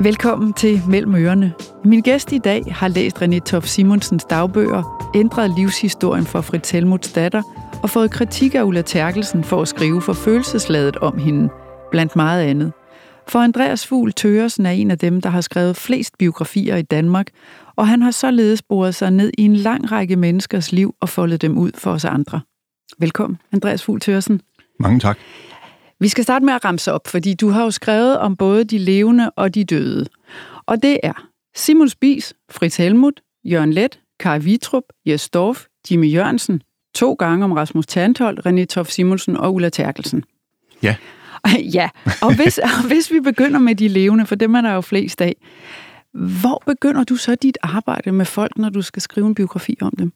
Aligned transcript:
Velkommen 0.00 0.52
til 0.52 0.82
Mellem 0.88 1.14
Ørerne. 1.14 1.54
Min 1.84 2.00
gæst 2.00 2.32
i 2.32 2.38
dag 2.38 2.62
har 2.70 2.88
læst 2.88 3.22
René 3.22 3.38
Tof 3.38 3.64
Simonsens 3.64 4.24
dagbøger, 4.24 5.10
ændret 5.14 5.50
livshistorien 5.58 6.26
for 6.26 6.40
Fritz 6.40 6.70
Helmuts 6.70 7.12
datter 7.12 7.42
og 7.82 7.90
fået 7.90 8.10
kritik 8.10 8.54
af 8.54 8.62
Ulla 8.62 8.82
Terkelsen 8.82 9.44
for 9.44 9.62
at 9.62 9.68
skrive 9.68 10.02
for 10.02 10.12
følelsesladet 10.12 10.96
om 10.96 11.18
hende, 11.18 11.48
blandt 11.90 12.16
meget 12.16 12.42
andet. 12.42 12.72
For 13.28 13.38
Andreas 13.38 13.86
Fugl 13.86 14.12
Tøresen 14.12 14.66
er 14.66 14.70
en 14.70 14.90
af 14.90 14.98
dem, 14.98 15.20
der 15.20 15.30
har 15.30 15.40
skrevet 15.40 15.76
flest 15.76 16.18
biografier 16.18 16.76
i 16.76 16.82
Danmark, 16.82 17.26
og 17.76 17.88
han 17.88 18.02
har 18.02 18.10
således 18.10 18.62
boret 18.62 18.94
sig 18.94 19.10
ned 19.10 19.32
i 19.38 19.42
en 19.42 19.56
lang 19.56 19.92
række 19.92 20.16
menneskers 20.16 20.72
liv 20.72 20.94
og 21.00 21.08
foldet 21.08 21.42
dem 21.42 21.58
ud 21.58 21.70
for 21.74 21.90
os 21.90 22.04
andre. 22.04 22.40
Velkommen, 22.98 23.38
Andreas 23.52 23.84
Fugl 23.84 24.00
Tøresen. 24.00 24.40
Mange 24.80 25.00
tak. 25.00 25.18
Vi 26.00 26.08
skal 26.08 26.24
starte 26.24 26.44
med 26.44 26.54
at 26.54 26.64
ramse 26.64 26.92
op, 26.92 27.06
fordi 27.06 27.34
du 27.34 27.48
har 27.48 27.64
jo 27.64 27.70
skrevet 27.70 28.18
om 28.18 28.36
både 28.36 28.64
de 28.64 28.78
levende 28.78 29.30
og 29.30 29.54
de 29.54 29.64
døde. 29.64 30.06
Og 30.66 30.82
det 30.82 31.00
er 31.02 31.26
Simon 31.56 31.88
Spies, 31.88 32.34
Fritz 32.50 32.76
Helmut, 32.76 33.20
Jørgen 33.44 33.72
Let, 33.72 34.00
Kai 34.20 34.38
Vitrup, 34.38 34.82
Jes 35.06 35.30
Dorf, 35.30 35.64
Jimmy 35.90 36.12
Jørgensen, 36.12 36.62
to 36.94 37.12
gange 37.12 37.44
om 37.44 37.52
Rasmus 37.52 37.86
Tanthold, 37.86 38.46
René 38.46 38.64
Tof 38.64 38.88
Simonsen 38.88 39.36
og 39.36 39.54
Ulla 39.54 39.68
Terkelsen. 39.68 40.24
Ja. 40.82 40.96
ja, 41.78 41.88
og 42.22 42.36
hvis, 42.36 42.58
og 42.58 42.86
hvis 42.86 43.12
vi 43.12 43.20
begynder 43.20 43.58
med 43.58 43.74
de 43.74 43.88
levende, 43.88 44.26
for 44.26 44.34
dem 44.34 44.54
er 44.54 44.60
der 44.60 44.72
jo 44.72 44.80
flest 44.80 45.20
af, 45.20 45.36
hvor 46.12 46.62
begynder 46.66 47.04
du 47.04 47.16
så 47.16 47.34
dit 47.34 47.58
arbejde 47.62 48.12
med 48.12 48.24
folk, 48.24 48.58
når 48.58 48.68
du 48.68 48.82
skal 48.82 49.02
skrive 49.02 49.26
en 49.26 49.34
biografi 49.34 49.78
om 49.80 49.92
dem? 49.98 50.12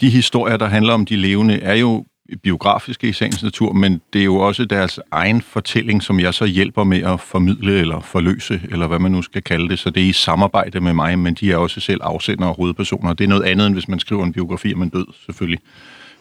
De 0.00 0.10
historier, 0.10 0.56
der 0.56 0.66
handler 0.66 0.92
om 0.92 1.06
de 1.06 1.16
levende, 1.16 1.54
er 1.54 1.74
jo 1.74 2.04
biografiske 2.42 3.08
i 3.08 3.12
sagens 3.12 3.42
natur, 3.42 3.72
men 3.72 4.00
det 4.12 4.20
er 4.20 4.24
jo 4.24 4.36
også 4.36 4.64
deres 4.64 5.00
egen 5.10 5.42
fortælling, 5.42 6.02
som 6.02 6.20
jeg 6.20 6.34
så 6.34 6.44
hjælper 6.44 6.84
med 6.84 7.02
at 7.02 7.20
formidle 7.20 7.80
eller 7.80 8.00
forløse, 8.00 8.60
eller 8.70 8.86
hvad 8.86 8.98
man 8.98 9.12
nu 9.12 9.22
skal 9.22 9.42
kalde 9.42 9.68
det. 9.68 9.78
Så 9.78 9.90
det 9.90 10.02
er 10.02 10.06
i 10.06 10.12
samarbejde 10.12 10.80
med 10.80 10.92
mig, 10.92 11.18
men 11.18 11.34
de 11.34 11.52
er 11.52 11.56
også 11.56 11.80
selv 11.80 12.00
afsender 12.02 12.46
og 12.46 12.56
hovedpersoner. 12.56 13.12
Det 13.12 13.24
er 13.24 13.28
noget 13.28 13.42
andet, 13.44 13.66
end 13.66 13.74
hvis 13.74 13.88
man 13.88 13.98
skriver 13.98 14.24
en 14.24 14.32
biografi 14.32 14.74
om 14.74 14.82
en 14.82 14.88
død, 14.88 15.06
selvfølgelig. 15.26 15.60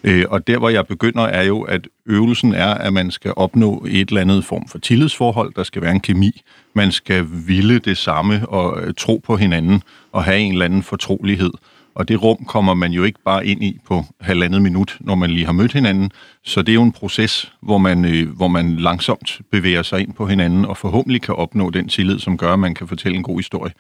Øh, 0.04 0.26
og 0.30 0.48
der, 0.48 0.58
hvor 0.58 0.70
jeg 0.70 0.88
begynder, 0.88 1.24
er 1.24 1.44
jo, 1.44 1.62
at 1.62 1.88
øvelsen 2.06 2.54
er, 2.54 2.74
at 2.74 2.94
man 2.94 3.12
skal 3.12 3.34
opnå 3.36 3.86
et 3.90 4.08
eller 4.08 4.22
andet 4.22 4.46
form 4.46 4.68
for 4.68 4.78
tillidsforhold. 4.78 5.54
Der 5.56 5.64
skal 5.64 5.82
være 5.82 5.92
en 5.92 6.00
kemi. 6.00 6.42
Man 6.74 6.92
skal 6.92 7.26
ville 7.48 7.80
det 7.80 7.98
samme 7.98 8.50
og 8.50 8.82
øh, 8.82 8.94
tro 8.98 9.22
på 9.26 9.38
hinanden 9.38 9.82
og 10.12 10.24
have 10.24 10.40
en 10.40 10.52
eller 10.52 10.66
anden 10.66 10.84
fortrolighed. 10.84 11.52
Og 11.98 12.08
det 12.08 12.24
rum 12.24 12.46
kommer 12.46 12.74
man 12.74 12.92
jo 12.92 13.04
ikke 13.04 13.20
bare 13.26 13.46
ind 13.46 13.64
i 13.64 13.80
på 13.86 14.06
halvandet 14.22 14.62
minut, 14.62 14.98
når 15.00 15.16
man 15.16 15.30
lige 15.30 15.46
har 15.46 15.52
mødt 15.52 15.74
hinanden. 15.74 16.12
Så 16.44 16.62
det 16.62 16.70
er 16.70 16.74
jo 16.74 16.84
en 16.84 16.92
proces, 16.92 17.52
hvor 17.62 17.78
man, 17.78 18.06
øh, 18.06 18.30
hvor 18.36 18.48
man 18.48 18.76
langsomt 18.76 19.42
bevæger 19.52 19.82
sig 19.82 20.00
ind 20.00 20.14
på 20.14 20.28
hinanden, 20.28 20.66
og 20.66 20.78
forhåbentlig 20.78 21.22
kan 21.22 21.36
opnå 21.36 21.70
den 21.70 21.88
tillid, 21.88 22.20
som 22.20 22.38
gør, 22.38 22.54
at 22.54 22.60
man 22.60 22.76
kan 22.76 22.88
fortælle 22.88 23.18
en 23.18 23.24
god 23.24 23.38
historie. 23.38 23.74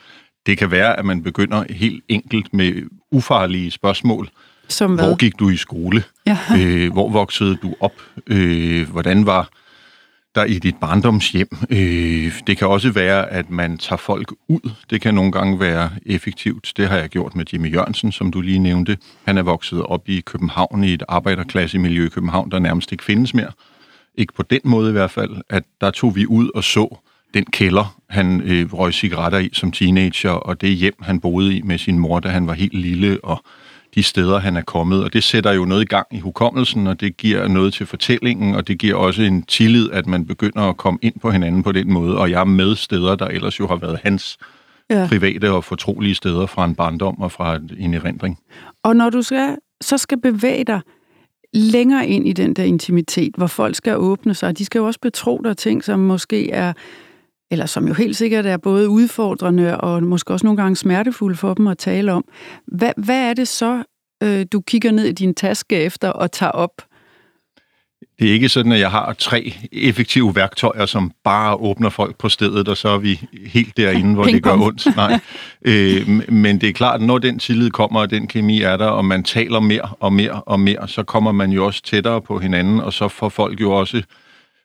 Det 0.45 0.57
kan 0.57 0.71
være, 0.71 0.99
at 0.99 1.05
man 1.05 1.23
begynder 1.23 1.63
helt 1.69 2.03
enkelt 2.09 2.53
med 2.53 2.73
ufarlige 3.11 3.71
spørgsmål. 3.71 4.29
Som 4.67 4.95
hvad? 4.95 5.05
Hvor 5.05 5.15
gik 5.15 5.39
du 5.39 5.49
i 5.49 5.55
skole? 5.55 6.03
Ja. 6.27 6.37
Øh, 6.59 6.93
hvor 6.93 7.09
voksede 7.09 7.55
du 7.55 7.75
op? 7.79 8.01
Øh, 8.27 8.89
hvordan 8.89 9.25
var 9.25 9.49
der 10.37 10.45
i 10.45 10.59
dit 10.59 10.75
barndomshjem. 10.75 11.47
Øh, 11.69 12.31
det 12.47 12.57
kan 12.57 12.67
også 12.67 12.91
være, 12.91 13.29
at 13.29 13.49
man 13.49 13.77
tager 13.77 13.97
folk 13.97 14.33
ud. 14.47 14.71
Det 14.89 15.01
kan 15.01 15.13
nogle 15.13 15.31
gange 15.31 15.59
være 15.59 15.89
effektivt. 16.05 16.73
Det 16.77 16.87
har 16.87 16.97
jeg 16.97 17.09
gjort 17.09 17.35
med 17.35 17.45
Jimmy 17.53 17.73
Jørgensen, 17.73 18.11
som 18.11 18.31
du 18.31 18.41
lige 18.41 18.59
nævnte. 18.59 18.97
Han 19.25 19.37
er 19.37 19.41
vokset 19.41 19.83
op 19.83 20.09
i 20.09 20.19
København, 20.19 20.83
i 20.83 20.93
et 20.93 21.03
arbejderklassemiljø 21.07 22.05
i 22.05 22.09
København, 22.09 22.51
der 22.51 22.59
nærmest 22.59 22.91
ikke 22.91 23.03
findes 23.03 23.33
mere. 23.33 23.51
Ikke 24.15 24.33
på 24.33 24.43
den 24.43 24.61
måde 24.63 24.89
i 24.89 24.91
hvert 24.91 25.11
fald, 25.11 25.31
at 25.49 25.63
der 25.81 25.91
tog 25.91 26.15
vi 26.15 26.25
ud 26.25 26.49
og 26.55 26.63
så 26.63 26.97
den 27.33 27.45
kælder, 27.45 27.99
han 28.09 28.41
øh, 28.41 28.73
røg 28.73 28.93
cigaretter 28.93 29.39
i 29.39 29.49
som 29.53 29.71
teenager, 29.71 30.29
og 30.31 30.61
det 30.61 30.69
hjem, 30.69 30.95
han 31.01 31.19
boede 31.19 31.57
i 31.57 31.61
med 31.61 31.77
sin 31.77 31.99
mor, 31.99 32.19
da 32.19 32.29
han 32.29 32.47
var 32.47 32.53
helt 32.53 32.73
lille, 32.73 33.19
og 33.23 33.43
de 33.97 34.03
steder, 34.03 34.39
han 34.39 34.57
er 34.57 34.61
kommet. 34.61 35.03
Og 35.03 35.13
det 35.13 35.23
sætter 35.23 35.51
jo 35.51 35.65
noget 35.65 35.81
i 35.81 35.85
gang 35.85 36.07
i 36.11 36.19
hukommelsen, 36.19 36.87
og 36.87 36.99
det 36.99 37.17
giver 37.17 37.47
noget 37.47 37.73
til 37.73 37.85
fortællingen, 37.85 38.55
og 38.55 38.67
det 38.67 38.79
giver 38.79 38.95
også 38.95 39.21
en 39.21 39.43
tillid, 39.43 39.89
at 39.91 40.07
man 40.07 40.25
begynder 40.25 40.61
at 40.61 40.77
komme 40.77 40.99
ind 41.01 41.19
på 41.19 41.31
hinanden 41.31 41.63
på 41.63 41.71
den 41.71 41.93
måde. 41.93 42.17
Og 42.17 42.31
jeg 42.31 42.39
er 42.39 42.45
med 42.45 42.75
steder, 42.75 43.15
der 43.15 43.25
ellers 43.25 43.59
jo 43.59 43.67
har 43.67 43.75
været 43.75 43.99
hans 44.03 44.37
ja. 44.89 45.07
private 45.09 45.51
og 45.51 45.63
fortrolige 45.63 46.15
steder 46.15 46.45
fra 46.45 46.65
en 46.65 46.75
barndom 46.75 47.21
og 47.21 47.31
fra 47.31 47.59
en 47.77 47.93
erindring. 47.93 48.39
Og 48.83 48.95
når 48.95 49.09
du 49.09 49.21
skal, 49.21 49.55
så 49.81 49.97
skal 49.97 50.21
bevæge 50.21 50.63
dig 50.63 50.81
længere 51.53 52.07
ind 52.07 52.27
i 52.27 52.33
den 52.33 52.53
der 52.53 52.63
intimitet, 52.63 53.35
hvor 53.37 53.47
folk 53.47 53.75
skal 53.75 53.97
åbne 53.97 54.33
sig, 54.33 54.57
de 54.57 54.65
skal 54.65 54.79
jo 54.79 54.85
også 54.85 54.99
betro 54.99 55.41
dig 55.43 55.57
ting, 55.57 55.83
som 55.83 55.99
måske 55.99 56.51
er 56.51 56.73
eller 57.51 57.65
som 57.65 57.87
jo 57.87 57.93
helt 57.93 58.15
sikkert 58.15 58.45
er 58.45 58.57
både 58.57 58.89
udfordrende 58.89 59.77
og 59.77 60.03
måske 60.03 60.33
også 60.33 60.45
nogle 60.45 60.61
gange 60.61 60.75
smertefulde 60.75 61.37
for 61.37 61.53
dem 61.53 61.67
at 61.67 61.77
tale 61.77 62.13
om. 62.13 62.25
Hvad, 62.67 62.91
hvad 62.97 63.29
er 63.29 63.33
det 63.33 63.47
så, 63.47 63.83
øh, 64.23 64.45
du 64.51 64.61
kigger 64.61 64.91
ned 64.91 65.05
i 65.05 65.11
din 65.11 65.35
taske 65.35 65.75
efter 65.75 66.09
og 66.09 66.31
tager 66.31 66.51
op? 66.51 66.71
Det 68.19 68.29
er 68.29 68.33
ikke 68.33 68.49
sådan, 68.49 68.71
at 68.71 68.79
jeg 68.79 68.91
har 68.91 69.13
tre 69.13 69.53
effektive 69.71 70.35
værktøjer, 70.35 70.85
som 70.85 71.11
bare 71.23 71.55
åbner 71.55 71.89
folk 71.89 72.17
på 72.17 72.29
stedet, 72.29 72.67
og 72.67 72.77
så 72.77 72.89
er 72.89 72.97
vi 72.97 73.21
helt 73.45 73.77
derinde, 73.77 74.13
hvor 74.13 74.23
det 74.23 74.43
gør 74.43 74.53
ondt. 74.53 74.95
Nej. 74.95 75.19
øh, 75.71 76.09
men 76.29 76.61
det 76.61 76.69
er 76.69 76.73
klart, 76.73 77.01
at 77.01 77.07
når 77.07 77.17
den 77.17 77.39
tillid 77.39 77.69
kommer, 77.69 77.99
og 77.99 78.09
den 78.09 78.27
kemi 78.27 78.61
er 78.61 78.77
der, 78.77 78.85
og 78.85 79.05
man 79.05 79.23
taler 79.23 79.59
mere 79.59 79.89
og 79.99 80.13
mere 80.13 80.41
og 80.41 80.59
mere, 80.59 80.87
så 80.87 81.03
kommer 81.03 81.31
man 81.31 81.51
jo 81.51 81.65
også 81.65 81.81
tættere 81.83 82.21
på 82.21 82.39
hinanden, 82.39 82.79
og 82.79 82.93
så 82.93 83.07
får 83.07 83.29
folk 83.29 83.61
jo 83.61 83.71
også 83.71 84.03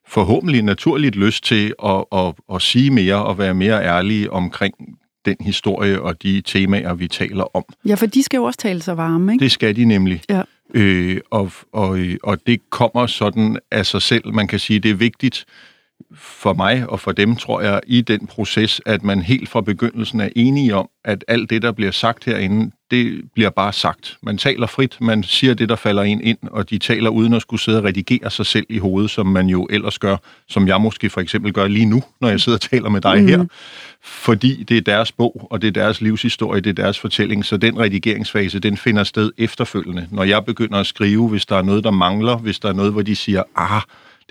forhåbentlig 0.09 0.63
naturligt 0.63 1.17
lyst 1.17 1.45
til 1.45 1.75
at, 1.85 2.05
at, 2.13 2.35
at 2.55 2.63
sige 2.63 2.91
mere 2.91 3.25
og 3.25 3.39
være 3.39 3.55
mere 3.55 3.85
ærlige 3.85 4.31
omkring 4.33 4.75
den 5.25 5.37
historie 5.41 6.03
og 6.03 6.23
de 6.23 6.43
temaer, 6.45 6.95
vi 6.95 7.09
taler 7.09 7.57
om. 7.57 7.65
Ja, 7.89 7.95
for 7.95 8.07
de 8.07 8.23
skal 8.23 8.39
jo 8.39 8.45
også 8.45 8.59
tale 8.59 8.83
sig 8.83 8.97
varme, 8.97 9.33
ikke? 9.33 9.43
Det 9.43 9.53
skal 9.53 9.77
de 9.77 9.85
nemlig. 9.85 10.23
Ja. 10.31 10.43
Øh, 10.75 11.21
og, 11.31 11.53
og, 11.73 11.99
og 12.23 12.39
det 12.47 12.71
kommer 12.71 13.07
sådan 13.07 13.59
af 13.71 13.87
sig 13.87 14.03
selv. 14.03 14.35
Man 14.35 14.49
kan 14.49 14.59
sige, 14.59 14.79
det 14.79 14.91
er 14.91 14.95
vigtigt 14.95 15.45
for 16.15 16.55
mig 16.55 16.89
og 16.89 17.01
for 17.01 17.13
dem, 17.13 17.37
tror 17.37 17.61
jeg, 17.61 17.81
i 17.87 18.01
den 18.01 18.27
proces, 18.27 18.81
at 18.87 19.03
man 19.05 19.23
helt 19.23 19.49
fra 19.49 19.61
begyndelsen 19.61 20.21
er 20.21 20.29
enige 20.37 20.75
om, 20.75 20.89
at 21.05 21.25
alt 21.29 21.51
det, 21.51 21.63
der 21.63 21.73
bliver 21.73 21.91
sagt 21.91 22.25
herinde, 22.25 22.71
det 22.91 23.23
bliver 23.35 23.51
bare 23.51 23.73
sagt. 23.73 24.19
Man 24.23 24.39
taler 24.39 24.67
frit, 24.67 24.97
man 25.01 25.23
siger 25.23 25.55
det, 25.55 25.69
der 25.69 25.77
falder 25.77 26.03
en 26.03 26.21
ind, 26.21 26.39
og 26.43 26.71
de 26.71 26.79
taler 26.79 27.11
uden 27.11 27.35
at 27.35 27.43
skulle 27.43 27.61
sidde 27.61 27.79
og 27.79 27.85
redigere 27.85 28.31
sig 28.31 28.47
selv 28.47 28.67
i 28.69 28.79
hovedet, 28.79 29.11
som 29.11 29.27
man 29.27 29.47
jo 29.47 29.67
ellers 29.71 29.99
gør, 29.99 30.17
som 30.49 30.69
jeg 30.69 30.81
måske 30.81 31.11
for 31.11 31.21
eksempel 31.21 31.53
gør 31.53 31.69
lige 31.69 31.87
nu, 31.87 32.03
når 32.21 32.29
jeg 32.29 32.41
sidder 32.41 32.57
og 32.57 32.61
taler 32.61 32.89
med 32.89 33.01
dig 33.01 33.21
mm. 33.23 33.29
her. 33.29 33.45
Fordi 34.03 34.63
det 34.63 34.77
er 34.77 34.81
deres 34.81 35.13
bog, 35.13 35.47
og 35.51 35.63
det 35.63 35.69
er 35.69 35.73
deres 35.73 36.01
livshistorie, 36.01 36.61
det 36.61 36.71
er 36.71 36.83
deres 36.83 36.99
fortælling, 36.99 37.45
så 37.45 37.57
den 37.57 37.79
redigeringsfase, 37.79 38.59
den 38.59 38.77
finder 38.77 39.05
sted 39.05 39.33
efterfølgende. 39.39 40.09
Når 40.11 40.25
jeg 40.25 40.45
begynder 40.45 40.79
at 40.79 40.87
skrive, 40.87 41.29
hvis 41.29 41.47
der 41.47 41.57
er 41.57 41.63
noget, 41.63 41.85
der 41.85 41.91
mangler, 41.91 42.37
hvis 42.37 42.59
der 42.59 42.69
er 42.69 42.73
noget, 42.73 42.93
hvor 42.93 43.03
de 43.03 43.17
siger, 43.17 43.43
ah, 43.57 43.83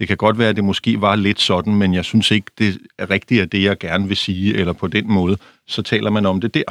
det 0.01 0.07
kan 0.07 0.17
godt 0.17 0.37
være, 0.37 0.49
at 0.49 0.55
det 0.55 0.63
måske 0.63 1.01
var 1.01 1.15
lidt 1.15 1.41
sådan, 1.41 1.75
men 1.75 1.93
jeg 1.93 2.05
synes 2.05 2.31
ikke, 2.31 2.51
det 2.57 2.77
er 2.97 3.09
rigtigt 3.09 3.41
at 3.41 3.51
det, 3.51 3.63
jeg 3.63 3.77
gerne 3.77 4.07
vil 4.07 4.17
sige, 4.17 4.57
eller 4.57 4.73
på 4.73 4.87
den 4.87 5.11
måde, 5.11 5.37
så 5.67 5.81
taler 5.81 6.09
man 6.09 6.25
om 6.25 6.41
det 6.41 6.53
der 6.53 6.63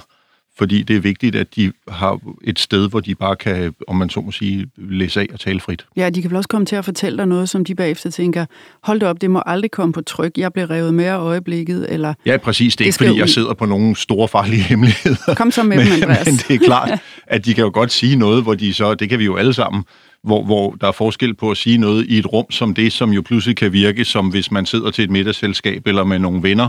fordi 0.59 0.83
det 0.83 0.97
er 0.97 1.01
vigtigt, 1.01 1.37
at 1.37 1.57
de 1.57 1.73
har 1.89 2.19
et 2.45 2.59
sted, 2.59 2.89
hvor 2.89 3.01
de 3.01 3.15
bare 3.15 3.37
kan, 3.37 3.75
om 3.89 3.97
man 3.97 4.11
så 4.11 4.21
må 4.21 4.31
sige, 4.31 4.67
læse 4.77 5.21
af 5.21 5.27
og 5.33 5.41
tale 5.41 5.61
frit. 5.61 5.87
Ja, 5.97 6.11
de 6.11 6.23
kan 6.23 6.31
vel 6.31 6.37
også 6.37 6.49
komme 6.49 6.67
til 6.67 6.77
at 6.77 6.85
fortælle 6.85 7.19
dig 7.19 7.27
noget, 7.27 7.49
som 7.49 7.65
de 7.65 7.75
bagefter 7.75 8.11
tænker, 8.11 8.47
hold 8.83 9.01
det 9.01 9.09
op, 9.09 9.21
det 9.21 9.31
må 9.31 9.43
aldrig 9.47 9.71
komme 9.71 9.93
på 9.93 10.01
tryk, 10.01 10.33
jeg 10.37 10.53
bliver 10.53 10.71
revet 10.71 10.95
med 10.95 11.05
af 11.05 11.19
øjeblikket, 11.19 11.87
eller... 11.89 12.15
Ja, 12.27 12.37
præcis, 12.37 12.77
det 12.77 12.85
er 12.85 12.93
det 12.93 13.01
ikke, 13.01 13.09
fordi 13.09 13.21
jeg 13.21 13.29
sidder 13.29 13.55
på 13.55 13.67
nogle 13.67 13.97
store 13.97 14.29
farlige 14.29 14.63
hemmeligheder. 14.71 15.35
Kom 15.35 15.51
så 15.51 15.63
med 15.63 15.77
men, 15.77 15.87
dem, 15.87 15.95
Andreas. 15.95 16.27
Men 16.27 16.35
det 16.35 16.55
er 16.55 16.59
klart, 16.65 17.01
at 17.27 17.45
de 17.45 17.55
kan 17.55 17.65
jo 17.65 17.71
godt 17.75 17.93
sige 17.93 18.17
noget, 18.17 18.43
hvor 18.43 18.55
de 18.55 18.75
så, 18.75 18.95
det 18.95 19.09
kan 19.09 19.19
vi 19.19 19.25
jo 19.25 19.37
alle 19.37 19.53
sammen, 19.53 19.85
hvor, 20.23 20.45
hvor 20.45 20.71
der 20.81 20.89
er 20.89 20.93
forskel 20.93 21.35
på 21.35 21.51
at 21.51 21.57
sige 21.57 21.79
noget 21.79 22.07
i 22.07 22.19
et 22.19 22.33
rum 22.33 22.51
som 22.51 22.75
det, 22.75 22.93
som 22.93 23.13
jo 23.13 23.23
pludselig 23.23 23.57
kan 23.57 23.73
virke 23.73 24.05
som 24.05 24.29
hvis 24.29 24.51
man 24.51 24.67
sidder 24.67 24.91
til 24.91 25.05
et 25.05 25.11
middagsselskab 25.11 25.87
eller 25.87 26.05
med 26.05 26.19
nogle 26.19 26.43
venner, 26.43 26.69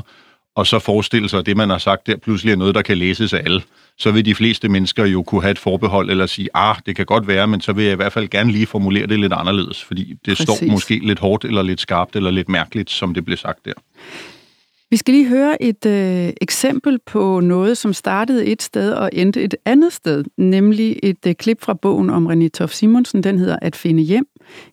og 0.55 0.67
så 0.67 0.79
forestille 0.79 1.29
sig, 1.29 1.39
at 1.39 1.45
det, 1.45 1.57
man 1.57 1.69
har 1.69 1.77
sagt 1.77 2.07
der, 2.07 2.17
pludselig 2.17 2.51
er 2.51 2.55
noget, 2.55 2.75
der 2.75 2.81
kan 2.81 2.97
læses 2.97 3.33
af 3.33 3.41
alle 3.45 3.61
så 4.01 4.11
vil 4.11 4.25
de 4.25 4.35
fleste 4.35 4.69
mennesker 4.69 5.05
jo 5.05 5.23
kunne 5.23 5.41
have 5.41 5.51
et 5.51 5.59
forbehold 5.59 6.09
eller 6.09 6.25
sige, 6.25 6.49
ah, 6.53 6.75
det 6.85 6.95
kan 6.95 7.05
godt 7.05 7.27
være, 7.27 7.47
men 7.47 7.61
så 7.61 7.73
vil 7.73 7.83
jeg 7.83 7.93
i 7.93 7.95
hvert 7.95 8.13
fald 8.13 8.29
gerne 8.29 8.51
lige 8.51 8.65
formulere 8.65 9.07
det 9.07 9.19
lidt 9.19 9.33
anderledes, 9.33 9.83
fordi 9.83 10.03
det 10.25 10.37
Præcis. 10.37 10.43
står 10.43 10.71
måske 10.71 10.99
lidt 11.03 11.19
hårdt 11.19 11.45
eller 11.45 11.61
lidt 11.61 11.81
skarpt 11.81 12.15
eller 12.15 12.31
lidt 12.31 12.49
mærkeligt, 12.49 12.91
som 12.91 13.13
det 13.13 13.25
blev 13.25 13.37
sagt 13.37 13.65
der. 13.65 13.73
Vi 14.91 14.97
skal 14.97 15.13
lige 15.13 15.27
høre 15.27 15.63
et 15.63 15.85
øh, 15.85 16.33
eksempel 16.41 16.99
på 17.05 17.39
noget, 17.39 17.77
som 17.77 17.93
startede 17.93 18.45
et 18.45 18.61
sted 18.61 18.91
og 18.91 19.09
endte 19.13 19.43
et 19.43 19.55
andet 19.65 19.93
sted, 19.93 20.23
nemlig 20.37 20.99
et 21.03 21.25
øh, 21.27 21.35
klip 21.35 21.61
fra 21.61 21.73
bogen 21.73 22.09
om 22.09 22.27
René 22.27 22.47
Tof 22.47 22.71
Simonsen. 22.71 23.23
Den 23.23 23.39
hedder 23.39 23.57
At 23.61 23.75
finde 23.75 24.03
hjem. 24.03 24.25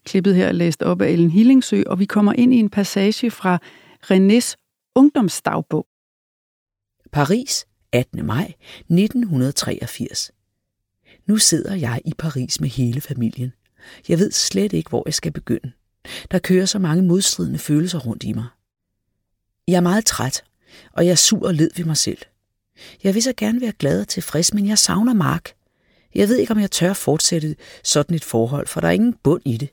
Klippet 0.04 0.34
her 0.34 0.46
er 0.46 0.52
læst 0.52 0.82
op 0.82 1.02
af 1.02 1.08
Ellen 1.08 1.30
Hillingsø, 1.30 1.82
og 1.86 1.98
vi 1.98 2.04
kommer 2.04 2.32
ind 2.32 2.54
i 2.54 2.56
en 2.56 2.70
passage 2.70 3.30
fra 3.30 3.58
Renés 4.04 4.54
ungdomsdagbog. 4.94 5.86
Paris, 7.12 7.66
18. 7.92 8.26
maj 8.26 8.52
1983. 8.78 10.30
Nu 11.26 11.36
sidder 11.36 11.74
jeg 11.74 12.00
i 12.04 12.12
Paris 12.18 12.60
med 12.60 12.68
hele 12.68 13.00
familien. 13.00 13.52
Jeg 14.08 14.18
ved 14.18 14.30
slet 14.30 14.72
ikke, 14.72 14.90
hvor 14.90 15.02
jeg 15.06 15.14
skal 15.14 15.32
begynde. 15.32 15.72
Der 16.30 16.38
kører 16.38 16.66
så 16.66 16.78
mange 16.78 17.02
modstridende 17.02 17.58
følelser 17.58 17.98
rundt 17.98 18.24
i 18.24 18.32
mig. 18.32 18.46
Jeg 19.68 19.76
er 19.76 19.80
meget 19.80 20.04
træt, 20.04 20.44
og 20.92 21.04
jeg 21.04 21.10
er 21.10 21.16
sur 21.16 21.46
og 21.46 21.54
led 21.54 21.70
ved 21.76 21.84
mig 21.84 21.96
selv. 21.96 22.18
Jeg 23.02 23.14
vil 23.14 23.22
så 23.22 23.32
gerne 23.36 23.60
være 23.60 23.72
glad 23.72 24.00
og 24.00 24.08
tilfreds, 24.08 24.54
men 24.54 24.66
jeg 24.66 24.78
savner 24.78 25.14
Mark. 25.14 25.52
Jeg 26.14 26.28
ved 26.28 26.36
ikke, 26.36 26.50
om 26.50 26.60
jeg 26.60 26.70
tør 26.70 26.92
fortsætte 26.92 27.56
sådan 27.84 28.16
et 28.16 28.24
forhold, 28.24 28.66
for 28.66 28.80
der 28.80 28.88
er 28.88 28.92
ingen 28.92 29.14
bund 29.22 29.42
i 29.44 29.56
det. 29.56 29.68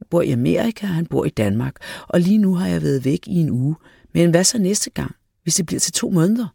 Jeg 0.00 0.06
bor 0.10 0.22
i 0.22 0.30
Amerika, 0.30 0.86
og 0.86 0.94
han 0.94 1.06
bor 1.06 1.24
i 1.24 1.28
Danmark, 1.28 1.76
og 2.08 2.20
lige 2.20 2.38
nu 2.38 2.54
har 2.54 2.66
jeg 2.66 2.82
været 2.82 3.04
væk 3.04 3.26
i 3.26 3.34
en 3.34 3.50
uge. 3.50 3.76
Men 4.14 4.30
hvad 4.30 4.44
så 4.44 4.58
næste 4.58 4.90
gang, 4.90 5.16
hvis 5.42 5.54
det 5.54 5.66
bliver 5.66 5.80
til 5.80 5.92
to 5.92 6.10
måneder? 6.10 6.48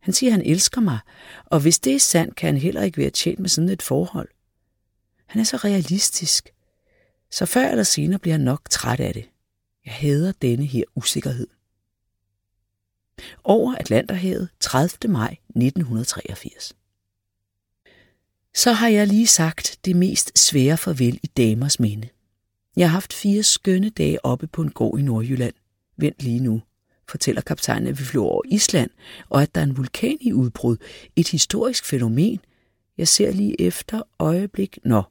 Han 0.00 0.14
siger, 0.14 0.30
at 0.30 0.36
han 0.36 0.46
elsker 0.46 0.80
mig, 0.80 0.98
og 1.46 1.60
hvis 1.60 1.78
det 1.78 1.94
er 1.94 1.98
sandt, 1.98 2.36
kan 2.36 2.46
han 2.46 2.56
heller 2.56 2.82
ikke 2.82 2.98
være 2.98 3.10
tjent 3.10 3.38
med 3.38 3.48
sådan 3.48 3.70
et 3.70 3.82
forhold. 3.82 4.28
Han 5.26 5.40
er 5.40 5.44
så 5.44 5.56
realistisk. 5.56 6.52
Så 7.30 7.46
før 7.46 7.68
eller 7.68 7.84
senere 7.84 8.18
bliver 8.18 8.34
han 8.34 8.44
nok 8.44 8.70
træt 8.70 9.00
af 9.00 9.14
det. 9.14 9.28
Jeg 9.84 9.92
hader 9.92 10.32
denne 10.42 10.64
her 10.64 10.84
usikkerhed. 10.94 11.46
Over 13.44 13.74
Atlanterhavet 13.74 14.48
30. 14.60 15.12
maj 15.12 15.36
1983. 15.48 16.72
Så 18.54 18.72
har 18.72 18.88
jeg 18.88 19.06
lige 19.06 19.26
sagt 19.26 19.78
det 19.84 19.96
mest 19.96 20.38
svære 20.38 20.76
farvel 20.76 21.20
i 21.22 21.26
damers 21.26 21.80
minde. 21.80 22.08
Jeg 22.76 22.88
har 22.88 22.92
haft 22.92 23.12
fire 23.12 23.42
skønne 23.42 23.90
dage 23.90 24.24
oppe 24.24 24.46
på 24.46 24.62
en 24.62 24.70
gård 24.70 24.98
i 24.98 25.02
Nordjylland. 25.02 25.54
Vent 25.96 26.22
lige 26.22 26.40
nu, 26.40 26.62
fortæller 27.08 27.42
kaptajnen, 27.42 27.88
at 27.88 27.98
vi 27.98 28.04
flyver 28.04 28.26
over 28.26 28.42
Island, 28.44 28.90
og 29.28 29.42
at 29.42 29.54
der 29.54 29.60
er 29.60 29.64
en 29.64 29.76
vulkan 29.76 30.18
i 30.20 30.32
udbrud. 30.32 30.76
Et 31.16 31.28
historisk 31.28 31.84
fænomen. 31.84 32.40
Jeg 32.98 33.08
ser 33.08 33.30
lige 33.30 33.60
efter 33.60 34.02
øjeblik. 34.18 34.78
Nå. 34.84 35.02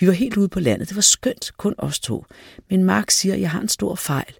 Vi 0.00 0.06
var 0.06 0.12
helt 0.12 0.36
ude 0.36 0.48
på 0.48 0.60
landet. 0.60 0.88
Det 0.88 0.96
var 0.96 1.02
skønt, 1.02 1.52
kun 1.56 1.74
os 1.78 2.00
to. 2.00 2.24
Men 2.70 2.84
Mark 2.84 3.10
siger, 3.10 3.34
at 3.34 3.40
jeg 3.40 3.50
har 3.50 3.60
en 3.60 3.68
stor 3.68 3.94
fejl. 3.94 4.34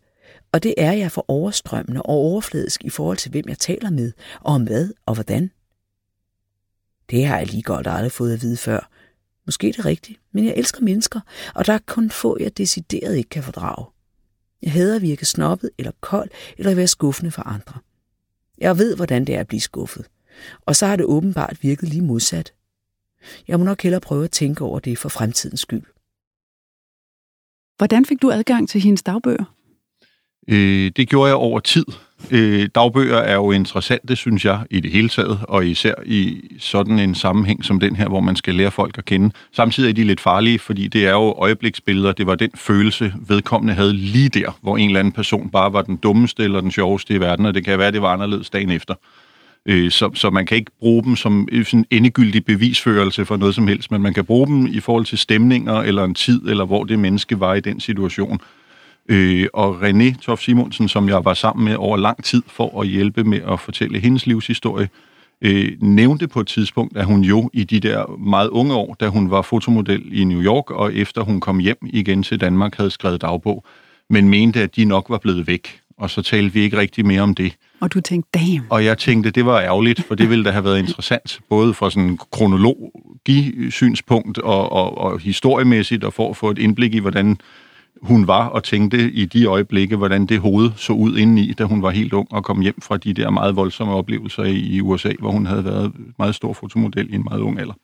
Og 0.52 0.62
det 0.62 0.74
er 0.76 0.92
jeg 0.92 1.12
for 1.12 1.24
overstrømmende 1.28 2.02
og 2.02 2.08
overfladisk 2.08 2.84
i 2.84 2.90
forhold 2.90 3.16
til, 3.16 3.30
hvem 3.30 3.44
jeg 3.48 3.58
taler 3.58 3.90
med, 3.90 4.12
og 4.40 4.54
om 4.54 4.62
hvad 4.64 4.90
og 5.06 5.14
hvordan. 5.14 5.50
Det 7.10 7.26
har 7.26 7.38
jeg 7.38 7.46
lige 7.46 7.62
godt 7.62 7.86
aldrig 7.86 8.12
fået 8.12 8.32
at 8.34 8.42
vide 8.42 8.56
før. 8.56 8.90
Måske 9.46 9.68
er 9.68 9.72
det 9.72 9.84
rigtigt, 9.84 10.20
men 10.32 10.44
jeg 10.44 10.54
elsker 10.56 10.80
mennesker, 10.80 11.20
og 11.54 11.66
der 11.66 11.72
er 11.72 11.78
kun 11.86 12.10
få, 12.10 12.36
jeg 12.40 12.56
decideret 12.56 13.16
ikke 13.16 13.28
kan 13.28 13.42
fordrage. 13.42 13.86
Jeg 14.62 14.72
hader 14.72 14.96
at 14.96 15.02
virke 15.02 15.24
snobbet 15.24 15.70
eller 15.78 15.92
kold, 16.00 16.30
eller 16.58 16.70
at 16.70 16.76
være 16.76 16.86
skuffende 16.86 17.30
for 17.30 17.42
andre. 17.42 17.74
Jeg 18.58 18.78
ved, 18.78 18.96
hvordan 18.96 19.24
det 19.24 19.34
er 19.34 19.40
at 19.40 19.48
blive 19.48 19.60
skuffet. 19.60 20.06
Og 20.60 20.76
så 20.76 20.86
har 20.86 20.96
det 20.96 21.06
åbenbart 21.06 21.58
virket 21.62 21.88
lige 21.88 22.02
modsat. 22.02 22.54
Jeg 23.48 23.58
må 23.58 23.64
nok 23.64 23.82
hellere 23.82 24.00
prøve 24.00 24.24
at 24.24 24.30
tænke 24.30 24.64
over 24.64 24.78
det 24.78 24.98
for 24.98 25.08
fremtidens 25.08 25.60
skyld. 25.60 25.84
Hvordan 27.76 28.04
fik 28.04 28.22
du 28.22 28.30
adgang 28.30 28.68
til 28.68 28.80
hendes 28.80 29.02
dagbøger? 29.02 29.54
Øh, 30.48 30.90
det 30.96 31.08
gjorde 31.08 31.28
jeg 31.28 31.36
over 31.36 31.60
tid. 31.60 31.84
Øh, 32.30 32.68
dagbøger 32.74 33.16
er 33.16 33.34
jo 33.34 33.50
interessante, 33.50 34.16
synes 34.16 34.44
jeg, 34.44 34.60
i 34.70 34.80
det 34.80 34.90
hele 34.90 35.08
taget, 35.08 35.38
og 35.42 35.66
især 35.66 35.94
i 36.06 36.40
sådan 36.58 36.98
en 36.98 37.14
sammenhæng 37.14 37.64
som 37.64 37.80
den 37.80 37.96
her, 37.96 38.08
hvor 38.08 38.20
man 38.20 38.36
skal 38.36 38.54
lære 38.54 38.70
folk 38.70 38.98
at 38.98 39.04
kende. 39.04 39.30
Samtidig 39.52 39.88
er 39.88 39.94
de 39.94 40.04
lidt 40.04 40.20
farlige, 40.20 40.58
fordi 40.58 40.88
det 40.88 41.06
er 41.06 41.12
jo 41.12 41.34
øjebliksbilleder. 41.38 42.12
Det 42.12 42.26
var 42.26 42.34
den 42.34 42.50
følelse, 42.54 43.14
vedkommende 43.28 43.74
havde 43.74 43.92
lige 43.92 44.28
der, 44.28 44.58
hvor 44.62 44.76
en 44.76 44.86
eller 44.86 45.00
anden 45.00 45.12
person 45.12 45.50
bare 45.50 45.72
var 45.72 45.82
den 45.82 45.96
dummeste 45.96 46.44
eller 46.44 46.60
den 46.60 46.70
sjoveste 46.70 47.14
i 47.14 47.20
verden, 47.20 47.46
og 47.46 47.54
det 47.54 47.64
kan 47.64 47.78
være, 47.78 47.88
at 47.88 47.94
det 47.94 48.02
var 48.02 48.12
anderledes 48.12 48.50
dagen 48.50 48.70
efter. 48.70 48.94
Øh, 49.66 49.90
så, 49.90 50.10
så 50.14 50.30
man 50.30 50.46
kan 50.46 50.56
ikke 50.56 50.70
bruge 50.80 51.04
dem 51.04 51.16
som 51.16 51.48
sådan 51.64 51.84
endegyldig 51.90 52.44
bevisførelse 52.44 53.24
for 53.24 53.36
noget 53.36 53.54
som 53.54 53.68
helst, 53.68 53.90
men 53.90 54.02
man 54.02 54.14
kan 54.14 54.24
bruge 54.24 54.46
dem 54.46 54.66
i 54.66 54.80
forhold 54.80 55.04
til 55.04 55.18
stemninger 55.18 55.74
eller 55.74 56.04
en 56.04 56.14
tid, 56.14 56.42
eller 56.48 56.64
hvor 56.64 56.84
det 56.84 56.98
menneske 56.98 57.40
var 57.40 57.54
i 57.54 57.60
den 57.60 57.80
situation. 57.80 58.40
Øh, 59.12 59.46
og 59.52 59.82
René 59.82 60.22
Tof 60.22 60.40
Simonsen, 60.40 60.88
som 60.88 61.08
jeg 61.08 61.24
var 61.24 61.34
sammen 61.34 61.64
med 61.64 61.74
over 61.74 61.96
lang 61.96 62.24
tid 62.24 62.42
for 62.46 62.80
at 62.80 62.88
hjælpe 62.88 63.24
med 63.24 63.40
at 63.52 63.60
fortælle 63.60 63.98
hendes 63.98 64.26
livshistorie, 64.26 64.88
øh, 65.42 65.72
nævnte 65.80 66.28
på 66.28 66.40
et 66.40 66.46
tidspunkt, 66.46 66.96
at 66.96 67.04
hun 67.04 67.20
jo 67.20 67.50
i 67.52 67.64
de 67.64 67.80
der 67.80 68.16
meget 68.18 68.48
unge 68.48 68.74
år, 68.74 68.96
da 69.00 69.08
hun 69.08 69.30
var 69.30 69.42
fotomodel 69.42 70.02
i 70.12 70.24
New 70.24 70.42
York, 70.42 70.70
og 70.70 70.94
efter 70.94 71.22
hun 71.22 71.40
kom 71.40 71.58
hjem 71.58 71.78
igen 71.82 72.22
til 72.22 72.40
Danmark, 72.40 72.76
havde 72.76 72.90
skrevet 72.90 73.22
dagbog, 73.22 73.64
men 74.10 74.28
mente, 74.28 74.62
at 74.62 74.76
de 74.76 74.84
nok 74.84 75.06
var 75.08 75.18
blevet 75.18 75.46
væk. 75.46 75.78
Og 75.98 76.10
så 76.10 76.22
talte 76.22 76.52
vi 76.52 76.60
ikke 76.60 76.78
rigtig 76.78 77.06
mere 77.06 77.22
om 77.22 77.34
det. 77.34 77.52
Og 77.80 77.94
du 77.94 78.00
tænkte, 78.00 78.38
damn. 78.38 78.66
Og 78.70 78.84
jeg 78.84 78.98
tænkte, 78.98 79.30
det 79.30 79.46
var 79.46 79.60
ærgerligt, 79.60 80.04
for 80.04 80.14
det 80.14 80.30
ville 80.30 80.44
da 80.44 80.50
have 80.50 80.64
været 80.64 80.78
interessant, 80.78 81.40
både 81.48 81.74
fra 81.74 81.90
sådan 81.90 82.18
kronologi-synspunkt 82.32 84.38
og, 84.38 84.72
og, 84.72 84.98
og 84.98 85.20
historiemæssigt, 85.20 86.04
og 86.04 86.12
for 86.12 86.30
at 86.30 86.36
få 86.36 86.50
et 86.50 86.58
indblik 86.58 86.94
i, 86.94 86.98
hvordan 86.98 87.38
hun 88.02 88.26
var 88.26 88.46
og 88.46 88.64
tænkte 88.64 89.10
i 89.10 89.24
de 89.24 89.44
øjeblikke, 89.44 89.96
hvordan 89.96 90.26
det 90.26 90.40
hoved 90.40 90.70
så 90.76 90.92
ud 90.92 91.16
indeni, 91.16 91.52
da 91.52 91.64
hun 91.64 91.82
var 91.82 91.90
helt 91.90 92.12
ung 92.12 92.32
og 92.32 92.44
kom 92.44 92.60
hjem 92.60 92.80
fra 92.82 92.96
de 92.96 93.14
der 93.14 93.30
meget 93.30 93.56
voldsomme 93.56 93.94
oplevelser 93.94 94.44
i, 94.44 94.80
USA, 94.80 95.12
hvor 95.18 95.30
hun 95.30 95.46
havde 95.46 95.64
været 95.64 95.92
meget 96.18 96.34
stor 96.34 96.52
fotomodel 96.52 97.10
i 97.10 97.14
en 97.14 97.24
meget 97.24 97.40
ung 97.40 97.60
alder. 97.60 97.74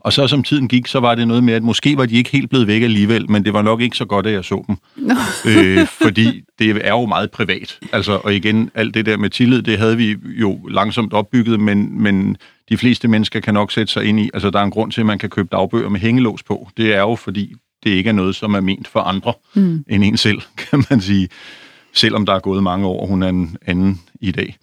Og 0.00 0.12
så 0.12 0.26
som 0.26 0.42
tiden 0.42 0.68
gik, 0.68 0.86
så 0.86 1.00
var 1.00 1.14
det 1.14 1.28
noget 1.28 1.44
med, 1.44 1.54
at 1.54 1.62
måske 1.62 1.96
var 1.96 2.06
de 2.06 2.16
ikke 2.16 2.30
helt 2.30 2.50
blevet 2.50 2.66
væk 2.66 2.82
alligevel, 2.82 3.30
men 3.30 3.44
det 3.44 3.52
var 3.52 3.62
nok 3.62 3.80
ikke 3.80 3.96
så 3.96 4.04
godt, 4.04 4.26
at 4.26 4.32
jeg 4.32 4.44
så 4.44 4.64
dem. 4.66 4.76
No. 4.96 5.14
øh, 5.46 5.86
fordi 5.86 6.42
det 6.58 6.86
er 6.86 6.90
jo 6.90 7.06
meget 7.06 7.30
privat. 7.30 7.78
Altså, 7.92 8.20
og 8.24 8.34
igen, 8.34 8.70
alt 8.74 8.94
det 8.94 9.06
der 9.06 9.16
med 9.16 9.30
tillid, 9.30 9.62
det 9.62 9.78
havde 9.78 9.96
vi 9.96 10.16
jo 10.24 10.66
langsomt 10.70 11.12
opbygget, 11.12 11.60
men, 11.60 12.02
men 12.02 12.36
de 12.68 12.76
fleste 12.76 13.08
mennesker 13.08 13.40
kan 13.40 13.54
nok 13.54 13.72
sætte 13.72 13.92
sig 13.92 14.04
ind 14.04 14.20
i, 14.20 14.30
altså 14.34 14.50
der 14.50 14.58
er 14.58 14.62
en 14.64 14.70
grund 14.70 14.92
til, 14.92 15.00
at 15.00 15.06
man 15.06 15.18
kan 15.18 15.30
købe 15.30 15.48
dagbøger 15.52 15.88
med 15.88 16.00
hængelås 16.00 16.42
på. 16.42 16.68
Det 16.76 16.94
er 16.94 17.00
jo 17.00 17.14
fordi, 17.14 17.54
det 17.84 17.90
ikke 17.90 18.08
er 18.08 18.14
noget, 18.14 18.36
som 18.36 18.54
er 18.54 18.60
ment 18.60 18.88
for 18.88 19.00
andre 19.00 19.32
mm. 19.54 19.84
end 19.88 20.04
en 20.04 20.16
selv, 20.16 20.40
kan 20.70 20.84
man 20.90 21.00
sige. 21.00 21.28
Selvom 21.92 22.26
der 22.26 22.34
er 22.34 22.40
gået 22.40 22.62
mange 22.62 22.86
år, 22.86 23.06
hun 23.06 23.22
er 23.22 23.28
en 23.28 23.56
anden 23.66 24.00
i 24.20 24.30
dag. 24.30 24.56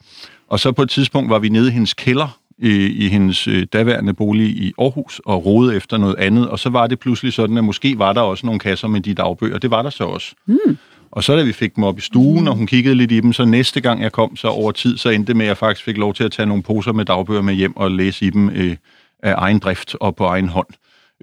Og 0.48 0.60
så 0.60 0.72
på 0.72 0.82
et 0.82 0.90
tidspunkt 0.90 1.30
var 1.30 1.40
vi 1.40 1.50
nede 1.50 1.68
i 1.68 1.72
hendes 1.72 1.94
kælder, 1.94 2.38
i, 2.58 2.86
i 2.86 3.10
hendes 3.10 3.48
øh, 3.48 3.68
daværende 3.74 4.14
bolig 4.14 4.48
i 4.48 4.74
Aarhus, 4.80 5.22
og 5.26 5.46
rode 5.46 5.76
efter 5.76 5.98
noget 5.98 6.16
andet. 6.16 6.50
Og 6.50 6.60
så 6.60 6.70
var 6.70 6.88
det 6.88 7.00
pludselig 7.00 7.34
sådan, 7.34 7.58
at 7.58 7.64
måske 7.64 8.00
var 8.00 8.14
der 8.14 8.22
også 8.22 8.46
nogle 8.46 8.60
kasser 8.60 8.88
med 8.88 9.02
de 9.02 9.14
dagbøger. 9.14 9.58
Det 9.58 9.72
var 9.72 9.82
der 9.82 9.90
så 9.90 10.04
også. 10.04 10.36
Mm. 10.46 10.78
Og 11.12 11.24
så 11.24 11.36
da 11.36 11.44
vi 11.44 11.54
fik 11.54 11.76
dem 11.76 11.84
op 11.84 11.98
i 11.98 12.02
stuen, 12.02 12.48
og 12.48 12.56
hun 12.56 12.68
kiggede 12.68 12.96
lidt 12.96 13.12
i 13.12 13.20
dem, 13.20 13.34
så 13.34 13.46
næste 13.46 13.82
gang 13.82 14.02
jeg 14.02 14.12
kom, 14.12 14.36
så 14.36 14.48
over 14.48 14.72
tid, 14.72 14.98
så 14.98 15.10
endte 15.10 15.28
det 15.28 15.36
med, 15.36 15.46
at 15.46 15.50
jeg 15.50 15.58
faktisk 15.58 15.86
fik 15.86 15.98
lov 15.98 16.14
til 16.14 16.24
at 16.24 16.32
tage 16.32 16.46
nogle 16.46 16.64
poser 16.64 16.94
med 16.94 17.06
dagbøger 17.06 17.42
med 17.42 17.54
hjem 17.54 17.78
og 17.78 17.92
læse 17.92 18.26
i 18.26 18.30
dem 18.30 18.50
øh, 18.50 18.76
af 19.24 19.36
egen 19.38 19.60
drift 19.60 19.96
og 20.00 20.16
på 20.16 20.26
egen 20.26 20.50
hånd. 20.50 20.68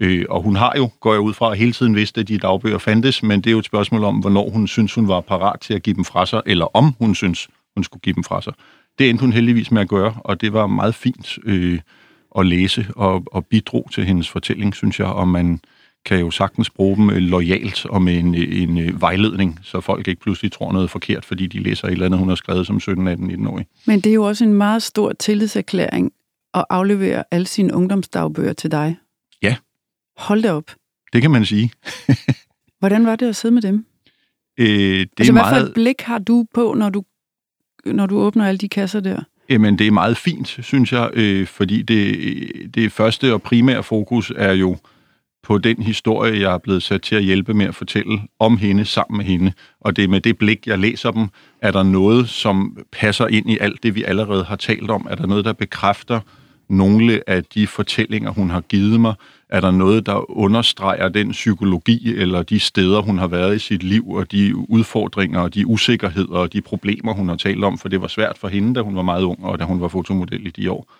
Øh, 0.00 0.24
og 0.28 0.42
hun 0.42 0.56
har 0.56 0.72
jo, 0.76 0.90
går 1.00 1.12
jeg 1.12 1.20
ud 1.20 1.34
fra, 1.34 1.52
hele 1.52 1.72
tiden 1.72 1.96
vidst, 1.96 2.18
at 2.18 2.28
de 2.28 2.38
dagbøger 2.38 2.78
fandtes, 2.78 3.22
men 3.22 3.40
det 3.40 3.46
er 3.46 3.52
jo 3.52 3.58
et 3.58 3.64
spørgsmål 3.64 4.04
om, 4.04 4.16
hvornår 4.16 4.50
hun 4.50 4.66
synes, 4.66 4.94
hun 4.94 5.08
var 5.08 5.20
parat 5.20 5.60
til 5.60 5.74
at 5.74 5.82
give 5.82 5.96
dem 5.96 6.04
fra 6.04 6.26
sig, 6.26 6.42
eller 6.46 6.76
om 6.76 6.94
hun 6.98 7.14
synes, 7.14 7.48
hun 7.76 7.84
skulle 7.84 8.00
give 8.00 8.14
dem 8.14 8.24
fra 8.24 8.42
sig. 8.42 8.52
Det 8.98 9.10
endte 9.10 9.22
hun 9.22 9.32
heldigvis 9.32 9.70
med 9.70 9.82
at 9.82 9.88
gøre, 9.88 10.14
og 10.24 10.40
det 10.40 10.52
var 10.52 10.66
meget 10.66 10.94
fint 10.94 11.38
øh, 11.44 11.80
at 12.38 12.46
læse 12.46 12.86
og, 12.96 13.22
og 13.26 13.46
bidro 13.46 13.88
til 13.92 14.04
hendes 14.04 14.28
fortælling, 14.28 14.74
synes 14.74 15.00
jeg, 15.00 15.06
og 15.06 15.28
man 15.28 15.60
kan 16.04 16.20
jo 16.20 16.30
sagtens 16.30 16.70
bruge 16.70 16.96
dem 16.96 17.10
øh, 17.10 17.16
lojalt 17.16 17.86
og 17.86 18.02
med 18.02 18.18
en, 18.18 18.34
øh, 18.34 18.62
en, 18.62 18.78
øh, 18.78 19.00
vejledning, 19.00 19.58
så 19.62 19.80
folk 19.80 20.08
ikke 20.08 20.20
pludselig 20.20 20.52
tror 20.52 20.72
noget 20.72 20.90
forkert, 20.90 21.24
fordi 21.24 21.46
de 21.46 21.58
læser 21.58 21.88
et 21.88 21.92
eller 21.92 22.06
andet, 22.06 22.20
hun 22.20 22.28
har 22.28 22.36
skrevet 22.36 22.66
som 22.66 22.80
17, 22.80 23.08
18, 23.08 23.30
19-årig. 23.30 23.66
Men 23.86 24.00
det 24.00 24.10
er 24.10 24.14
jo 24.14 24.22
også 24.22 24.44
en 24.44 24.54
meget 24.54 24.82
stor 24.82 25.12
tillidserklæring 25.12 26.12
at 26.54 26.64
aflevere 26.70 27.24
alle 27.30 27.46
sine 27.46 27.74
ungdomsdagbøger 27.74 28.52
til 28.52 28.70
dig. 28.70 28.96
Hold 30.18 30.42
det 30.42 30.50
op. 30.50 30.70
Det 31.12 31.22
kan 31.22 31.30
man 31.30 31.44
sige. 31.44 31.70
Hvordan 32.80 33.06
var 33.06 33.16
det 33.16 33.28
at 33.28 33.36
sidde 33.36 33.54
med 33.54 33.62
dem? 33.62 33.86
Øh, 34.58 34.66
det 34.66 35.08
altså, 35.18 35.32
er 35.32 35.32
hvad 35.32 35.32
meget... 35.32 35.60
for 35.60 35.66
et 35.66 35.74
blik 35.74 36.00
har 36.00 36.18
du 36.18 36.46
på, 36.54 36.74
når 36.74 36.88
du, 36.88 37.04
når 37.86 38.06
du 38.06 38.18
åbner 38.18 38.46
alle 38.46 38.58
de 38.58 38.68
kasser 38.68 39.00
der? 39.00 39.20
Jamen, 39.48 39.78
det 39.78 39.86
er 39.86 39.90
meget 39.90 40.16
fint, 40.16 40.58
synes 40.62 40.92
jeg, 40.92 41.10
øh, 41.14 41.46
fordi 41.46 41.82
det, 41.82 42.74
det 42.74 42.92
første 42.92 43.32
og 43.32 43.42
primære 43.42 43.82
fokus 43.82 44.32
er 44.36 44.52
jo 44.52 44.76
på 45.42 45.58
den 45.58 45.82
historie, 45.82 46.40
jeg 46.40 46.54
er 46.54 46.58
blevet 46.58 46.82
sat 46.82 47.02
til 47.02 47.16
at 47.16 47.22
hjælpe 47.22 47.54
med 47.54 47.66
at 47.66 47.74
fortælle 47.74 48.20
om 48.38 48.56
hende 48.56 48.84
sammen 48.84 49.16
med 49.16 49.24
hende. 49.26 49.52
Og 49.80 49.96
det 49.96 50.04
er 50.04 50.08
med 50.08 50.20
det 50.20 50.38
blik, 50.38 50.66
jeg 50.66 50.78
læser 50.78 51.10
dem. 51.10 51.28
Er 51.62 51.70
der 51.70 51.82
noget, 51.82 52.28
som 52.28 52.78
passer 52.92 53.26
ind 53.26 53.50
i 53.50 53.58
alt 53.60 53.82
det, 53.82 53.94
vi 53.94 54.04
allerede 54.04 54.44
har 54.44 54.56
talt 54.56 54.90
om? 54.90 55.06
Er 55.10 55.14
der 55.14 55.26
noget, 55.26 55.44
der 55.44 55.52
bekræfter 55.52 56.20
nogle 56.68 57.22
af 57.26 57.44
de 57.44 57.66
fortællinger, 57.66 58.30
hun 58.30 58.50
har 58.50 58.60
givet 58.60 59.00
mig? 59.00 59.14
Er 59.48 59.60
der 59.60 59.70
noget, 59.70 60.06
der 60.06 60.30
understreger 60.30 61.08
den 61.08 61.30
psykologi 61.30 62.14
eller 62.16 62.42
de 62.42 62.60
steder, 62.60 63.00
hun 63.00 63.18
har 63.18 63.26
været 63.26 63.56
i 63.56 63.58
sit 63.58 63.82
liv, 63.82 64.10
og 64.10 64.32
de 64.32 64.70
udfordringer 64.70 65.40
og 65.40 65.54
de 65.54 65.66
usikkerheder 65.66 66.38
og 66.38 66.52
de 66.52 66.60
problemer, 66.60 67.14
hun 67.14 67.28
har 67.28 67.36
talt 67.36 67.64
om? 67.64 67.78
For 67.78 67.88
det 67.88 68.00
var 68.00 68.08
svært 68.08 68.38
for 68.38 68.48
hende, 68.48 68.74
da 68.74 68.80
hun 68.80 68.96
var 68.96 69.02
meget 69.02 69.22
ung, 69.22 69.44
og 69.44 69.58
da 69.58 69.64
hun 69.64 69.80
var 69.80 69.88
fotomodel 69.88 70.46
i 70.46 70.50
de 70.50 70.70
år. 70.70 70.92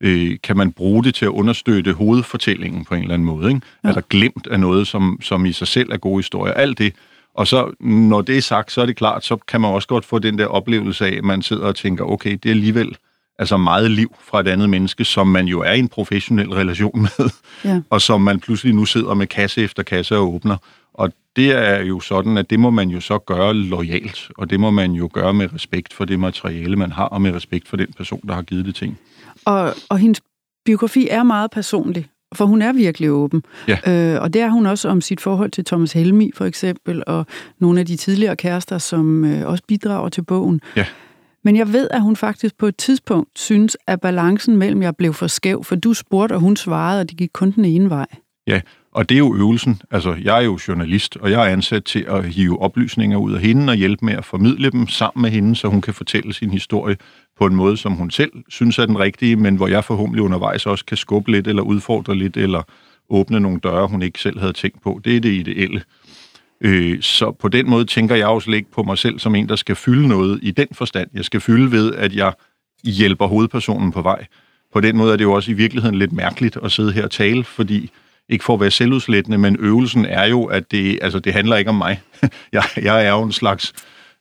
Øh, 0.00 0.36
kan 0.42 0.56
man 0.56 0.72
bruge 0.72 1.04
det 1.04 1.14
til 1.14 1.24
at 1.24 1.30
understøtte 1.30 1.92
hovedfortællingen 1.92 2.84
på 2.84 2.94
en 2.94 3.00
eller 3.00 3.14
anden 3.14 3.26
måde? 3.26 3.48
Ikke? 3.48 3.60
Ja. 3.84 3.88
Er 3.88 3.92
der 3.92 4.00
glemt 4.00 4.46
af 4.46 4.60
noget, 4.60 4.86
som, 4.86 5.18
som 5.22 5.46
i 5.46 5.52
sig 5.52 5.68
selv 5.68 5.92
er 5.92 5.96
gode 5.96 6.18
historier? 6.18 6.54
Alt 6.54 6.78
det. 6.78 6.94
Og 7.34 7.46
så, 7.46 7.74
når 7.80 8.20
det 8.20 8.36
er 8.36 8.42
sagt, 8.42 8.72
så 8.72 8.82
er 8.82 8.86
det 8.86 8.96
klart, 8.96 9.24
så 9.24 9.36
kan 9.36 9.60
man 9.60 9.70
også 9.70 9.88
godt 9.88 10.04
få 10.04 10.18
den 10.18 10.38
der 10.38 10.46
oplevelse 10.46 11.06
af, 11.06 11.16
at 11.16 11.24
man 11.24 11.42
sidder 11.42 11.66
og 11.66 11.76
tænker, 11.76 12.04
okay, 12.04 12.32
det 12.32 12.46
er 12.46 12.50
alligevel 12.50 12.96
altså 13.38 13.56
meget 13.56 13.90
liv 13.90 14.14
fra 14.24 14.40
et 14.40 14.48
andet 14.48 14.70
menneske, 14.70 15.04
som 15.04 15.26
man 15.26 15.46
jo 15.46 15.60
er 15.60 15.72
i 15.72 15.78
en 15.78 15.88
professionel 15.88 16.50
relation 16.50 17.00
med, 17.02 17.30
ja. 17.64 17.80
og 17.90 18.00
som 18.00 18.20
man 18.20 18.40
pludselig 18.40 18.74
nu 18.74 18.84
sidder 18.84 19.14
med 19.14 19.26
kasse 19.26 19.62
efter 19.62 19.82
kasse 19.82 20.16
og 20.16 20.34
åbner. 20.34 20.56
Og 20.94 21.12
det 21.36 21.52
er 21.52 21.82
jo 21.82 22.00
sådan, 22.00 22.38
at 22.38 22.50
det 22.50 22.60
må 22.60 22.70
man 22.70 22.88
jo 22.88 23.00
så 23.00 23.18
gøre 23.18 23.54
lojalt, 23.54 24.30
og 24.38 24.50
det 24.50 24.60
må 24.60 24.70
man 24.70 24.92
jo 24.92 25.10
gøre 25.12 25.34
med 25.34 25.54
respekt 25.54 25.92
for 25.92 26.04
det 26.04 26.20
materiale, 26.20 26.76
man 26.76 26.92
har, 26.92 27.04
og 27.04 27.22
med 27.22 27.34
respekt 27.34 27.68
for 27.68 27.76
den 27.76 27.92
person, 27.96 28.20
der 28.28 28.34
har 28.34 28.42
givet 28.42 28.64
det 28.66 28.74
ting. 28.74 28.98
Og, 29.44 29.74
og 29.88 29.98
hendes 29.98 30.20
biografi 30.64 31.08
er 31.10 31.22
meget 31.22 31.50
personlig, 31.50 32.06
for 32.34 32.44
hun 32.44 32.62
er 32.62 32.72
virkelig 32.72 33.10
åben. 33.10 33.42
Ja. 33.68 34.14
Øh, 34.14 34.22
og 34.22 34.32
det 34.32 34.42
er 34.42 34.48
hun 34.48 34.66
også 34.66 34.88
om 34.88 35.00
sit 35.00 35.20
forhold 35.20 35.50
til 35.50 35.64
Thomas 35.64 35.92
Helmi, 35.92 36.30
for 36.34 36.44
eksempel, 36.44 37.02
og 37.06 37.26
nogle 37.58 37.80
af 37.80 37.86
de 37.86 37.96
tidligere 37.96 38.36
kærester, 38.36 38.78
som 38.78 39.24
øh, 39.24 39.48
også 39.48 39.64
bidrager 39.68 40.08
til 40.08 40.22
bogen. 40.22 40.60
Ja. 40.76 40.86
Men 41.44 41.56
jeg 41.56 41.72
ved, 41.72 41.88
at 41.90 42.02
hun 42.02 42.16
faktisk 42.16 42.58
på 42.58 42.66
et 42.66 42.76
tidspunkt 42.76 43.38
synes, 43.38 43.76
at 43.86 44.00
balancen 44.00 44.56
mellem 44.56 44.82
jeg 44.82 44.96
blev 44.96 45.14
for 45.14 45.26
skæv, 45.26 45.64
for 45.64 45.76
du 45.76 45.94
spurgte, 45.94 46.32
og 46.32 46.40
hun 46.40 46.56
svarede, 46.56 47.00
og 47.00 47.10
det 47.10 47.18
gik 47.18 47.30
kun 47.32 47.50
den 47.50 47.64
ene 47.64 47.90
vej. 47.90 48.06
Ja, 48.46 48.60
og 48.92 49.08
det 49.08 49.14
er 49.14 49.18
jo 49.18 49.36
øvelsen. 49.36 49.80
Altså, 49.90 50.16
jeg 50.22 50.38
er 50.38 50.42
jo 50.42 50.58
journalist, 50.68 51.16
og 51.16 51.30
jeg 51.30 51.48
er 51.48 51.52
ansat 51.52 51.84
til 51.84 52.04
at 52.08 52.24
hive 52.24 52.62
oplysninger 52.62 53.18
ud 53.18 53.32
af 53.32 53.40
hende 53.40 53.70
og 53.70 53.76
hjælpe 53.76 54.04
med 54.04 54.14
at 54.14 54.24
formidle 54.24 54.70
dem 54.70 54.88
sammen 54.88 55.22
med 55.22 55.30
hende, 55.30 55.56
så 55.56 55.68
hun 55.68 55.80
kan 55.80 55.94
fortælle 55.94 56.34
sin 56.34 56.50
historie 56.50 56.96
på 57.38 57.46
en 57.46 57.54
måde, 57.54 57.76
som 57.76 57.92
hun 57.92 58.10
selv 58.10 58.32
synes 58.48 58.78
er 58.78 58.86
den 58.86 58.98
rigtige, 58.98 59.36
men 59.36 59.56
hvor 59.56 59.68
jeg 59.68 59.84
forhåbentlig 59.84 60.22
undervejs 60.22 60.66
også 60.66 60.84
kan 60.84 60.96
skubbe 60.96 61.30
lidt, 61.30 61.46
eller 61.46 61.62
udfordre 61.62 62.16
lidt, 62.16 62.36
eller 62.36 62.62
åbne 63.10 63.40
nogle 63.40 63.60
døre, 63.60 63.88
hun 63.88 64.02
ikke 64.02 64.18
selv 64.18 64.40
havde 64.40 64.52
tænkt 64.52 64.82
på. 64.82 65.00
Det 65.04 65.16
er 65.16 65.20
det 65.20 65.32
ideelle. 65.32 65.82
Øh, 66.64 67.02
så 67.02 67.32
på 67.32 67.48
den 67.48 67.70
måde 67.70 67.84
tænker 67.84 68.14
jeg 68.14 68.26
også 68.26 68.50
ikke 68.50 68.70
på 68.70 68.82
mig 68.82 68.98
selv 68.98 69.18
som 69.18 69.34
en, 69.34 69.48
der 69.48 69.56
skal 69.56 69.76
fylde 69.76 70.08
noget 70.08 70.38
i 70.42 70.50
den 70.50 70.68
forstand. 70.72 71.10
Jeg 71.14 71.24
skal 71.24 71.40
fylde 71.40 71.72
ved, 71.72 71.94
at 71.94 72.14
jeg 72.14 72.32
hjælper 72.84 73.26
hovedpersonen 73.26 73.92
på 73.92 74.02
vej. 74.02 74.26
På 74.72 74.80
den 74.80 74.96
måde 74.96 75.12
er 75.12 75.16
det 75.16 75.24
jo 75.24 75.32
også 75.32 75.50
i 75.50 75.54
virkeligheden 75.54 75.98
lidt 75.98 76.12
mærkeligt 76.12 76.58
at 76.62 76.72
sidde 76.72 76.92
her 76.92 77.04
og 77.04 77.10
tale, 77.10 77.44
fordi 77.44 77.90
ikke 78.28 78.44
for 78.44 78.54
at 78.54 78.60
være 78.60 78.70
selvudslættende, 78.70 79.38
men 79.38 79.56
øvelsen 79.60 80.06
er 80.06 80.26
jo, 80.26 80.44
at 80.44 80.70
det, 80.70 80.98
altså, 81.02 81.18
det 81.18 81.32
handler 81.32 81.56
ikke 81.56 81.70
om 81.70 81.76
mig. 81.76 82.00
jeg, 82.52 82.62
jeg 82.82 83.06
er 83.06 83.10
jo 83.10 83.22
en 83.22 83.32
slags 83.32 83.72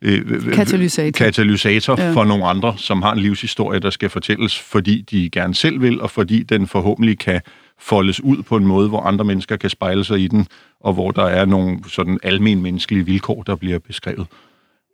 øh, 0.01 0.53
katalysator, 0.53 1.25
katalysator 1.25 2.01
ja. 2.01 2.11
for 2.13 2.23
nogle 2.23 2.45
andre, 2.45 2.73
som 2.77 3.01
har 3.01 3.11
en 3.13 3.19
livshistorie, 3.19 3.79
der 3.79 3.89
skal 3.89 4.09
fortælles, 4.09 4.59
fordi 4.59 5.01
de 5.01 5.29
gerne 5.29 5.55
selv 5.55 5.81
vil, 5.81 6.01
og 6.01 6.11
fordi 6.11 6.43
den 6.43 6.67
forhåbentlig 6.67 7.19
kan 7.19 7.41
foldes 7.79 8.21
ud 8.21 8.43
på 8.43 8.57
en 8.57 8.65
måde, 8.65 8.89
hvor 8.89 9.01
andre 9.01 9.25
mennesker 9.25 9.55
kan 9.55 9.69
spejle 9.69 10.03
sig 10.03 10.19
i 10.19 10.27
den, 10.27 10.47
og 10.83 10.93
hvor 10.93 11.11
der 11.11 11.23
er 11.23 11.45
nogle 11.45 11.79
sådan 11.87 12.19
almenmenneskelige 12.23 13.05
vilkår, 13.05 13.43
der 13.43 13.55
bliver 13.55 13.79
beskrevet. 13.79 14.27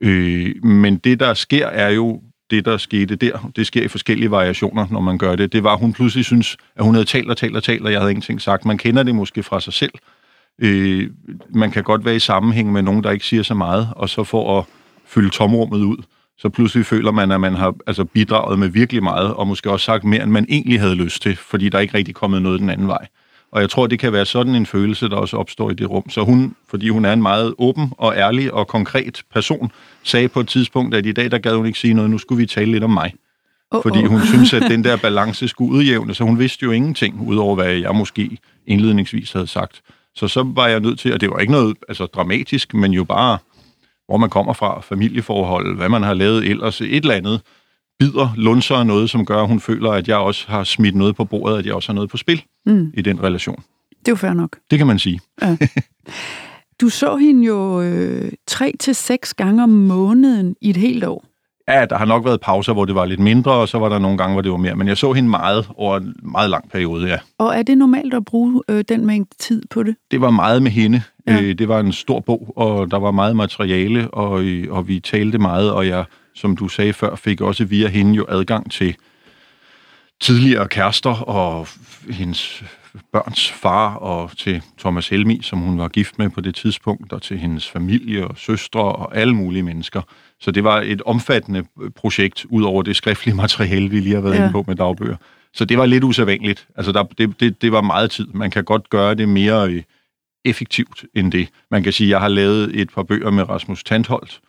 Øh, 0.01 0.63
men 0.63 0.97
det, 0.97 1.19
der 1.19 1.33
sker, 1.33 1.67
er 1.67 1.89
jo 1.89 2.21
det, 2.51 2.65
der 2.65 2.77
skete 2.77 3.15
der. 3.15 3.51
Det 3.55 3.67
sker 3.67 3.83
i 3.83 3.87
forskellige 3.87 4.31
variationer, 4.31 4.87
når 4.91 4.99
man 4.99 5.17
gør 5.17 5.35
det. 5.35 5.53
Det 5.53 5.63
var, 5.63 5.73
at 5.73 5.79
hun 5.79 5.93
pludselig 5.93 6.25
synes, 6.25 6.57
at 6.75 6.83
hun 6.83 6.93
havde 6.93 7.05
talt 7.05 7.29
og 7.29 7.37
talt 7.37 7.55
og 7.55 7.63
talt, 7.63 7.85
og 7.85 7.91
jeg 7.91 7.99
havde 7.99 8.11
ingenting 8.11 8.41
sagt. 8.41 8.65
Man 8.65 8.77
kender 8.77 9.03
det 9.03 9.15
måske 9.15 9.43
fra 9.43 9.59
sig 9.59 9.73
selv. 9.73 9.91
Øh, 10.59 11.09
man 11.49 11.71
kan 11.71 11.83
godt 11.83 12.05
være 12.05 12.15
i 12.15 12.19
sammenhæng 12.19 12.71
med 12.71 12.81
nogen, 12.81 13.03
der 13.03 13.11
ikke 13.11 13.25
siger 13.25 13.43
så 13.43 13.53
meget, 13.53 13.89
og 13.95 14.09
så 14.09 14.23
for 14.23 14.59
at 14.59 14.65
fylde 15.05 15.29
tomrummet 15.29 15.79
ud, 15.79 15.97
så 16.37 16.49
pludselig 16.49 16.85
føler 16.85 17.11
man, 17.11 17.31
at 17.31 17.41
man 17.41 17.55
har 17.55 17.75
altså, 17.87 18.05
bidraget 18.05 18.59
med 18.59 18.67
virkelig 18.67 19.03
meget, 19.03 19.33
og 19.33 19.47
måske 19.47 19.71
også 19.71 19.85
sagt 19.85 20.03
mere, 20.03 20.23
end 20.23 20.31
man 20.31 20.45
egentlig 20.49 20.79
havde 20.79 20.95
lyst 20.95 21.21
til, 21.21 21.35
fordi 21.35 21.69
der 21.69 21.79
ikke 21.79 21.97
rigtig 21.97 22.15
kommet 22.15 22.41
noget 22.41 22.59
den 22.59 22.69
anden 22.69 22.87
vej. 22.87 23.07
Og 23.51 23.61
jeg 23.61 23.69
tror, 23.69 23.87
det 23.87 23.99
kan 23.99 24.13
være 24.13 24.25
sådan 24.25 24.55
en 24.55 24.65
følelse, 24.65 25.09
der 25.09 25.15
også 25.15 25.37
opstår 25.37 25.71
i 25.71 25.73
det 25.73 25.89
rum. 25.89 26.09
Så 26.09 26.21
hun, 26.21 26.55
fordi 26.69 26.89
hun 26.89 27.05
er 27.05 27.13
en 27.13 27.21
meget 27.21 27.53
åben 27.57 27.93
og 27.97 28.15
ærlig 28.15 28.53
og 28.53 28.67
konkret 28.67 29.23
person, 29.33 29.71
sagde 30.03 30.27
på 30.27 30.39
et 30.39 30.47
tidspunkt, 30.47 30.95
at 30.95 31.05
i 31.05 31.11
dag, 31.11 31.31
der 31.31 31.37
gad 31.37 31.55
hun 31.55 31.65
ikke 31.65 31.79
sige 31.79 31.93
noget, 31.93 32.11
nu 32.11 32.17
skulle 32.17 32.39
vi 32.41 32.45
tale 32.45 32.71
lidt 32.71 32.83
om 32.83 32.89
mig. 32.89 33.13
Oh, 33.71 33.81
fordi 33.81 34.05
hun 34.05 34.21
synes, 34.21 34.53
at 34.53 34.61
den 34.61 34.83
der 34.83 34.97
balance 34.97 35.47
skulle 35.47 35.71
udjævne, 35.71 36.13
så 36.13 36.23
hun 36.23 36.39
vidste 36.39 36.63
jo 36.63 36.71
ingenting, 36.71 37.27
udover 37.27 37.55
hvad 37.55 37.73
jeg 37.73 37.95
måske 37.95 38.37
indledningsvis 38.67 39.31
havde 39.31 39.47
sagt. 39.47 39.81
Så 40.15 40.27
så 40.27 40.43
var 40.43 40.67
jeg 40.67 40.79
nødt 40.79 40.99
til, 40.99 41.13
og 41.13 41.21
det 41.21 41.29
var 41.29 41.39
ikke 41.39 41.51
noget 41.51 41.77
altså, 41.87 42.05
dramatisk, 42.05 42.73
men 42.73 42.91
jo 42.91 43.03
bare, 43.03 43.37
hvor 44.07 44.17
man 44.17 44.29
kommer 44.29 44.53
fra, 44.53 44.81
familieforhold, 44.81 45.75
hvad 45.75 45.89
man 45.89 46.03
har 46.03 46.13
lavet 46.13 46.45
ellers, 46.45 46.81
et 46.81 46.95
eller 46.95 47.15
andet, 47.15 47.41
bider, 47.99 48.33
lunser 48.37 48.83
noget, 48.83 49.09
som 49.09 49.25
gør, 49.25 49.41
at 49.41 49.47
hun 49.47 49.59
føler, 49.59 49.91
at 49.91 50.07
jeg 50.07 50.17
også 50.17 50.45
har 50.47 50.63
smidt 50.63 50.95
noget 50.95 51.15
på 51.15 51.25
bordet, 51.25 51.57
at 51.57 51.65
jeg 51.65 51.73
også 51.73 51.89
har 51.89 51.93
noget 51.93 52.09
på 52.09 52.17
spil 52.17 52.43
mm. 52.65 52.91
i 52.93 53.01
den 53.01 53.23
relation. 53.23 53.63
Det 53.99 54.07
er 54.07 54.11
jo 54.11 54.15
fair 54.15 54.33
nok. 54.33 54.57
Det 54.71 54.77
kan 54.77 54.87
man 54.87 54.99
sige. 54.99 55.19
Ja. 55.41 55.57
Du 56.81 56.89
så 56.89 57.15
hende 57.15 57.45
jo 57.45 57.81
øh, 57.81 58.31
tre 58.47 58.73
til 58.79 58.95
seks 58.95 59.33
gange 59.33 59.63
om 59.63 59.69
måneden 59.69 60.55
i 60.61 60.69
et 60.69 60.77
helt 60.77 61.03
år. 61.03 61.25
Ja, 61.69 61.85
der 61.85 61.97
har 61.97 62.05
nok 62.05 62.25
været 62.25 62.41
pauser, 62.41 62.73
hvor 62.73 62.85
det 62.85 62.95
var 62.95 63.05
lidt 63.05 63.19
mindre, 63.19 63.51
og 63.51 63.69
så 63.69 63.79
var 63.79 63.89
der 63.89 63.99
nogle 63.99 64.17
gange, 64.17 64.33
hvor 64.33 64.41
det 64.41 64.51
var 64.51 64.57
mere. 64.57 64.75
Men 64.75 64.87
jeg 64.87 64.97
så 64.97 65.13
hende 65.13 65.29
meget 65.29 65.69
over 65.75 65.97
en 65.97 66.15
meget 66.23 66.49
lang 66.49 66.69
periode, 66.69 67.07
ja. 67.07 67.17
Og 67.37 67.55
er 67.55 67.63
det 67.63 67.77
normalt 67.77 68.13
at 68.13 68.25
bruge 68.25 68.63
øh, 68.69 68.83
den 68.89 69.05
mængde 69.05 69.35
tid 69.39 69.63
på 69.69 69.83
det? 69.83 69.95
Det 70.11 70.21
var 70.21 70.29
meget 70.29 70.63
med 70.63 70.71
hende. 70.71 71.01
Ja. 71.27 71.41
Øh, 71.41 71.55
det 71.57 71.67
var 71.67 71.79
en 71.79 71.91
stor 71.91 72.19
bog, 72.19 72.53
og 72.55 72.91
der 72.91 72.99
var 72.99 73.11
meget 73.11 73.35
materiale, 73.35 74.09
og, 74.13 74.43
øh, 74.43 74.73
og 74.73 74.87
vi 74.87 74.99
talte 74.99 75.37
meget, 75.37 75.71
og 75.71 75.87
jeg 75.87 76.03
som 76.39 76.55
du 76.55 76.67
sagde 76.67 76.93
før, 76.93 77.15
fik 77.15 77.41
også 77.41 77.65
via 77.65 77.87
hende 77.87 78.13
jo 78.13 78.25
adgang 78.29 78.71
til 78.71 78.95
tidligere 80.21 80.67
kærester 80.67 81.21
og 81.21 81.67
hendes 82.09 82.63
børns 83.13 83.51
far 83.51 83.95
og 83.95 84.31
til 84.37 84.61
Thomas 84.79 85.09
Helmi, 85.09 85.39
som 85.43 85.59
hun 85.59 85.79
var 85.79 85.87
gift 85.87 86.19
med 86.19 86.29
på 86.29 86.41
det 86.41 86.55
tidspunkt, 86.55 87.13
og 87.13 87.21
til 87.21 87.37
hendes 87.37 87.69
familie 87.69 88.27
og 88.27 88.37
søstre 88.37 88.81
og 88.81 89.17
alle 89.17 89.35
mulige 89.35 89.63
mennesker. 89.63 90.01
Så 90.39 90.51
det 90.51 90.63
var 90.63 90.81
et 90.81 91.01
omfattende 91.01 91.63
projekt, 91.95 92.45
ud 92.49 92.63
over 92.63 92.83
det 92.83 92.95
skriftlige 92.95 93.35
materiale, 93.35 93.89
vi 93.89 93.99
lige 93.99 94.15
har 94.15 94.21
været 94.21 94.35
ja. 94.35 94.39
inde 94.39 94.51
på 94.51 94.63
med 94.67 94.75
dagbøger. 94.75 95.15
Så 95.53 95.65
det 95.65 95.77
var 95.77 95.85
lidt 95.85 96.03
usædvanligt. 96.03 96.67
Altså, 96.75 96.91
der, 96.91 97.03
det, 97.03 97.39
det, 97.39 97.61
det 97.61 97.71
var 97.71 97.81
meget 97.81 98.11
tid. 98.11 98.27
Man 98.33 98.51
kan 98.51 98.63
godt 98.63 98.89
gøre 98.89 99.15
det 99.15 99.29
mere 99.29 99.69
øh, 99.69 99.83
effektivt 100.45 101.05
end 101.15 101.31
det. 101.31 101.49
Man 101.71 101.83
kan 101.83 101.93
sige, 101.93 102.07
at 102.07 102.11
jeg 102.11 102.19
har 102.19 102.27
lavet 102.27 102.81
et 102.81 102.89
par 102.89 103.03
bøger 103.03 103.31
med 103.31 103.49
Rasmus 103.49 103.83
Tandholt, 103.83 104.39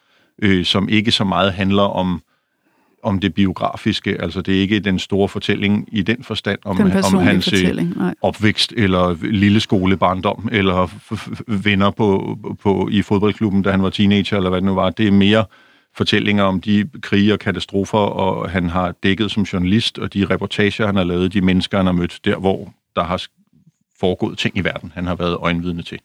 øh, 0.42 0.64
som 0.64 0.88
ikke 0.88 1.12
så 1.12 1.24
meget 1.24 1.52
handler 1.52 1.82
om 1.82 2.22
om 3.02 3.20
det 3.20 3.34
biografiske, 3.34 4.22
altså 4.22 4.42
det 4.42 4.56
er 4.56 4.60
ikke 4.60 4.80
den 4.80 4.98
store 4.98 5.28
fortælling 5.28 5.88
i 5.92 6.02
den 6.02 6.24
forstand 6.24 6.58
om, 6.64 6.76
den 6.76 6.92
om 7.04 7.18
hans 7.18 7.52
øh, 7.52 7.86
opvækst 8.22 8.72
eller 8.76 9.16
lille 9.22 9.60
skolebarndom 9.60 10.48
eller 10.52 10.90
venner 11.46 11.90
på, 11.90 12.38
på, 12.62 12.88
i 12.92 13.02
fodboldklubben, 13.02 13.62
da 13.62 13.70
han 13.70 13.82
var 13.82 13.90
teenager 13.90 14.36
eller 14.36 14.50
hvad 14.50 14.60
det 14.60 14.66
nu 14.66 14.74
var. 14.74 14.90
Det 14.90 15.06
er 15.06 15.10
mere 15.10 15.44
fortællinger 15.94 16.44
om 16.44 16.60
de 16.60 16.88
krige 17.02 17.32
og 17.32 17.38
katastrofer, 17.38 17.98
og 17.98 18.50
han 18.50 18.68
har 18.68 18.94
dækket 19.02 19.30
som 19.30 19.42
journalist, 19.42 19.98
og 19.98 20.14
de 20.14 20.26
reportager, 20.26 20.86
han 20.86 20.96
har 20.96 21.04
lavet, 21.04 21.32
de 21.32 21.40
mennesker, 21.40 21.76
han 21.76 21.86
har 21.86 21.92
mødt, 21.92 22.20
der 22.24 22.36
hvor 22.36 22.72
der 22.96 23.04
har 23.04 23.22
foregået 24.00 24.38
ting 24.38 24.58
i 24.58 24.60
verden, 24.60 24.92
han 24.94 25.06
har 25.06 25.14
været 25.14 25.34
øjenvidne 25.34 25.82
til. 25.82 25.98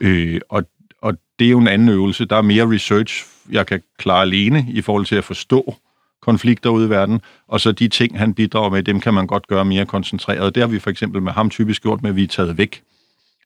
Øh, 0.00 0.40
og 0.48 0.64
og 1.00 1.14
det 1.38 1.46
er 1.46 1.50
jo 1.50 1.58
en 1.58 1.68
anden 1.68 1.88
øvelse. 1.88 2.24
Der 2.24 2.36
er 2.36 2.42
mere 2.42 2.74
research, 2.74 3.24
jeg 3.50 3.66
kan 3.66 3.82
klare 3.98 4.22
alene 4.22 4.66
i 4.68 4.80
forhold 4.80 5.06
til 5.06 5.16
at 5.16 5.24
forstå 5.24 5.74
konflikter 6.22 6.70
ude 6.70 6.86
i 6.86 6.90
verden, 6.90 7.20
og 7.48 7.60
så 7.60 7.72
de 7.72 7.88
ting, 7.88 8.18
han 8.18 8.34
bidrager 8.34 8.70
med, 8.70 8.82
dem 8.82 9.00
kan 9.00 9.14
man 9.14 9.26
godt 9.26 9.46
gøre 9.46 9.64
mere 9.64 9.86
koncentreret. 9.86 10.54
Det 10.54 10.62
har 10.62 10.68
vi 10.68 10.78
for 10.78 10.90
eksempel 10.90 11.22
med 11.22 11.32
ham 11.32 11.50
typisk 11.50 11.82
gjort 11.82 12.02
med, 12.02 12.10
at 12.10 12.16
vi 12.16 12.22
er 12.22 12.28
taget 12.28 12.58
væk 12.58 12.82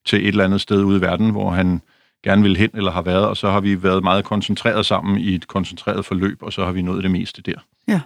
til 0.07 0.19
et 0.21 0.28
eller 0.28 0.45
andet 0.45 0.61
sted 0.61 0.85
ude 0.85 0.99
i 0.99 1.00
verden, 1.00 1.31
hvor 1.31 1.50
han 1.50 1.81
gerne 2.25 2.43
vil 2.43 2.57
hen 2.57 2.71
eller 2.75 2.90
har 2.90 3.02
været, 3.02 3.26
og 3.26 3.37
så 3.37 3.50
har 3.50 3.61
vi 3.61 3.83
været 3.83 4.02
meget 4.02 4.25
koncentreret 4.25 4.87
sammen 4.87 5.19
i 5.19 5.35
et 5.35 5.49
koncentreret 5.49 6.05
forløb, 6.05 6.43
og 6.43 6.52
så 6.52 6.64
har 6.64 6.73
vi 6.73 6.83
nået 6.83 7.02
det 7.02 7.11
meste 7.11 7.43
der. 7.43 7.59
Ja. 7.88 8.00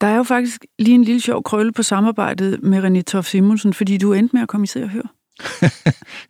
Der 0.00 0.06
er 0.06 0.16
jo 0.16 0.22
faktisk 0.22 0.64
lige 0.78 0.94
en 0.94 1.04
lille 1.04 1.20
sjov 1.20 1.42
krølle 1.42 1.72
på 1.72 1.82
samarbejdet 1.82 2.62
med 2.62 2.84
René 2.84 3.02
Toff 3.02 3.28
Simonsen, 3.28 3.72
fordi 3.74 3.98
du 3.98 4.12
endte 4.12 4.36
med 4.36 4.42
at 4.42 4.48
komme 4.48 4.64
i 4.64 4.66
Se 4.66 4.82
og 4.82 4.88
Hør. 4.88 5.15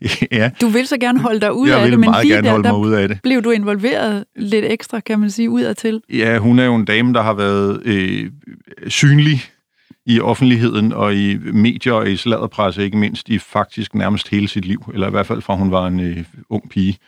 ja. 0.33 0.51
Du 0.61 0.69
vil 0.69 0.87
så 0.87 0.99
gerne 0.99 1.21
holde 1.21 1.41
dig 1.41 1.53
ud 1.53 1.69
jeg 1.69 1.81
af 1.81 1.91
det, 1.91 2.01
men 2.01 2.15
lige 2.23 2.43
der, 2.43 2.59
mig 2.59 2.77
ud 2.77 2.93
af 2.93 3.09
det. 3.09 3.19
blev 3.23 3.43
du 3.43 3.51
involveret 3.51 4.25
lidt 4.37 4.65
ekstra, 4.65 5.01
kan 5.01 5.21
man 5.21 5.31
sige, 5.31 5.51
udad 5.51 5.75
til. 5.75 6.03
Ja, 6.13 6.39
hun 6.39 6.59
er 6.59 6.65
jo 6.65 6.75
en 6.75 6.85
dame, 6.85 7.15
der 7.15 7.23
har 7.23 7.35
været 7.35 7.83
øh, 7.85 8.31
synlig 8.89 9.43
i 10.07 10.21
offentligheden 10.21 10.93
og 10.93 11.15
i 11.15 11.37
medier 11.37 11.93
og 11.93 12.11
i 12.11 12.17
sladderpresse, 12.17 12.85
ikke 12.85 12.97
mindst 12.97 13.29
i 13.29 13.39
faktisk 13.39 13.95
nærmest 13.95 14.29
hele 14.29 14.49
sit 14.49 14.65
liv, 14.65 14.91
eller 14.95 15.07
i 15.07 15.11
hvert 15.11 15.27
fald 15.27 15.43
fra 15.43 15.55
hun 15.55 15.71
var 15.71 15.87
en 15.87 16.01
øh, 16.01 16.25
ung 16.49 16.71
pige. 16.71 16.99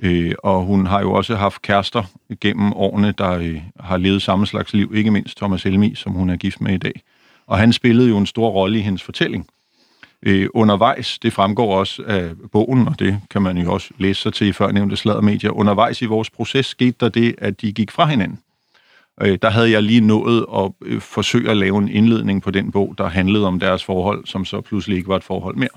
Øh, 0.00 0.32
og 0.42 0.64
hun 0.64 0.86
har 0.86 1.00
jo 1.00 1.12
også 1.12 1.36
haft 1.36 1.62
kærester 1.62 2.02
gennem 2.40 2.72
årene, 2.72 3.14
der 3.18 3.30
øh, 3.30 3.60
har 3.80 3.96
levet 3.96 4.22
samme 4.22 4.46
slags 4.46 4.72
liv, 4.72 4.92
ikke 4.94 5.10
mindst 5.10 5.36
Thomas 5.36 5.62
Helmi, 5.62 5.94
som 5.94 6.12
hun 6.12 6.30
er 6.30 6.36
gift 6.36 6.60
med 6.60 6.74
i 6.74 6.78
dag. 6.78 7.02
Og 7.46 7.58
han 7.58 7.72
spillede 7.72 8.08
jo 8.08 8.18
en 8.18 8.26
stor 8.26 8.48
rolle 8.48 8.78
i 8.78 8.82
hendes 8.82 9.02
fortælling 9.02 9.46
øh, 10.22 10.48
undervejs, 10.54 11.18
det 11.18 11.32
fremgår 11.32 11.78
også 11.78 12.02
af 12.06 12.30
bogen, 12.52 12.88
og 12.88 12.98
det 12.98 13.20
kan 13.30 13.42
man 13.42 13.58
jo 13.58 13.72
også 13.72 13.90
læse 13.98 14.22
sig 14.22 14.32
til 14.34 14.46
i 14.46 14.52
førnævnte 14.52 14.96
sladdermedier, 14.96 15.50
undervejs 15.50 16.02
i 16.02 16.06
vores 16.06 16.30
proces 16.30 16.66
skete 16.66 16.96
der 17.00 17.08
det, 17.08 17.34
at 17.38 17.60
de 17.60 17.72
gik 17.72 17.90
fra 17.90 18.06
hinanden. 18.06 18.38
Øh, 19.22 19.38
der 19.42 19.50
havde 19.50 19.70
jeg 19.70 19.82
lige 19.82 20.00
nået 20.00 20.46
at 20.56 20.72
øh, 20.82 21.00
forsøge 21.00 21.50
at 21.50 21.56
lave 21.56 21.78
en 21.78 21.88
indledning 21.88 22.42
på 22.42 22.50
den 22.50 22.72
bog, 22.72 22.94
der 22.98 23.08
handlede 23.08 23.46
om 23.46 23.60
deres 23.60 23.84
forhold, 23.84 24.26
som 24.26 24.44
så 24.44 24.60
pludselig 24.60 24.96
ikke 24.96 25.08
var 25.08 25.16
et 25.16 25.24
forhold 25.24 25.56
mere. 25.56 25.68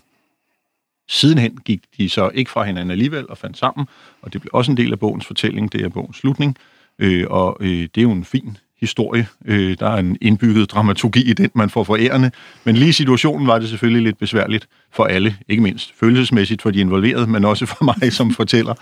Sidenhen 1.09 1.57
gik 1.57 1.81
de 1.97 2.09
så 2.09 2.29
ikke 2.33 2.51
fra 2.51 2.63
hinanden 2.63 2.91
alligevel 2.91 3.29
og 3.29 3.37
fandt 3.37 3.57
sammen, 3.57 3.87
og 4.21 4.33
det 4.33 4.41
blev 4.41 4.49
også 4.53 4.71
en 4.71 4.77
del 4.77 4.91
af 4.91 4.99
bogens 4.99 5.25
fortælling, 5.25 5.71
det 5.71 5.81
er 5.81 5.89
bogens 5.89 6.17
slutning, 6.17 6.57
øh, 6.99 7.25
og 7.29 7.57
øh, 7.59 7.69
det 7.69 7.97
er 7.97 8.01
jo 8.01 8.11
en 8.11 8.25
fin 8.25 8.57
historie. 8.79 9.27
Øh, 9.45 9.77
der 9.79 9.87
er 9.87 9.97
en 9.97 10.17
indbygget 10.21 10.71
dramaturgi 10.71 11.29
i 11.29 11.33
den, 11.33 11.49
man 11.55 11.69
får 11.69 11.83
forærende. 11.83 12.31
Men 12.63 12.75
lige 12.75 12.93
situationen 12.93 13.47
var 13.47 13.59
det 13.59 13.69
selvfølgelig 13.69 14.03
lidt 14.03 14.17
besværligt 14.17 14.67
for 14.91 15.03
alle, 15.03 15.35
ikke 15.49 15.63
mindst 15.63 15.93
følelsesmæssigt 15.99 16.61
for 16.61 16.71
de 16.71 16.79
involverede, 16.79 17.27
men 17.27 17.45
også 17.45 17.65
for 17.65 17.83
mig 17.83 18.13
som 18.13 18.33
fortæller. 18.41 18.73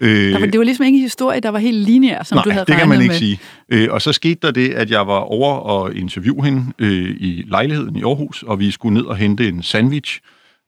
Øh, 0.00 0.40
det 0.52 0.58
var 0.58 0.64
ligesom 0.64 0.86
ikke 0.86 0.96
en 0.96 1.02
historie, 1.02 1.40
der 1.40 1.48
var 1.48 1.58
helt 1.58 1.78
lineær, 1.78 2.22
som 2.22 2.36
nej, 2.36 2.44
du 2.44 2.50
havde 2.50 2.64
det 2.66 2.76
kan 2.76 2.88
man 2.88 3.00
ikke 3.00 3.12
med. 3.12 3.18
sige. 3.18 3.40
Øh, 3.68 3.88
og 3.90 4.02
så 4.02 4.12
skete 4.12 4.38
der 4.42 4.50
det, 4.50 4.68
at 4.68 4.90
jeg 4.90 5.06
var 5.06 5.18
over 5.18 5.52
og 5.54 5.94
interviewe 5.94 6.44
hende 6.44 6.64
øh, 6.78 7.16
i 7.20 7.44
lejligheden 7.48 7.96
i 7.96 8.02
Aarhus, 8.02 8.42
og 8.42 8.58
vi 8.60 8.70
skulle 8.70 8.94
ned 8.94 9.04
og 9.04 9.16
hente 9.16 9.48
en 9.48 9.62
sandwich, 9.62 10.20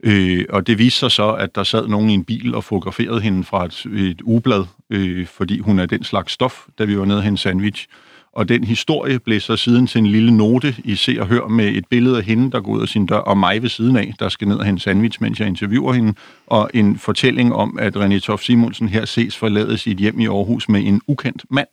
Øh, 0.05 0.45
og 0.49 0.67
det 0.67 0.79
viste 0.79 0.99
sig 0.99 1.11
så, 1.11 1.33
at 1.33 1.55
der 1.55 1.62
sad 1.62 1.88
nogen 1.88 2.11
i 2.11 2.14
en 2.14 2.25
bil 2.25 2.55
og 2.55 2.64
fotograferede 2.64 3.21
hende 3.21 3.45
fra 3.45 3.64
et, 3.64 3.87
et 3.97 4.21
ugeblad, 4.23 4.64
øh, 4.91 5.26
fordi 5.26 5.59
hun 5.59 5.79
er 5.79 5.87
den 5.87 6.05
slags 6.05 6.33
stof, 6.33 6.67
da 6.79 6.85
vi 6.85 6.99
var 6.99 7.05
nede 7.05 7.19
og 7.19 7.23
hente 7.23 7.43
sandwich. 7.43 7.87
Og 8.33 8.49
den 8.49 8.65
historie 8.65 9.19
blev 9.19 9.41
så 9.41 9.57
siden 9.57 9.87
til 9.87 9.99
en 9.99 10.07
lille 10.07 10.37
note 10.37 10.77
i 10.85 10.95
Se 10.95 11.17
og 11.21 11.27
Hør 11.27 11.49
med 11.49 11.69
et 11.69 11.85
billede 11.91 12.17
af 12.17 12.23
hende, 12.23 12.51
der 12.51 12.61
går 12.61 12.73
ud 12.73 12.83
af 12.83 12.89
sin 12.89 13.07
dør, 13.07 13.17
og 13.17 13.39
mig 13.39 13.62
ved 13.62 13.69
siden 13.69 13.97
af, 13.97 14.15
der 14.19 14.29
skal 14.29 14.49
ned 14.49 14.57
og 14.57 14.65
hente 14.65 14.83
sandwich, 14.83 15.23
mens 15.23 15.41
jeg 15.41 15.49
interviewer 15.49 15.93
hende, 15.93 16.15
og 16.47 16.71
en 16.75 16.99
fortælling 16.99 17.55
om, 17.55 17.79
at 17.79 17.97
René 17.97 18.19
Toft 18.19 18.45
Simonsen 18.45 18.89
her 18.89 19.05
ses 19.05 19.37
forlade 19.37 19.79
sit 19.79 19.99
hjem 19.99 20.21
i 20.21 20.27
Aarhus 20.27 20.69
med 20.69 20.81
en 20.87 21.01
ukendt 21.07 21.45
mand. 21.51 21.69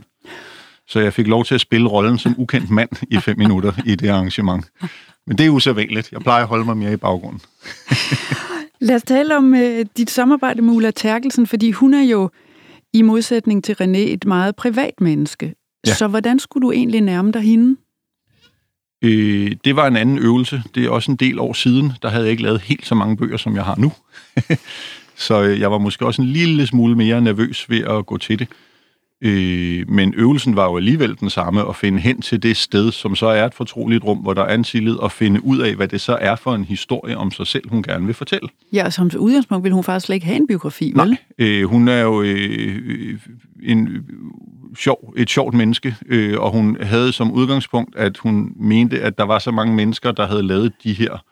Så 0.87 0.99
jeg 0.99 1.13
fik 1.13 1.27
lov 1.27 1.45
til 1.45 1.55
at 1.55 1.61
spille 1.61 1.87
rollen 1.87 2.17
som 2.17 2.35
ukendt 2.37 2.69
mand 2.69 2.89
i 3.09 3.17
fem 3.17 3.37
minutter 3.43 3.73
i 3.85 3.95
det 3.95 4.09
arrangement. 4.09 4.65
Men 5.27 5.37
det 5.37 5.45
er 5.45 5.49
usædvanligt. 5.49 6.11
Jeg 6.11 6.21
plejer 6.21 6.41
at 6.41 6.47
holde 6.49 6.65
mig 6.65 6.77
mere 6.77 6.93
i 6.93 6.97
baggrunden. 6.97 7.41
Lad 8.81 8.95
os 8.95 9.03
tale 9.03 9.37
om 9.37 9.53
uh, 9.53 9.59
dit 9.97 10.09
samarbejde 10.09 10.61
med 10.61 10.73
Ulla 10.73 10.91
Terkelsen, 10.91 11.47
fordi 11.47 11.71
hun 11.71 11.93
er 11.93 12.03
jo 12.03 12.29
i 12.93 13.01
modsætning 13.01 13.63
til 13.63 13.75
René 13.81 13.97
et 13.97 14.25
meget 14.25 14.55
privat 14.55 15.01
menneske. 15.01 15.53
Ja. 15.87 15.93
Så 15.93 16.07
hvordan 16.07 16.39
skulle 16.39 16.67
du 16.67 16.71
egentlig 16.71 17.01
nærme 17.01 17.31
dig 17.31 17.41
hende? 17.41 17.77
Øh, 19.01 19.55
det 19.65 19.75
var 19.75 19.87
en 19.87 19.95
anden 19.95 20.19
øvelse. 20.19 20.63
Det 20.75 20.85
er 20.85 20.89
også 20.89 21.11
en 21.11 21.17
del 21.17 21.39
år 21.39 21.53
siden. 21.53 21.93
Der 22.01 22.09
havde 22.09 22.23
jeg 22.23 22.31
ikke 22.31 22.43
lavet 22.43 22.61
helt 22.61 22.85
så 22.85 22.95
mange 22.95 23.17
bøger, 23.17 23.37
som 23.37 23.55
jeg 23.55 23.63
har 23.63 23.75
nu. 23.75 23.91
så 25.27 25.41
øh, 25.43 25.59
jeg 25.59 25.71
var 25.71 25.77
måske 25.77 26.05
også 26.05 26.21
en 26.21 26.27
lille 26.27 26.67
smule 26.67 26.95
mere 26.95 27.21
nervøs 27.21 27.69
ved 27.69 27.83
at 27.83 28.05
gå 28.05 28.17
til 28.17 28.39
det. 28.39 28.47
Øh, 29.21 29.89
men 29.89 30.13
øvelsen 30.17 30.55
var 30.55 30.65
jo 30.65 30.77
alligevel 30.77 31.19
den 31.19 31.29
samme, 31.29 31.69
at 31.69 31.75
finde 31.75 31.99
hen 31.99 32.21
til 32.21 32.43
det 32.43 32.57
sted, 32.57 32.91
som 32.91 33.15
så 33.15 33.27
er 33.27 33.45
et 33.45 33.53
fortroligt 33.53 34.03
rum, 34.03 34.17
hvor 34.17 34.33
der 34.33 34.43
er 34.43 34.55
en 34.55 34.63
tillid, 34.63 34.95
og 34.95 35.11
finde 35.11 35.45
ud 35.45 35.59
af, 35.59 35.75
hvad 35.75 35.87
det 35.87 36.01
så 36.01 36.17
er 36.21 36.35
for 36.35 36.55
en 36.55 36.65
historie 36.65 37.17
om 37.17 37.31
sig 37.31 37.47
selv, 37.47 37.69
hun 37.69 37.83
gerne 37.83 38.05
vil 38.05 38.15
fortælle. 38.15 38.49
Ja, 38.73 38.89
som 38.89 39.11
udgangspunkt 39.17 39.63
vil 39.63 39.71
hun 39.71 39.83
faktisk 39.83 40.05
slet 40.05 40.15
ikke 40.15 40.25
have 40.25 40.37
en 40.37 40.47
biografi, 40.47 40.93
vel? 40.95 41.09
Nej, 41.09 41.17
øh, 41.37 41.63
hun 41.65 41.87
er 41.87 42.01
jo 42.01 42.21
øh, 42.21 43.19
en 43.63 43.89
sjov, 44.77 45.13
et 45.17 45.29
sjovt 45.29 45.53
menneske, 45.53 45.95
øh, 46.05 46.39
og 46.39 46.51
hun 46.51 46.77
havde 46.81 47.11
som 47.11 47.31
udgangspunkt, 47.31 47.95
at 47.95 48.17
hun 48.17 48.51
mente, 48.59 49.01
at 49.01 49.17
der 49.17 49.23
var 49.23 49.39
så 49.39 49.51
mange 49.51 49.75
mennesker, 49.75 50.11
der 50.11 50.27
havde 50.27 50.43
lavet 50.43 50.73
de 50.83 50.93
her 50.93 51.23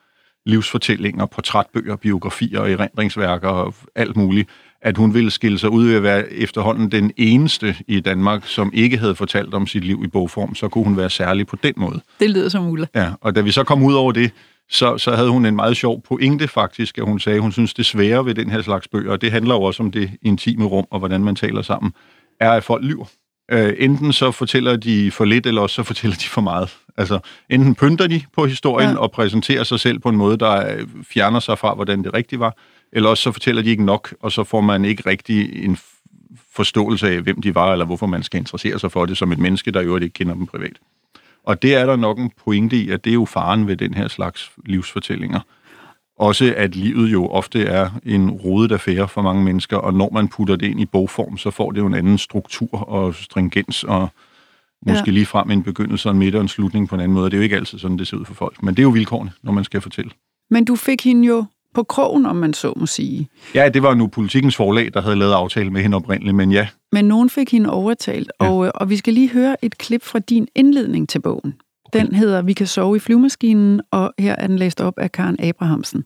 livsfortællinger, 0.46 1.26
portrætbøger, 1.26 1.96
biografier, 1.96 2.60
erindringsværker 2.60 3.48
og 3.48 3.74
alt 3.94 4.16
muligt, 4.16 4.48
at 4.82 4.96
hun 4.96 5.14
ville 5.14 5.30
skille 5.30 5.58
sig 5.58 5.70
ud 5.70 5.86
ved 5.86 5.96
at 5.96 6.02
være 6.02 6.32
efterhånden 6.32 6.90
den 6.90 7.12
eneste 7.16 7.76
i 7.86 8.00
Danmark, 8.00 8.46
som 8.46 8.70
ikke 8.74 8.98
havde 8.98 9.14
fortalt 9.14 9.54
om 9.54 9.66
sit 9.66 9.84
liv 9.84 10.02
i 10.04 10.06
bogform, 10.06 10.54
så 10.54 10.68
kunne 10.68 10.84
hun 10.84 10.96
være 10.96 11.10
særlig 11.10 11.46
på 11.46 11.56
den 11.62 11.74
måde. 11.76 12.00
Det 12.20 12.30
lyder 12.30 12.48
som 12.48 12.66
Ulla. 12.66 12.86
Ja, 12.94 13.10
og 13.20 13.36
da 13.36 13.40
vi 13.40 13.50
så 13.50 13.64
kom 13.64 13.82
ud 13.82 13.94
over 13.94 14.12
det, 14.12 14.30
så, 14.70 14.98
så 14.98 15.16
havde 15.16 15.30
hun 15.30 15.46
en 15.46 15.56
meget 15.56 15.76
sjov 15.76 16.02
pointe 16.02 16.48
faktisk, 16.48 16.98
at 16.98 17.04
hun 17.04 17.20
sagde, 17.20 17.36
at 17.36 17.42
hun 17.42 17.52
synes, 17.52 17.74
det 17.74 17.86
svære 17.86 18.24
ved 18.26 18.34
den 18.34 18.50
her 18.50 18.62
slags 18.62 18.88
bøger, 18.88 19.12
og 19.12 19.20
det 19.20 19.32
handler 19.32 19.54
jo 19.54 19.62
også 19.62 19.82
om 19.82 19.90
det 19.90 20.10
intime 20.22 20.64
rum, 20.64 20.86
og 20.90 20.98
hvordan 20.98 21.24
man 21.24 21.36
taler 21.36 21.62
sammen, 21.62 21.92
er, 22.40 22.50
at 22.50 22.64
folk 22.64 22.84
lyver. 22.84 23.04
Øh, 23.50 23.74
enten 23.78 24.12
så 24.12 24.30
fortæller 24.30 24.76
de 24.76 25.10
for 25.10 25.24
lidt, 25.24 25.46
eller 25.46 25.62
også 25.62 25.74
så 25.74 25.82
fortæller 25.82 26.16
de 26.16 26.28
for 26.28 26.40
meget. 26.40 26.76
Altså, 26.96 27.18
enten 27.50 27.74
pynter 27.74 28.06
de 28.06 28.22
på 28.36 28.46
historien 28.46 28.90
ja. 28.90 28.96
og 28.96 29.10
præsenterer 29.10 29.64
sig 29.64 29.80
selv 29.80 29.98
på 29.98 30.08
en 30.08 30.16
måde, 30.16 30.36
der 30.36 30.76
fjerner 31.10 31.40
sig 31.40 31.58
fra, 31.58 31.74
hvordan 31.74 32.04
det 32.04 32.14
rigtigt 32.14 32.40
var, 32.40 32.56
eller 32.92 33.10
også 33.10 33.22
så 33.22 33.32
fortæller 33.32 33.62
de 33.62 33.70
ikke 33.70 33.84
nok, 33.84 34.14
og 34.20 34.32
så 34.32 34.44
får 34.44 34.60
man 34.60 34.84
ikke 34.84 35.02
rigtig 35.06 35.64
en 35.64 35.78
forståelse 36.52 37.08
af, 37.08 37.20
hvem 37.20 37.42
de 37.42 37.54
var, 37.54 37.72
eller 37.72 37.84
hvorfor 37.84 38.06
man 38.06 38.22
skal 38.22 38.38
interessere 38.38 38.78
sig 38.78 38.92
for 38.92 39.06
det 39.06 39.16
som 39.16 39.32
et 39.32 39.38
menneske, 39.38 39.70
der 39.70 39.82
jo 39.82 39.96
ikke 39.96 40.08
kender 40.08 40.34
dem 40.34 40.46
privat. 40.46 40.78
Og 41.44 41.62
det 41.62 41.74
er 41.74 41.86
der 41.86 41.96
nok 41.96 42.18
en 42.18 42.30
pointe 42.44 42.76
i, 42.76 42.90
at 42.90 43.04
det 43.04 43.10
er 43.10 43.14
jo 43.14 43.24
faren 43.24 43.66
ved 43.66 43.76
den 43.76 43.94
her 43.94 44.08
slags 44.08 44.50
livsfortællinger. 44.66 45.40
Også 46.16 46.54
at 46.56 46.76
livet 46.76 47.12
jo 47.12 47.26
ofte 47.26 47.64
er 47.64 47.90
en 48.06 48.30
rodet 48.30 48.72
affære 48.72 49.08
for 49.08 49.22
mange 49.22 49.44
mennesker, 49.44 49.76
og 49.76 49.94
når 49.94 50.10
man 50.12 50.28
putter 50.28 50.56
det 50.56 50.66
ind 50.66 50.80
i 50.80 50.86
bogform, 50.86 51.38
så 51.38 51.50
får 51.50 51.70
det 51.70 51.80
jo 51.80 51.86
en 51.86 51.94
anden 51.94 52.18
struktur 52.18 52.68
og 52.72 53.14
stringens, 53.14 53.84
og 53.84 54.08
måske 54.86 55.02
ja. 55.06 55.12
lige 55.12 55.26
frem 55.26 55.50
en 55.50 55.62
begyndelse 55.62 56.08
og 56.08 56.12
en 56.12 56.18
midt 56.18 56.34
og 56.34 56.40
en 56.40 56.48
slutning 56.48 56.88
på 56.88 56.94
en 56.94 57.00
anden 57.00 57.14
måde. 57.14 57.30
Det 57.30 57.34
er 57.34 57.38
jo 57.38 57.42
ikke 57.42 57.56
altid 57.56 57.78
sådan, 57.78 57.98
det 57.98 58.06
ser 58.06 58.16
ud 58.16 58.24
for 58.24 58.34
folk, 58.34 58.62
men 58.62 58.74
det 58.74 58.78
er 58.78 58.84
jo 58.84 58.90
vilkårene, 58.90 59.32
når 59.42 59.52
man 59.52 59.64
skal 59.64 59.80
fortælle. 59.80 60.10
Men 60.50 60.64
du 60.64 60.76
fik 60.76 61.04
hende 61.04 61.26
jo 61.26 61.44
på 61.78 61.82
krogen, 61.82 62.26
om 62.26 62.36
man 62.36 62.54
så 62.54 62.72
må 62.76 62.86
sige. 62.86 63.28
Ja, 63.54 63.68
det 63.68 63.82
var 63.82 63.94
nu 63.94 64.06
politikens 64.06 64.56
forlag, 64.56 64.90
der 64.94 65.00
havde 65.00 65.16
lavet 65.16 65.32
aftale 65.32 65.70
med 65.70 65.82
hende 65.82 65.96
oprindeligt, 65.96 66.36
men 66.36 66.52
ja. 66.52 66.68
Men 66.92 67.04
nogen 67.04 67.30
fik 67.30 67.52
hende 67.52 67.70
overtalt, 67.70 68.32
ja. 68.40 68.50
og, 68.50 68.66
øh, 68.66 68.70
og 68.74 68.90
vi 68.90 68.96
skal 68.96 69.14
lige 69.14 69.30
høre 69.30 69.64
et 69.64 69.78
klip 69.78 70.02
fra 70.02 70.18
din 70.18 70.48
indledning 70.54 71.08
til 71.08 71.20
bogen. 71.20 71.54
Den 71.92 72.14
hedder 72.14 72.42
Vi 72.42 72.52
kan 72.52 72.66
sove 72.66 72.96
i 72.96 72.98
flyvemaskinen, 72.98 73.80
og 73.90 74.12
her 74.18 74.34
er 74.38 74.46
den 74.46 74.58
læst 74.58 74.80
op 74.80 74.94
af 74.96 75.12
Karen 75.12 75.40
Abrahamsen. 75.40 76.04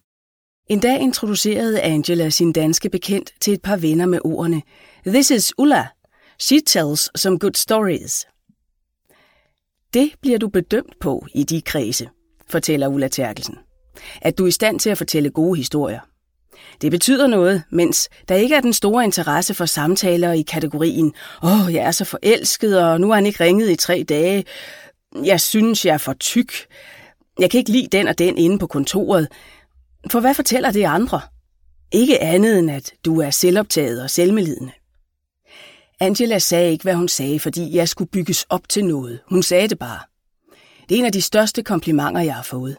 En 0.70 0.80
dag 0.80 1.00
introducerede 1.00 1.80
Angela 1.80 2.30
sin 2.30 2.52
danske 2.52 2.90
bekendt 2.90 3.30
til 3.40 3.52
et 3.52 3.62
par 3.62 3.76
venner 3.76 4.06
med 4.06 4.18
ordene 4.24 4.62
This 5.06 5.30
is 5.30 5.52
Ulla. 5.58 5.86
She 6.40 6.60
tells 6.66 7.10
some 7.16 7.38
good 7.38 7.54
stories. 7.54 8.26
Det 9.94 10.10
bliver 10.22 10.38
du 10.38 10.48
bedømt 10.48 11.00
på 11.00 11.26
i 11.34 11.42
de 11.42 11.60
kredse, 11.60 12.08
fortæller 12.50 12.88
Ulla 12.88 13.08
Terkelsen 13.08 13.54
at 14.22 14.38
du 14.38 14.44
er 14.44 14.48
i 14.48 14.50
stand 14.50 14.80
til 14.80 14.90
at 14.90 14.98
fortælle 14.98 15.30
gode 15.30 15.56
historier. 15.56 16.00
Det 16.80 16.90
betyder 16.90 17.26
noget, 17.26 17.62
mens 17.70 18.08
der 18.28 18.34
ikke 18.34 18.54
er 18.54 18.60
den 18.60 18.72
store 18.72 19.04
interesse 19.04 19.54
for 19.54 19.66
samtaler 19.66 20.32
i 20.32 20.42
kategorien 20.42 21.12
Åh, 21.42 21.66
oh, 21.66 21.74
jeg 21.74 21.84
er 21.84 21.90
så 21.90 22.04
forelsket, 22.04 22.82
og 22.82 23.00
nu 23.00 23.08
har 23.08 23.14
han 23.14 23.26
ikke 23.26 23.44
ringet 23.44 23.70
i 23.70 23.76
tre 23.76 24.04
dage. 24.08 24.44
Jeg 25.24 25.40
synes, 25.40 25.86
jeg 25.86 25.94
er 25.94 25.98
for 25.98 26.12
tyk. 26.12 26.52
Jeg 27.38 27.50
kan 27.50 27.58
ikke 27.58 27.70
lide 27.70 27.88
den 27.92 28.08
og 28.08 28.18
den 28.18 28.38
inde 28.38 28.58
på 28.58 28.66
kontoret. 28.66 29.28
For 30.10 30.20
hvad 30.20 30.34
fortæller 30.34 30.70
det 30.70 30.84
andre? 30.84 31.20
Ikke 31.92 32.20
andet 32.20 32.58
end, 32.58 32.70
at 32.70 32.92
du 33.04 33.20
er 33.20 33.30
selvoptaget 33.30 34.02
og 34.02 34.10
selvmelidende. 34.10 34.72
Angela 36.00 36.38
sagde 36.38 36.72
ikke, 36.72 36.82
hvad 36.82 36.94
hun 36.94 37.08
sagde, 37.08 37.40
fordi 37.40 37.76
jeg 37.76 37.88
skulle 37.88 38.10
bygges 38.10 38.46
op 38.48 38.68
til 38.68 38.84
noget. 38.84 39.20
Hun 39.28 39.42
sagde 39.42 39.68
det 39.68 39.78
bare. 39.78 40.00
Det 40.88 40.94
er 40.94 40.98
en 40.98 41.04
af 41.04 41.12
de 41.12 41.22
største 41.22 41.62
komplimenter, 41.62 42.20
jeg 42.20 42.34
har 42.34 42.42
fået. 42.42 42.76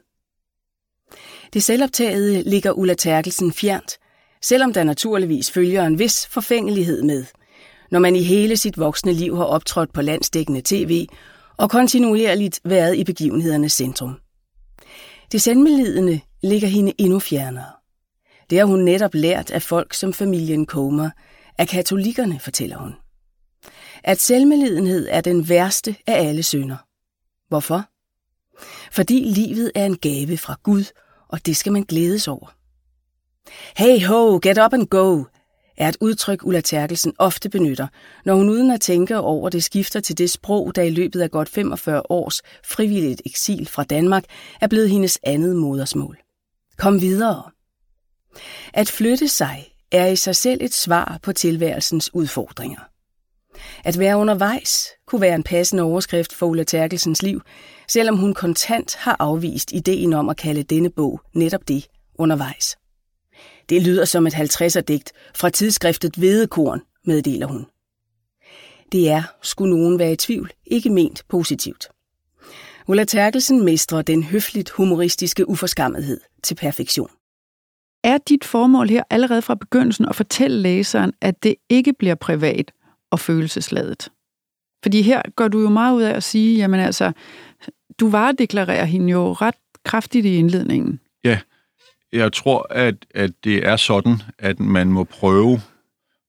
Det 1.53 1.63
selvoptagede 1.63 2.43
ligger 2.43 2.71
Ulla 2.71 2.93
Terkelsen 2.93 3.53
fjernt, 3.53 3.97
selvom 4.41 4.73
der 4.73 4.83
naturligvis 4.83 5.51
følger 5.51 5.85
en 5.85 5.99
vis 5.99 6.27
forfængelighed 6.27 7.03
med, 7.03 7.25
når 7.91 7.99
man 7.99 8.15
i 8.15 8.23
hele 8.23 8.57
sit 8.57 8.77
voksne 8.77 9.13
liv 9.13 9.37
har 9.37 9.43
optrådt 9.43 9.93
på 9.93 10.01
landsdækkende 10.01 10.61
tv 10.65 11.07
og 11.57 11.69
kontinuerligt 11.69 12.59
været 12.63 12.95
i 12.95 13.03
begivenhedernes 13.03 13.73
centrum. 13.73 14.19
Det 15.31 15.41
selvmelidende 15.41 16.19
ligger 16.43 16.67
hende 16.67 16.93
endnu 16.97 17.19
fjernere. 17.19 17.71
Det 18.49 18.57
har 18.57 18.65
hun 18.65 18.79
netop 18.79 19.13
lært 19.13 19.51
af 19.51 19.61
folk 19.61 19.93
som 19.93 20.13
familien 20.13 20.65
Comer, 20.65 21.09
af 21.57 21.67
katolikkerne, 21.67 22.39
fortæller 22.39 22.77
hun. 22.77 22.93
At 24.03 24.19
selvmelidenhed 24.19 25.07
er 25.11 25.21
den 25.21 25.49
værste 25.49 25.95
af 26.07 26.27
alle 26.27 26.43
synder. 26.43 26.77
Hvorfor? 27.47 27.83
Fordi 28.91 29.19
livet 29.19 29.71
er 29.75 29.85
en 29.85 29.97
gave 29.97 30.37
fra 30.37 30.55
Gud 30.63 30.83
og 31.33 31.45
det 31.45 31.55
skal 31.57 31.71
man 31.71 31.83
glædes 31.83 32.27
over. 32.27 32.55
Hey 33.77 34.05
ho, 34.05 34.39
get 34.43 34.57
up 34.65 34.73
and 34.73 34.87
go, 34.87 35.23
er 35.77 35.89
et 35.89 35.97
udtryk, 36.01 36.45
Ulla 36.45 36.61
Terkelsen 36.61 37.13
ofte 37.17 37.49
benytter, 37.49 37.87
når 38.25 38.35
hun 38.35 38.49
uden 38.49 38.71
at 38.71 38.81
tænke 38.81 39.17
over 39.17 39.49
det 39.49 39.63
skifter 39.63 39.99
til 39.99 40.17
det 40.17 40.29
sprog, 40.29 40.75
der 40.75 40.81
i 40.81 40.89
løbet 40.89 41.21
af 41.21 41.31
godt 41.31 41.49
45 41.49 42.01
års 42.09 42.41
frivilligt 42.65 43.21
eksil 43.25 43.67
fra 43.67 43.83
Danmark 43.83 44.23
er 44.61 44.67
blevet 44.67 44.89
hendes 44.89 45.19
andet 45.23 45.55
modersmål. 45.55 46.17
Kom 46.77 47.01
videre. 47.01 47.43
At 48.73 48.89
flytte 48.89 49.27
sig 49.27 49.73
er 49.91 50.07
i 50.07 50.15
sig 50.15 50.35
selv 50.35 50.59
et 50.63 50.73
svar 50.73 51.19
på 51.23 51.33
tilværelsens 51.33 52.13
udfordringer. 52.13 52.92
At 53.83 53.99
være 53.99 54.17
undervejs 54.17 54.87
kunne 55.05 55.21
være 55.21 55.35
en 55.35 55.43
passende 55.43 55.83
overskrift 55.83 56.33
for 56.33 56.45
Ulla 56.45 56.63
Terkelsens 56.63 57.21
liv, 57.21 57.41
selvom 57.87 58.17
hun 58.17 58.33
kontant 58.33 58.95
har 58.95 59.15
afvist 59.19 59.71
ideen 59.71 60.13
om 60.13 60.29
at 60.29 60.37
kalde 60.37 60.63
denne 60.63 60.89
bog 60.89 61.21
netop 61.33 61.67
det 61.67 61.87
undervejs. 62.15 62.77
Det 63.69 63.81
lyder 63.81 64.05
som 64.05 64.27
et 64.27 64.33
50'er-digt 64.33 65.11
fra 65.35 65.49
tidsskriftet 65.49 66.21
Vedekorn, 66.21 66.81
meddeler 67.05 67.47
hun. 67.47 67.65
Det 68.91 69.09
er, 69.09 69.23
skulle 69.41 69.75
nogen 69.75 69.99
være 69.99 70.11
i 70.11 70.15
tvivl, 70.15 70.51
ikke 70.65 70.89
ment 70.89 71.23
positivt. 71.29 71.87
Ulla 72.87 73.03
Terkelsen 73.03 73.65
mestrer 73.65 74.01
den 74.01 74.23
høfligt 74.23 74.69
humoristiske 74.69 75.49
uforskammethed 75.49 76.21
til 76.43 76.55
perfektion. 76.55 77.09
Er 78.03 78.17
dit 78.17 78.45
formål 78.45 78.89
her 78.89 79.03
allerede 79.09 79.41
fra 79.41 79.55
begyndelsen 79.55 80.05
at 80.05 80.15
fortælle 80.15 80.61
læseren, 80.61 81.13
at 81.21 81.43
det 81.43 81.55
ikke 81.69 81.93
bliver 81.99 82.15
privat 82.15 82.71
og 83.13 83.19
følelsesladet? 83.19 84.10
Fordi 84.84 85.02
her 85.02 85.21
går 85.36 85.47
du 85.47 85.62
jo 85.62 85.69
meget 85.69 85.95
ud 85.95 86.02
af 86.02 86.15
at 86.15 86.23
sige, 86.23 86.58
jamen 86.58 86.80
altså, 86.80 87.12
du 87.99 88.10
varedeklarerer 88.10 88.86
hende 88.86 89.12
jo 89.12 89.34
ret 89.34 89.56
kraftigt 89.86 90.26
i 90.26 90.36
indledningen. 90.36 90.99
Ja, 91.23 91.39
jeg 92.13 92.34
tror, 92.34 92.67
at, 92.69 92.95
at 93.15 93.32
det 93.43 93.67
er 93.67 93.76
sådan, 93.76 94.21
at 94.39 94.60
man 94.60 94.88
må 94.88 95.04
prøve, 95.04 95.62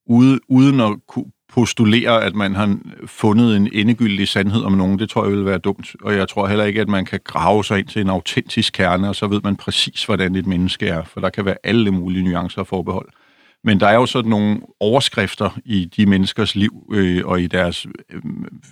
ude, 0.06 0.40
uden 0.48 0.80
at 0.80 0.96
kunne 1.08 1.30
postulere, 1.48 2.24
at 2.24 2.34
man 2.34 2.54
har 2.54 2.78
fundet 3.06 3.56
en 3.56 3.68
endegyldig 3.72 4.28
sandhed 4.28 4.62
om 4.62 4.72
nogen, 4.72 4.98
det 4.98 5.10
tror 5.10 5.24
jeg 5.24 5.32
vil 5.32 5.44
være 5.44 5.58
dumt. 5.58 5.96
Og 6.02 6.14
jeg 6.14 6.28
tror 6.28 6.46
heller 6.46 6.64
ikke, 6.64 6.80
at 6.80 6.88
man 6.88 7.04
kan 7.04 7.20
grave 7.24 7.64
sig 7.64 7.78
ind 7.78 7.88
til 7.88 8.00
en 8.02 8.10
autentisk 8.10 8.72
kerne, 8.72 9.08
og 9.08 9.16
så 9.16 9.26
ved 9.26 9.40
man 9.44 9.56
præcis, 9.56 10.04
hvordan 10.04 10.34
et 10.34 10.46
menneske 10.46 10.88
er, 10.88 11.04
for 11.04 11.20
der 11.20 11.30
kan 11.30 11.44
være 11.44 11.56
alle 11.64 11.90
mulige 11.90 12.24
nuancer 12.24 12.60
og 12.60 12.66
forbehold. 12.66 13.08
Men 13.64 13.80
der 13.80 13.86
er 13.86 13.94
jo 13.94 14.06
sådan 14.06 14.30
nogle 14.30 14.60
overskrifter 14.80 15.58
i 15.64 15.84
de 15.84 16.06
menneskers 16.06 16.54
liv 16.54 16.86
øh, 16.92 17.26
og 17.26 17.40
i 17.40 17.46
deres 17.46 17.86
øh, 18.10 18.22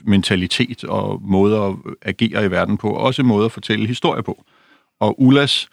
mentalitet 0.04 0.84
og 0.84 1.20
måder 1.22 1.62
at 1.62 1.76
agere 2.02 2.44
i 2.44 2.50
verden 2.50 2.76
på, 2.76 2.90
og 2.90 3.00
også 3.00 3.22
måder 3.22 3.46
at 3.46 3.52
fortælle 3.52 3.86
historie 3.86 4.22
på. 4.22 4.44
Og 5.00 5.22
Ullas 5.22 5.68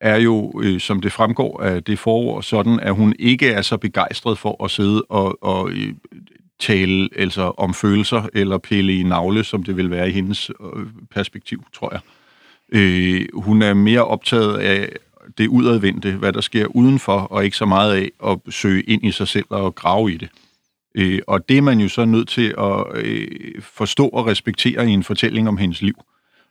er 0.00 0.16
jo, 0.16 0.60
øh, 0.62 0.80
som 0.80 1.00
det 1.00 1.12
fremgår 1.12 1.62
af 1.62 1.84
det 1.84 1.98
forår, 1.98 2.40
sådan, 2.40 2.80
at 2.80 2.94
hun 2.94 3.14
ikke 3.18 3.50
er 3.50 3.62
så 3.62 3.76
begejstret 3.76 4.38
for 4.38 4.64
at 4.64 4.70
sidde 4.70 5.02
og, 5.08 5.38
og 5.42 5.70
øh, 5.70 5.94
tale 6.60 7.08
altså, 7.16 7.42
om 7.42 7.74
følelser 7.74 8.28
eller 8.34 8.58
pille 8.58 8.96
i 8.96 9.02
navle, 9.02 9.44
som 9.44 9.62
det 9.62 9.76
vil 9.76 9.90
være 9.90 10.08
i 10.08 10.12
hendes 10.12 10.50
øh, 10.50 10.86
perspektiv, 11.10 11.64
tror 11.72 11.92
jeg. 11.92 12.00
Øh, 12.72 13.26
hun 13.34 13.62
er 13.62 13.74
mere 13.74 14.04
optaget 14.04 14.58
af 14.58 14.88
det 15.38 15.48
udadvendte, 15.48 16.12
hvad 16.12 16.32
der 16.32 16.40
sker 16.40 16.66
udenfor, 16.66 17.18
og 17.18 17.44
ikke 17.44 17.56
så 17.56 17.66
meget 17.66 17.94
af 17.94 18.10
at 18.30 18.38
søge 18.52 18.82
ind 18.82 19.04
i 19.04 19.10
sig 19.10 19.28
selv 19.28 19.46
og 19.48 19.74
grave 19.74 20.12
i 20.12 20.16
det. 20.16 20.28
Øh, 20.94 21.20
og 21.26 21.48
det 21.48 21.58
er 21.58 21.62
man 21.62 21.80
jo 21.80 21.88
så 21.88 22.04
nødt 22.04 22.28
til 22.28 22.54
at 22.58 22.84
øh, 22.94 23.28
forstå 23.60 24.08
og 24.08 24.26
respektere 24.26 24.88
i 24.88 24.90
en 24.90 25.02
fortælling 25.02 25.48
om 25.48 25.56
hendes 25.56 25.82
liv. 25.82 25.94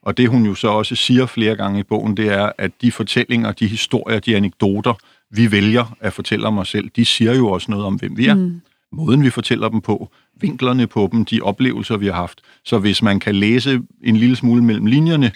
Og 0.02 0.18
det 0.18 0.30
hun 0.30 0.46
jo 0.46 0.56
så 0.56 0.68
også 0.68 0.96
siger 0.96 1.26
flere 1.26 1.56
gange 1.56 1.80
i 1.80 1.84
bogen, 1.84 2.18
det 2.18 2.28
er, 2.28 2.52
at 2.58 2.72
de 2.82 2.92
fortællinger, 2.92 3.52
de 3.52 3.68
historier, 3.68 4.20
de 4.20 4.36
anekdoter, 4.36 4.94
vi 5.30 5.52
vælger 5.52 5.96
at 6.00 6.14
fortælle 6.14 6.48
om 6.48 6.58
os 6.58 6.70
selv, 6.70 6.90
de 6.96 7.06
siger 7.06 7.36
jo 7.36 7.48
også 7.48 7.72
noget 7.72 7.86
om, 7.86 7.96
hvem 7.96 8.18
vi 8.18 8.28
er. 8.28 8.36
Mm. 8.36 8.62
Måden, 8.92 9.24
vi 9.24 9.30
fortæller 9.30 9.70
dem 9.70 9.82
på, 9.82 10.12
vinklerne 10.42 10.88
på 10.88 11.10
dem, 11.12 11.26
de 11.26 11.42
oplevelser, 11.42 11.98
vi 11.98 12.06
har 12.06 12.14
haft. 12.14 12.42
Så 12.66 12.80
hvis 12.80 13.02
man 13.02 13.20
kan 13.20 13.36
læse 13.36 13.82
en 14.04 14.16
lille 14.16 14.36
smule 14.36 14.64
mellem 14.64 14.86
linjerne, 14.86 15.32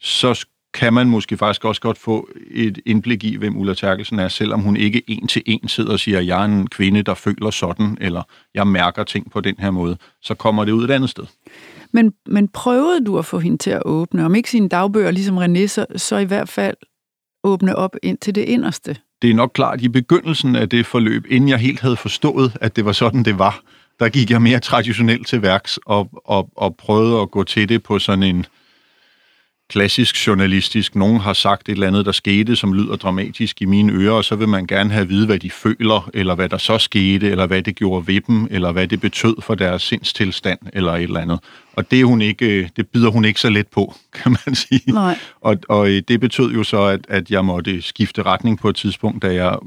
så 0.00 0.44
kan 0.74 0.92
man 0.92 1.08
måske 1.08 1.36
faktisk 1.36 1.64
også 1.64 1.80
godt 1.80 1.98
få 1.98 2.28
et 2.50 2.78
indblik 2.86 3.24
i, 3.24 3.36
hvem 3.36 3.56
Ulla 3.56 3.74
Terkelsen 3.74 4.18
er, 4.18 4.28
selvom 4.28 4.60
hun 4.60 4.76
ikke 4.76 5.02
en 5.06 5.26
til 5.26 5.42
en 5.46 5.68
sidder 5.68 5.92
og 5.92 6.00
siger, 6.00 6.20
jeg 6.20 6.40
er 6.40 6.44
en 6.44 6.66
kvinde, 6.66 7.02
der 7.02 7.14
føler 7.14 7.50
sådan, 7.50 7.98
eller 8.00 8.22
jeg 8.54 8.66
mærker 8.66 9.04
ting 9.04 9.30
på 9.30 9.40
den 9.40 9.54
her 9.58 9.70
måde, 9.70 9.96
så 10.22 10.34
kommer 10.34 10.64
det 10.64 10.72
ud 10.72 10.84
et 10.84 10.90
andet 10.90 11.10
sted. 11.10 11.24
Men, 11.92 12.12
men 12.26 12.48
prøvede 12.48 13.04
du 13.04 13.18
at 13.18 13.24
få 13.24 13.38
hende 13.38 13.58
til 13.58 13.70
at 13.70 13.82
åbne, 13.84 14.24
om 14.24 14.34
ikke 14.34 14.50
sine 14.50 14.68
dagbøger, 14.68 15.10
ligesom 15.10 15.38
René, 15.38 15.66
så, 15.66 15.86
så 15.96 16.16
i 16.16 16.24
hvert 16.24 16.48
fald 16.48 16.76
åbne 17.44 17.76
op 17.76 17.96
ind 18.02 18.18
til 18.18 18.34
det 18.34 18.42
inderste? 18.42 18.96
Det 19.22 19.30
er 19.30 19.34
nok 19.34 19.50
klart, 19.54 19.82
i 19.82 19.88
begyndelsen 19.88 20.56
af 20.56 20.68
det 20.68 20.86
forløb, 20.86 21.26
inden 21.28 21.48
jeg 21.48 21.58
helt 21.58 21.80
havde 21.80 21.96
forstået, 21.96 22.56
at 22.60 22.76
det 22.76 22.84
var 22.84 22.92
sådan, 22.92 23.22
det 23.22 23.38
var, 23.38 23.60
der 24.00 24.08
gik 24.08 24.30
jeg 24.30 24.42
mere 24.42 24.60
traditionelt 24.60 25.26
til 25.26 25.42
værks 25.42 25.78
og, 25.86 26.10
og, 26.24 26.50
og 26.56 26.76
prøvede 26.76 27.20
at 27.20 27.30
gå 27.30 27.44
til 27.44 27.68
det 27.68 27.82
på 27.82 27.98
sådan 27.98 28.22
en, 28.22 28.46
klassisk 29.70 30.26
journalistisk. 30.26 30.96
Nogen 30.96 31.20
har 31.20 31.32
sagt 31.32 31.68
et 31.68 31.72
eller 31.72 31.86
andet, 31.86 32.06
der 32.06 32.12
skete, 32.12 32.56
som 32.56 32.74
lyder 32.74 32.96
dramatisk 32.96 33.62
i 33.62 33.64
mine 33.64 33.92
ører, 33.92 34.12
og 34.12 34.24
så 34.24 34.36
vil 34.36 34.48
man 34.48 34.66
gerne 34.66 34.90
have 34.90 35.02
at 35.02 35.08
vide, 35.08 35.26
hvad 35.26 35.38
de 35.38 35.50
føler, 35.50 36.10
eller 36.14 36.34
hvad 36.34 36.48
der 36.48 36.58
så 36.58 36.78
skete, 36.78 37.30
eller 37.30 37.46
hvad 37.46 37.62
det 37.62 37.76
gjorde 37.76 38.06
ved 38.06 38.20
dem, 38.20 38.48
eller 38.50 38.72
hvad 38.72 38.88
det 38.88 39.00
betød 39.00 39.34
for 39.42 39.54
deres 39.54 39.82
sindstilstand, 39.82 40.58
eller 40.72 40.92
et 40.92 41.02
eller 41.02 41.20
andet. 41.20 41.40
Og 41.72 41.90
det, 41.90 42.00
er 42.00 42.04
hun 42.04 42.22
ikke, 42.22 42.70
det 42.76 42.88
bider 42.88 43.10
hun 43.10 43.24
ikke 43.24 43.40
så 43.40 43.50
let 43.50 43.68
på, 43.68 43.94
kan 44.22 44.36
man 44.46 44.54
sige. 44.54 44.92
Nej. 44.92 45.18
Og, 45.40 45.56
og 45.68 45.86
det 45.86 46.20
betød 46.20 46.52
jo 46.52 46.62
så, 46.62 46.82
at, 46.82 47.00
at 47.08 47.30
jeg 47.30 47.44
måtte 47.44 47.82
skifte 47.82 48.22
retning 48.22 48.58
på 48.58 48.68
et 48.68 48.76
tidspunkt, 48.76 49.22
da 49.22 49.34
jeg 49.34 49.58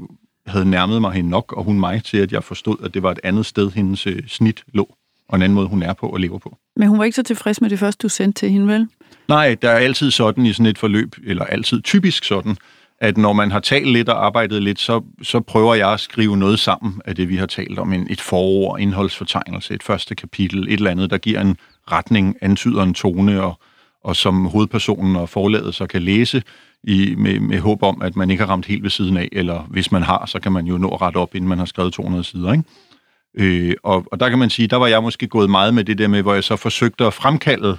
havde 0.46 0.70
nærmet 0.70 1.00
mig 1.00 1.12
hende 1.12 1.30
nok, 1.30 1.52
og 1.52 1.64
hun 1.64 1.80
mig 1.80 2.04
til, 2.04 2.16
at 2.16 2.32
jeg 2.32 2.44
forstod, 2.44 2.76
at 2.84 2.94
det 2.94 3.02
var 3.02 3.10
et 3.10 3.20
andet 3.24 3.46
sted, 3.46 3.70
hendes 3.70 4.06
øh, 4.06 4.22
snit 4.28 4.64
lå, 4.72 4.94
og 5.28 5.36
en 5.36 5.42
anden 5.42 5.54
måde, 5.54 5.66
hun 5.66 5.82
er 5.82 5.92
på 5.92 6.06
og 6.06 6.20
lever 6.20 6.38
på. 6.38 6.56
Men 6.76 6.88
hun 6.88 6.98
var 6.98 7.04
ikke 7.04 7.16
så 7.16 7.22
tilfreds 7.22 7.60
med 7.60 7.70
det 7.70 7.78
første, 7.78 8.02
du 8.02 8.08
sendte 8.08 8.40
til 8.40 8.50
hende, 8.50 8.68
vel? 8.68 8.88
Nej, 9.28 9.56
der 9.62 9.70
er 9.70 9.78
altid 9.78 10.10
sådan 10.10 10.46
i 10.46 10.52
sådan 10.52 10.66
et 10.66 10.78
forløb, 10.78 11.14
eller 11.26 11.44
altid 11.44 11.82
typisk 11.82 12.24
sådan, 12.24 12.56
at 13.00 13.16
når 13.16 13.32
man 13.32 13.50
har 13.50 13.60
talt 13.60 13.88
lidt 13.88 14.08
og 14.08 14.26
arbejdet 14.26 14.62
lidt, 14.62 14.80
så, 14.80 15.02
så 15.22 15.40
prøver 15.40 15.74
jeg 15.74 15.92
at 15.92 16.00
skrive 16.00 16.36
noget 16.36 16.60
sammen 16.60 17.00
af 17.04 17.16
det, 17.16 17.28
vi 17.28 17.36
har 17.36 17.46
talt 17.46 17.78
om. 17.78 17.92
En, 17.92 18.06
et 18.10 18.20
forord, 18.20 18.80
indholdsfortegnelse, 18.80 19.74
et 19.74 19.82
første 19.82 20.14
kapitel, 20.14 20.62
et 20.68 20.72
eller 20.72 20.90
andet, 20.90 21.10
der 21.10 21.18
giver 21.18 21.40
en 21.40 21.56
retning, 21.92 22.36
antyder 22.40 22.82
en 22.82 22.94
tone, 22.94 23.42
og, 23.42 23.58
og 24.04 24.16
som 24.16 24.46
hovedpersonen 24.46 25.16
og 25.16 25.28
forlaget 25.28 25.74
så 25.74 25.86
kan 25.86 26.02
læse 26.02 26.42
i, 26.84 27.14
med, 27.18 27.40
med 27.40 27.58
håb 27.58 27.82
om, 27.82 28.02
at 28.02 28.16
man 28.16 28.30
ikke 28.30 28.42
har 28.42 28.50
ramt 28.50 28.66
helt 28.66 28.82
ved 28.82 28.90
siden 28.90 29.16
af, 29.16 29.28
eller 29.32 29.66
hvis 29.70 29.92
man 29.92 30.02
har, 30.02 30.26
så 30.26 30.40
kan 30.40 30.52
man 30.52 30.66
jo 30.66 30.78
nå 30.78 30.88
at 30.88 31.02
rette 31.02 31.16
op, 31.16 31.34
inden 31.34 31.48
man 31.48 31.58
har 31.58 31.64
skrevet 31.64 31.92
200 31.92 32.24
sider. 32.24 32.52
Ikke? 32.52 32.64
Øh, 33.38 33.74
og, 33.82 34.04
og 34.12 34.20
der 34.20 34.28
kan 34.28 34.38
man 34.38 34.50
sige, 34.50 34.68
der 34.68 34.76
var 34.76 34.86
jeg 34.86 35.02
måske 35.02 35.26
gået 35.26 35.50
meget 35.50 35.74
med 35.74 35.84
det 35.84 35.98
der 35.98 36.08
med, 36.08 36.22
hvor 36.22 36.34
jeg 36.34 36.44
så 36.44 36.56
forsøgte 36.56 37.04
at 37.04 37.14
fremkalde 37.14 37.78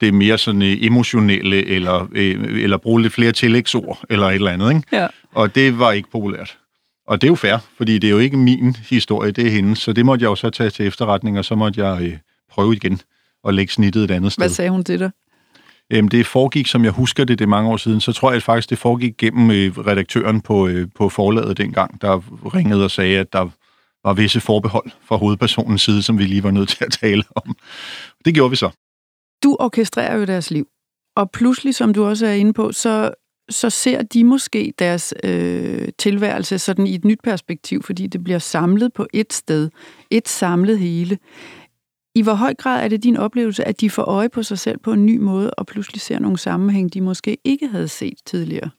det 0.00 0.14
mere 0.14 0.38
sådan 0.38 0.62
øh, 0.62 0.76
emotionelle, 0.80 1.66
eller, 1.66 2.08
øh, 2.12 2.62
eller 2.62 2.76
bruge 2.76 3.02
lidt 3.02 3.12
flere 3.12 3.32
tillægsord, 3.32 4.00
eller 4.10 4.26
et 4.26 4.34
eller 4.34 4.50
andet. 4.50 4.70
Ikke? 4.70 4.82
Ja. 4.92 5.06
Og 5.34 5.54
det 5.54 5.78
var 5.78 5.92
ikke 5.92 6.10
populært. 6.10 6.58
Og 7.06 7.20
det 7.20 7.26
er 7.26 7.30
jo 7.30 7.34
fair, 7.34 7.56
fordi 7.76 7.98
det 7.98 8.08
er 8.08 8.12
jo 8.12 8.18
ikke 8.18 8.36
min 8.36 8.76
historie, 8.90 9.30
det 9.30 9.46
er 9.46 9.50
hendes. 9.50 9.78
Så 9.78 9.92
det 9.92 10.06
måtte 10.06 10.22
jeg 10.22 10.30
jo 10.30 10.34
så 10.34 10.50
tage 10.50 10.70
til 10.70 10.86
efterretning, 10.86 11.38
og 11.38 11.44
så 11.44 11.54
måtte 11.54 11.84
jeg 11.86 12.02
øh, 12.02 12.16
prøve 12.50 12.76
igen 12.76 13.00
og 13.44 13.54
lægge 13.54 13.72
snittet 13.72 14.04
et 14.04 14.10
andet 14.10 14.32
sted. 14.32 14.42
Hvad 14.42 14.48
sagde 14.48 14.70
hun 14.70 14.84
til 14.84 14.98
dig? 14.98 15.10
Øhm, 15.92 16.08
det 16.08 16.26
foregik, 16.26 16.66
som 16.66 16.84
jeg 16.84 16.92
husker 16.92 17.24
det, 17.24 17.38
det 17.38 17.44
er 17.44 17.48
mange 17.48 17.70
år 17.70 17.76
siden, 17.76 18.00
så 18.00 18.12
tror 18.12 18.32
jeg 18.32 18.42
faktisk, 18.42 18.70
det 18.70 18.78
foregik 18.78 19.16
gennem 19.18 19.50
øh, 19.50 19.78
redaktøren 19.78 20.40
på, 20.40 20.68
øh, 20.68 20.88
på 20.96 21.08
forlaget 21.08 21.58
dengang, 21.58 22.00
der 22.00 22.20
ringede 22.54 22.84
og 22.84 22.90
sagde, 22.90 23.18
at 23.18 23.32
der 23.32 23.48
var 24.04 24.12
visse 24.12 24.40
forbehold 24.40 24.90
fra 25.04 25.16
hovedpersonens 25.16 25.82
side, 25.82 26.02
som 26.02 26.18
vi 26.18 26.24
lige 26.24 26.42
var 26.42 26.50
nødt 26.50 26.68
til 26.68 26.84
at 26.84 26.92
tale 26.92 27.22
om. 27.36 27.56
Det 28.24 28.34
gjorde 28.34 28.50
vi 28.50 28.56
så 28.56 28.70
du 29.42 29.56
orkestrerer 29.60 30.16
jo 30.16 30.24
deres 30.24 30.50
liv. 30.50 30.66
Og 31.16 31.30
pludselig, 31.30 31.74
som 31.74 31.94
du 31.94 32.04
også 32.04 32.26
er 32.26 32.32
inde 32.32 32.52
på, 32.52 32.72
så, 32.72 33.14
så 33.50 33.70
ser 33.70 34.02
de 34.02 34.24
måske 34.24 34.72
deres 34.78 35.14
øh, 35.24 35.88
tilværelse 35.98 36.58
sådan 36.58 36.86
i 36.86 36.94
et 36.94 37.04
nyt 37.04 37.20
perspektiv, 37.24 37.82
fordi 37.82 38.06
det 38.06 38.24
bliver 38.24 38.38
samlet 38.38 38.92
på 38.92 39.06
et 39.12 39.32
sted. 39.32 39.70
Et 40.10 40.28
samlet 40.28 40.78
hele. 40.78 41.18
I 42.14 42.22
hvor 42.22 42.34
høj 42.34 42.54
grad 42.54 42.84
er 42.84 42.88
det 42.88 43.02
din 43.02 43.16
oplevelse, 43.16 43.64
at 43.64 43.80
de 43.80 43.90
får 43.90 44.02
øje 44.02 44.28
på 44.28 44.42
sig 44.42 44.58
selv 44.58 44.78
på 44.78 44.92
en 44.92 45.06
ny 45.06 45.18
måde, 45.18 45.50
og 45.50 45.66
pludselig 45.66 46.00
ser 46.00 46.18
nogle 46.18 46.38
sammenhæng, 46.38 46.94
de 46.94 47.00
måske 47.00 47.38
ikke 47.44 47.68
havde 47.68 47.88
set 47.88 48.18
tidligere? 48.26 48.70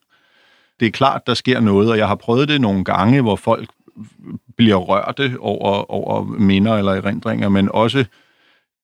Det 0.79 0.85
er 0.87 0.91
klart, 0.91 1.27
der 1.27 1.33
sker 1.33 1.59
noget, 1.59 1.91
og 1.91 1.97
jeg 1.97 2.07
har 2.07 2.15
prøvet 2.15 2.47
det 2.47 2.61
nogle 2.61 2.83
gange, 2.83 3.21
hvor 3.21 3.35
folk 3.35 3.69
bliver 4.57 4.75
rørte 4.75 5.37
over, 5.39 5.91
over 5.91 6.23
minder 6.23 6.73
eller 6.73 6.91
erindringer, 6.91 7.49
men 7.49 7.69
også 7.71 8.05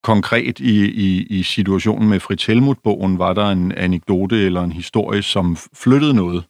konkret 0.07 0.59
i, 0.59 0.85
i, 0.85 1.25
i 1.29 1.43
situationen 1.43 2.09
med 2.09 2.19
Fritz 2.19 2.45
Helmut-bogen, 2.45 3.19
var 3.19 3.33
der 3.33 3.49
en 3.49 3.71
anekdote 3.71 4.45
eller 4.45 4.63
en 4.63 4.71
historie, 4.71 5.21
som 5.21 5.57
flyttede 5.73 6.13
noget 6.13 6.43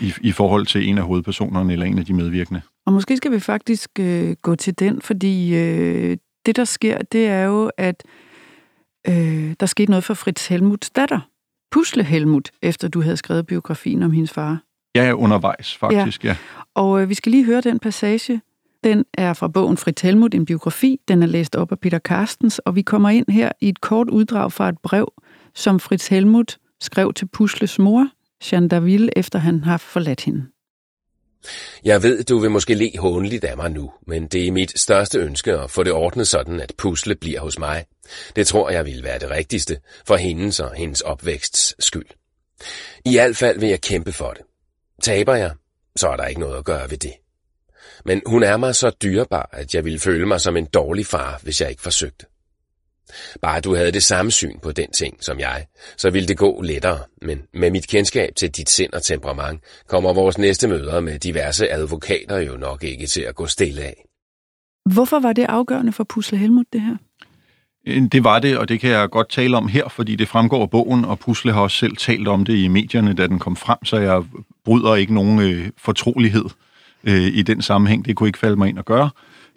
i, 0.00 0.12
i 0.20 0.32
forhold 0.32 0.66
til 0.66 0.88
en 0.88 0.98
af 0.98 1.04
hovedpersonerne 1.04 1.72
eller 1.72 1.86
en 1.86 1.98
af 1.98 2.04
de 2.04 2.12
medvirkende. 2.12 2.60
Og 2.86 2.92
måske 2.92 3.16
skal 3.16 3.32
vi 3.32 3.40
faktisk 3.40 3.90
øh, 4.00 4.36
gå 4.42 4.54
til 4.54 4.78
den, 4.78 5.02
fordi 5.02 5.54
øh, 5.54 6.16
det, 6.46 6.56
der 6.56 6.64
sker, 6.64 6.98
det 7.12 7.26
er 7.26 7.44
jo, 7.44 7.70
at 7.76 8.04
øh, 9.08 9.54
der 9.60 9.66
skete 9.66 9.90
noget 9.90 10.04
for 10.04 10.14
Fritz 10.14 10.48
Helmuts 10.48 10.90
datter, 10.90 11.20
Pusle 11.70 12.04
Helmut, 12.04 12.50
efter 12.62 12.88
du 12.88 13.02
havde 13.02 13.16
skrevet 13.16 13.46
biografien 13.46 14.02
om 14.02 14.10
hendes 14.10 14.32
far. 14.32 14.58
Ja, 14.94 15.12
undervejs 15.12 15.76
faktisk, 15.76 16.24
ja. 16.24 16.28
ja. 16.28 16.36
Og 16.74 17.02
øh, 17.02 17.08
vi 17.08 17.14
skal 17.14 17.32
lige 17.32 17.44
høre 17.44 17.60
den 17.60 17.78
passage, 17.78 18.40
den 18.84 19.04
er 19.14 19.32
fra 19.32 19.48
bogen 19.48 19.76
Frit 19.76 20.00
Helmut, 20.00 20.34
en 20.34 20.44
biografi. 20.44 21.00
Den 21.08 21.22
er 21.22 21.26
læst 21.26 21.56
op 21.56 21.72
af 21.72 21.78
Peter 21.78 21.98
Carstens, 21.98 22.58
og 22.58 22.76
vi 22.76 22.82
kommer 22.82 23.10
ind 23.10 23.26
her 23.30 23.52
i 23.60 23.68
et 23.68 23.80
kort 23.80 24.10
uddrag 24.10 24.52
fra 24.52 24.68
et 24.68 24.78
brev, 24.82 25.12
som 25.54 25.80
Fritz 25.80 26.08
Helmut 26.08 26.58
skrev 26.80 27.12
til 27.12 27.28
Pusles 27.28 27.78
mor, 27.78 28.08
Jeanne 28.52 28.68
Daville, 28.68 29.18
efter 29.18 29.38
han 29.38 29.64
har 29.64 29.76
forladt 29.76 30.20
hende. 30.20 30.46
Jeg 31.84 32.02
ved, 32.02 32.24
du 32.24 32.38
vil 32.38 32.50
måske 32.50 32.74
le 32.74 32.90
håndeligt 32.98 33.44
af 33.44 33.56
mig 33.56 33.70
nu, 33.70 33.92
men 34.06 34.26
det 34.26 34.48
er 34.48 34.52
mit 34.52 34.80
største 34.80 35.18
ønske 35.18 35.52
at 35.52 35.70
få 35.70 35.82
det 35.82 35.92
ordnet 35.92 36.28
sådan, 36.28 36.60
at 36.60 36.72
Pusle 36.78 37.14
bliver 37.14 37.40
hos 37.40 37.58
mig. 37.58 37.84
Det 38.36 38.46
tror 38.46 38.70
jeg 38.70 38.86
vil 38.86 39.02
være 39.02 39.18
det 39.18 39.30
rigtigste 39.30 39.76
for 40.06 40.16
hendes 40.16 40.60
og 40.60 40.74
hendes 40.74 41.00
opvæksts 41.00 41.84
skyld. 41.84 42.06
I 43.04 43.12
hvert 43.12 43.36
fald 43.36 43.60
vil 43.60 43.68
jeg 43.68 43.80
kæmpe 43.80 44.12
for 44.12 44.32
det. 44.32 44.42
Taber 45.02 45.34
jeg, 45.34 45.52
så 45.96 46.08
er 46.08 46.16
der 46.16 46.26
ikke 46.26 46.40
noget 46.40 46.58
at 46.58 46.64
gøre 46.64 46.90
ved 46.90 46.98
det. 46.98 47.12
Men 48.08 48.22
hun 48.26 48.42
er 48.42 48.56
mig 48.56 48.74
så 48.74 48.90
dyrebar, 49.02 49.48
at 49.52 49.74
jeg 49.74 49.84
ville 49.84 49.98
føle 49.98 50.26
mig 50.26 50.40
som 50.40 50.56
en 50.56 50.66
dårlig 50.66 51.06
far, 51.06 51.40
hvis 51.42 51.60
jeg 51.60 51.70
ikke 51.70 51.82
forsøgte. 51.82 52.26
Bare 53.42 53.60
du 53.60 53.74
havde 53.74 53.92
det 53.92 54.02
samme 54.02 54.30
syn 54.30 54.58
på 54.62 54.72
den 54.72 54.90
ting 54.90 55.16
som 55.24 55.40
jeg, 55.40 55.66
så 55.96 56.10
ville 56.10 56.28
det 56.28 56.36
gå 56.36 56.62
lettere, 56.62 56.98
men 57.22 57.42
med 57.54 57.70
mit 57.70 57.88
kendskab 57.88 58.34
til 58.36 58.50
dit 58.50 58.70
sind 58.70 58.92
og 58.92 59.02
temperament, 59.02 59.60
kommer 59.88 60.12
vores 60.12 60.38
næste 60.38 60.68
møder 60.68 61.00
med 61.00 61.18
diverse 61.18 61.72
advokater 61.72 62.38
jo 62.38 62.56
nok 62.56 62.84
ikke 62.84 63.06
til 63.06 63.20
at 63.20 63.34
gå 63.34 63.46
stille 63.46 63.82
af. 63.82 64.04
Hvorfor 64.92 65.20
var 65.20 65.32
det 65.32 65.46
afgørende 65.48 65.92
for 65.92 66.04
Pusle 66.04 66.38
Helmut, 66.38 66.66
det 66.72 66.80
her? 66.80 66.96
Det 68.12 68.24
var 68.24 68.38
det, 68.38 68.58
og 68.58 68.68
det 68.68 68.80
kan 68.80 68.90
jeg 68.90 69.10
godt 69.10 69.30
tale 69.30 69.56
om 69.56 69.68
her, 69.68 69.88
fordi 69.88 70.16
det 70.16 70.28
fremgår 70.28 70.62
af 70.62 70.70
bogen, 70.70 71.04
og 71.04 71.18
Pusle 71.18 71.52
har 71.52 71.60
også 71.60 71.76
selv 71.76 71.96
talt 71.96 72.28
om 72.28 72.44
det 72.44 72.56
i 72.56 72.68
medierne, 72.68 73.14
da 73.14 73.26
den 73.26 73.38
kom 73.38 73.56
frem, 73.56 73.84
så 73.84 73.96
jeg 73.96 74.24
bryder 74.64 74.94
ikke 74.94 75.14
nogen 75.14 75.40
øh, 75.40 75.70
fortrolighed 75.78 76.44
øh, 77.04 77.22
i 77.22 77.42
den 77.42 77.62
sammenhæng. 77.62 78.04
Det 78.04 78.16
kunne 78.16 78.28
ikke 78.28 78.38
falde 78.38 78.56
mig 78.56 78.68
ind 78.68 78.78
at 78.78 78.84
gøre. 78.84 79.10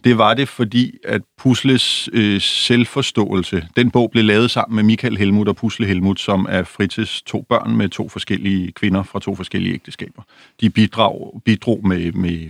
Det 0.03 0.17
var 0.17 0.33
det, 0.33 0.49
fordi 0.49 0.97
at 1.03 1.21
Pusles 1.37 2.09
øh, 2.13 2.41
selvforståelse, 2.41 3.67
den 3.75 3.91
bog 3.91 4.11
blev 4.11 4.23
lavet 4.23 4.51
sammen 4.51 4.75
med 4.75 4.83
Michael 4.83 5.17
Helmut 5.17 5.47
og 5.47 5.55
Pusle 5.55 5.85
Helmut, 5.85 6.19
som 6.19 6.45
er 6.49 6.63
Frites 6.63 7.21
to 7.21 7.45
børn 7.49 7.75
med 7.77 7.89
to 7.89 8.09
forskellige 8.09 8.71
kvinder 8.71 9.03
fra 9.03 9.19
to 9.19 9.35
forskellige 9.35 9.73
ægteskaber. 9.73 10.21
De 10.61 10.69
bidrag, 10.69 11.41
bidrog 11.45 11.87
med, 11.87 12.11
med 12.11 12.49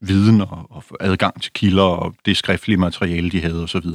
viden 0.00 0.40
og, 0.40 0.66
og 0.70 0.84
adgang 1.00 1.42
til 1.42 1.52
kilder 1.52 1.82
og 1.82 2.14
det 2.26 2.36
skriftlige 2.36 2.78
materiale, 2.78 3.30
de 3.30 3.40
havde 3.40 3.62
osv. 3.62 3.86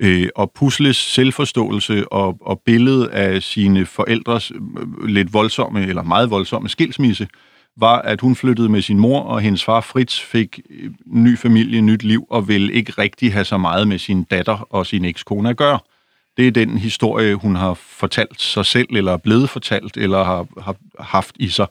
Øh, 0.00 0.28
og 0.36 0.52
Pusles 0.54 0.96
selvforståelse 0.96 2.12
og, 2.12 2.36
og 2.40 2.62
billedet 2.64 3.06
af 3.06 3.42
sine 3.42 3.86
forældres 3.86 4.50
øh, 4.50 5.06
lidt 5.06 5.32
voldsomme, 5.32 5.86
eller 5.86 6.02
meget 6.02 6.30
voldsomme 6.30 6.68
skilsmisse, 6.68 7.28
var, 7.76 7.98
at 7.98 8.20
hun 8.20 8.36
flyttede 8.36 8.68
med 8.68 8.82
sin 8.82 8.98
mor, 8.98 9.20
og 9.20 9.40
hendes 9.40 9.64
far 9.64 9.80
Fritz 9.80 10.20
fik 10.20 10.60
øh, 10.70 10.90
ny 11.06 11.38
familie, 11.38 11.80
nyt 11.80 12.02
liv, 12.02 12.26
og 12.30 12.48
ville 12.48 12.72
ikke 12.72 12.92
rigtig 12.98 13.32
have 13.32 13.44
så 13.44 13.58
meget 13.58 13.88
med 13.88 13.98
sin 13.98 14.22
datter 14.24 14.66
og 14.70 14.86
sin 14.86 15.04
ekskone 15.04 15.50
at 15.50 15.56
gøre. 15.56 15.78
Det 16.36 16.46
er 16.46 16.50
den 16.50 16.78
historie, 16.78 17.34
hun 17.34 17.56
har 17.56 17.74
fortalt 17.74 18.40
sig 18.40 18.66
selv, 18.66 18.88
eller 18.90 19.12
er 19.12 19.16
blevet 19.16 19.50
fortalt, 19.50 19.96
eller 19.96 20.24
har, 20.24 20.46
har 20.60 20.76
haft 20.98 21.36
i 21.38 21.48
sig. 21.48 21.66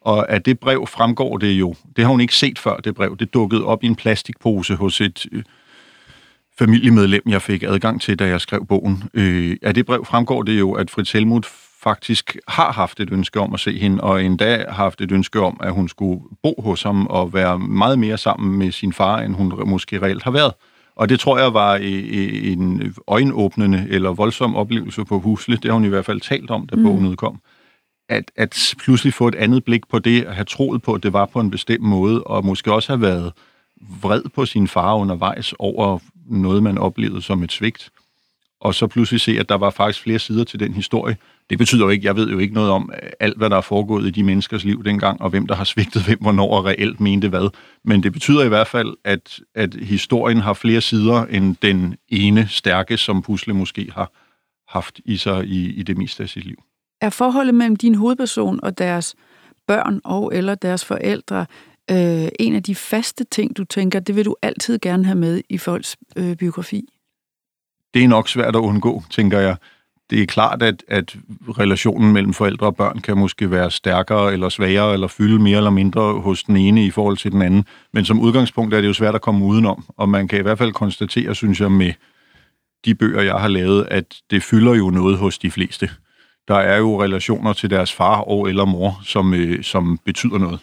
Og 0.00 0.32
af 0.32 0.42
det 0.42 0.58
brev 0.58 0.86
fremgår 0.86 1.38
det 1.38 1.52
jo, 1.52 1.74
det 1.96 2.04
har 2.04 2.10
hun 2.10 2.20
ikke 2.20 2.34
set 2.34 2.58
før, 2.58 2.76
det 2.76 2.94
brev, 2.94 3.16
det 3.16 3.34
dukkede 3.34 3.64
op 3.64 3.84
i 3.84 3.86
en 3.86 3.96
plastikpose 3.96 4.74
hos 4.74 5.00
et 5.00 5.26
øh, 5.32 5.42
familiemedlem, 6.58 7.22
jeg 7.26 7.42
fik 7.42 7.62
adgang 7.62 8.00
til, 8.00 8.18
da 8.18 8.26
jeg 8.26 8.40
skrev 8.40 8.66
bogen. 8.66 9.04
Øh, 9.14 9.56
af 9.62 9.74
det 9.74 9.86
brev 9.86 10.04
fremgår 10.04 10.42
det 10.42 10.58
jo, 10.58 10.72
at 10.72 10.90
Fritz 10.90 11.12
Helmut 11.12 11.46
faktisk 11.82 12.36
har 12.48 12.72
haft 12.72 13.00
et 13.00 13.08
ønske 13.12 13.40
om 13.40 13.54
at 13.54 13.60
se 13.60 13.78
hende, 13.78 14.02
og 14.02 14.24
endda 14.24 14.64
har 14.68 14.74
haft 14.74 15.00
et 15.00 15.12
ønske 15.12 15.40
om, 15.40 15.60
at 15.62 15.72
hun 15.72 15.88
skulle 15.88 16.20
bo 16.42 16.62
hos 16.62 16.82
ham 16.82 17.06
og 17.06 17.34
være 17.34 17.58
meget 17.58 17.98
mere 17.98 18.18
sammen 18.18 18.58
med 18.58 18.72
sin 18.72 18.92
far, 18.92 19.18
end 19.18 19.34
hun 19.34 19.52
måske 19.66 20.02
reelt 20.02 20.22
har 20.22 20.30
været. 20.30 20.52
Og 20.96 21.08
det 21.08 21.20
tror 21.20 21.38
jeg 21.38 21.54
var 21.54 21.74
en 21.76 22.94
øjenåbnende 23.06 23.86
eller 23.90 24.12
voldsom 24.12 24.56
oplevelse 24.56 25.04
på 25.04 25.18
Husle. 25.18 25.56
Det 25.56 25.64
har 25.64 25.72
hun 25.72 25.84
i 25.84 25.88
hvert 25.88 26.04
fald 26.04 26.20
talt 26.20 26.50
om, 26.50 26.66
da 26.66 26.76
mm. 26.76 26.82
bogen 26.82 27.06
udkom. 27.06 27.40
At, 28.08 28.30
at 28.36 28.74
pludselig 28.78 29.14
få 29.14 29.28
et 29.28 29.34
andet 29.34 29.64
blik 29.64 29.88
på 29.88 29.98
det, 29.98 30.24
at 30.24 30.34
have 30.34 30.44
troet 30.44 30.82
på, 30.82 30.92
at 30.92 31.02
det 31.02 31.12
var 31.12 31.26
på 31.26 31.40
en 31.40 31.50
bestemt 31.50 31.82
måde, 31.82 32.22
og 32.22 32.44
måske 32.44 32.72
også 32.72 32.92
have 32.92 33.02
været 33.02 33.32
vred 34.02 34.22
på 34.34 34.46
sin 34.46 34.68
far 34.68 34.94
undervejs 34.94 35.54
over 35.58 35.98
noget, 36.26 36.62
man 36.62 36.78
oplevede 36.78 37.22
som 37.22 37.42
et 37.42 37.52
svigt. 37.52 37.90
Og 38.62 38.74
så 38.74 38.86
pludselig 38.86 39.20
se, 39.20 39.38
at 39.38 39.48
der 39.48 39.54
var 39.54 39.70
faktisk 39.70 40.02
flere 40.02 40.18
sider 40.18 40.44
til 40.44 40.60
den 40.60 40.74
historie, 40.74 41.16
det 41.50 41.58
betyder 41.58 41.84
jo 41.84 41.88
ikke, 41.88 42.06
jeg 42.06 42.16
ved 42.16 42.30
jo 42.30 42.38
ikke 42.38 42.54
noget 42.54 42.70
om 42.70 42.90
øh, 43.02 43.10
alt, 43.20 43.36
hvad 43.36 43.50
der 43.50 43.56
er 43.56 43.60
foregået 43.60 44.06
i 44.06 44.10
de 44.10 44.22
menneskers 44.22 44.64
liv 44.64 44.84
dengang, 44.84 45.22
og 45.22 45.30
hvem 45.30 45.46
der 45.46 45.54
har 45.54 45.64
svigtet 45.64 46.04
hvem, 46.06 46.18
hvornår 46.20 46.56
og 46.56 46.64
reelt 46.64 47.00
mente 47.00 47.28
hvad. 47.28 47.50
Men 47.84 48.02
det 48.02 48.12
betyder 48.12 48.44
i 48.44 48.48
hvert 48.48 48.66
fald, 48.66 48.94
at, 49.04 49.40
at 49.54 49.74
historien 49.74 50.38
har 50.38 50.52
flere 50.52 50.80
sider 50.80 51.24
end 51.24 51.56
den 51.62 51.96
ene 52.08 52.48
stærke, 52.48 52.96
som 52.96 53.22
Pusle 53.22 53.54
måske 53.54 53.90
har 53.94 54.12
haft 54.68 55.00
i 55.04 55.16
sig 55.16 55.44
i, 55.44 55.72
i 55.72 55.82
det 55.82 55.98
meste 55.98 56.22
af 56.22 56.28
sit 56.28 56.44
liv. 56.44 56.62
Er 57.00 57.10
forholdet 57.10 57.54
mellem 57.54 57.76
din 57.76 57.94
hovedperson 57.94 58.60
og 58.62 58.78
deres 58.78 59.14
børn 59.66 60.00
og 60.04 60.34
eller 60.34 60.54
deres 60.54 60.84
forældre 60.84 61.46
øh, 61.90 62.28
en 62.40 62.54
af 62.54 62.62
de 62.62 62.74
faste 62.74 63.24
ting, 63.24 63.56
du 63.56 63.64
tænker, 63.64 64.00
det 64.00 64.16
vil 64.16 64.24
du 64.24 64.36
altid 64.42 64.78
gerne 64.78 65.04
have 65.04 65.18
med 65.18 65.42
i 65.48 65.58
folks 65.58 65.96
øh, 66.16 66.36
biografi? 66.36 66.88
Det 67.94 68.04
er 68.04 68.08
nok 68.08 68.28
svært 68.28 68.56
at 68.56 68.60
undgå, 68.60 69.02
tænker 69.10 69.38
jeg 69.38 69.56
det 70.12 70.22
er 70.22 70.26
klart, 70.26 70.62
at, 70.62 70.84
at 70.88 71.16
relationen 71.58 72.12
mellem 72.12 72.32
forældre 72.32 72.66
og 72.66 72.76
børn 72.76 72.98
kan 72.98 73.18
måske 73.18 73.50
være 73.50 73.70
stærkere 73.70 74.32
eller 74.32 74.48
svagere, 74.48 74.92
eller 74.92 75.06
fylde 75.06 75.38
mere 75.38 75.56
eller 75.56 75.70
mindre 75.70 76.20
hos 76.20 76.42
den 76.42 76.56
ene 76.56 76.86
i 76.86 76.90
forhold 76.90 77.16
til 77.16 77.32
den 77.32 77.42
anden. 77.42 77.64
Men 77.92 78.04
som 78.04 78.20
udgangspunkt 78.20 78.74
er 78.74 78.80
det 78.80 78.88
jo 78.88 78.92
svært 78.92 79.14
at 79.14 79.20
komme 79.20 79.44
udenom, 79.44 79.84
og 79.96 80.08
man 80.08 80.28
kan 80.28 80.38
i 80.38 80.42
hvert 80.42 80.58
fald 80.58 80.72
konstatere, 80.72 81.34
synes 81.34 81.60
jeg, 81.60 81.72
med 81.72 81.92
de 82.84 82.94
bøger, 82.94 83.22
jeg 83.22 83.34
har 83.34 83.48
lavet, 83.48 83.88
at 83.90 84.14
det 84.30 84.42
fylder 84.42 84.74
jo 84.74 84.90
noget 84.90 85.18
hos 85.18 85.38
de 85.38 85.50
fleste. 85.50 85.90
Der 86.48 86.56
er 86.56 86.78
jo 86.78 87.02
relationer 87.02 87.52
til 87.52 87.70
deres 87.70 87.92
far 87.92 88.20
og 88.20 88.48
eller 88.48 88.64
mor, 88.64 89.00
som, 89.04 89.34
øh, 89.34 89.62
som 89.62 89.98
betyder 90.04 90.38
noget, 90.38 90.60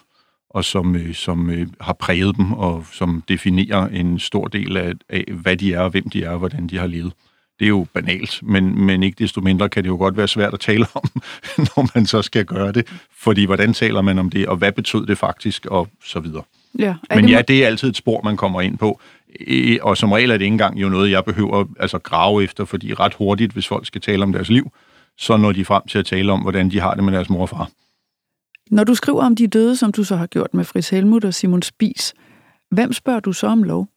og 0.50 0.64
som, 0.64 0.96
øh, 0.96 1.14
som 1.14 1.50
øh, 1.50 1.66
har 1.80 1.92
præget 1.92 2.36
dem, 2.36 2.52
og 2.52 2.86
som 2.92 3.22
definerer 3.28 3.86
en 3.86 4.18
stor 4.18 4.48
del 4.48 4.76
af, 4.76 4.92
af, 5.08 5.24
hvad 5.32 5.56
de 5.56 5.74
er, 5.74 5.80
og 5.80 5.90
hvem 5.90 6.10
de 6.10 6.24
er, 6.24 6.30
og 6.30 6.38
hvordan 6.38 6.66
de 6.66 6.78
har 6.78 6.86
levet 6.86 7.12
det 7.60 7.66
er 7.66 7.68
jo 7.68 7.86
banalt, 7.94 8.38
men, 8.42 8.86
men 8.86 9.02
ikke 9.02 9.16
desto 9.18 9.40
mindre 9.40 9.68
kan 9.68 9.84
det 9.84 9.88
jo 9.88 9.96
godt 9.96 10.16
være 10.16 10.28
svært 10.28 10.54
at 10.54 10.60
tale 10.60 10.86
om, 10.94 11.10
når 11.76 11.88
man 11.94 12.06
så 12.06 12.22
skal 12.22 12.44
gøre 12.44 12.72
det. 12.72 12.86
Fordi 13.18 13.44
hvordan 13.44 13.74
taler 13.74 14.00
man 14.00 14.18
om 14.18 14.30
det, 14.30 14.46
og 14.46 14.56
hvad 14.56 14.72
betød 14.72 15.06
det 15.06 15.18
faktisk, 15.18 15.66
og 15.66 15.88
så 16.04 16.20
videre. 16.20 16.42
Ja, 16.78 16.94
men 17.14 17.24
det 17.24 17.30
ja, 17.30 17.42
det 17.42 17.62
er 17.62 17.66
altid 17.66 17.88
et 17.88 17.96
spor, 17.96 18.20
man 18.24 18.36
kommer 18.36 18.60
ind 18.60 18.78
på. 18.78 19.00
Og 19.82 19.96
som 19.96 20.12
regel 20.12 20.30
er 20.30 20.36
det 20.36 20.44
ikke 20.44 20.52
engang 20.52 20.80
jo 20.80 20.88
noget, 20.88 21.10
jeg 21.10 21.24
behøver 21.24 21.64
altså 21.80 21.98
grave 21.98 22.44
efter, 22.44 22.64
fordi 22.64 22.94
ret 22.94 23.14
hurtigt, 23.14 23.52
hvis 23.52 23.68
folk 23.68 23.86
skal 23.86 24.00
tale 24.00 24.22
om 24.22 24.32
deres 24.32 24.48
liv, 24.48 24.72
så 25.18 25.36
når 25.36 25.52
de 25.52 25.64
frem 25.64 25.82
til 25.88 25.98
at 25.98 26.06
tale 26.06 26.32
om, 26.32 26.40
hvordan 26.40 26.70
de 26.70 26.80
har 26.80 26.94
det 26.94 27.04
med 27.04 27.12
deres 27.12 27.30
mor 27.30 27.42
og 27.42 27.48
far. 27.48 27.70
Når 28.70 28.84
du 28.84 28.94
skriver 28.94 29.24
om 29.24 29.36
de 29.36 29.46
døde, 29.46 29.76
som 29.76 29.92
du 29.92 30.04
så 30.04 30.16
har 30.16 30.26
gjort 30.26 30.54
med 30.54 30.64
Fris 30.64 30.90
Helmut 30.90 31.24
og 31.24 31.34
Simon 31.34 31.62
Spis, 31.62 32.14
hvem 32.70 32.92
spørger 32.92 33.20
du 33.20 33.32
så 33.32 33.46
om 33.46 33.62
lov? 33.62 33.88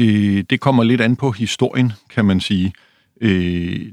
Øh, 0.00 0.44
det 0.50 0.60
kommer 0.60 0.84
lidt 0.84 1.00
an 1.00 1.16
på 1.16 1.30
historien, 1.30 1.92
kan 2.10 2.24
man 2.24 2.40
sige. 2.40 2.72
Øh, 3.20 3.92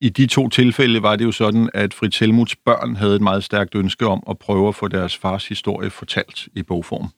I 0.00 0.08
de 0.08 0.26
to 0.26 0.48
tilfælde 0.48 1.02
var 1.02 1.16
det 1.16 1.24
jo 1.24 1.32
sådan, 1.32 1.70
at 1.74 1.94
Fritz 1.94 2.18
Helmuts 2.18 2.56
børn 2.56 2.96
havde 2.96 3.16
et 3.16 3.22
meget 3.22 3.44
stærkt 3.44 3.74
ønske 3.74 4.06
om 4.06 4.22
at 4.30 4.38
prøve 4.38 4.68
at 4.68 4.74
få 4.74 4.88
deres 4.88 5.16
fars 5.16 5.48
historie 5.48 5.90
fortalt 5.90 6.48
i 6.54 6.62
bogform. 6.62 7.08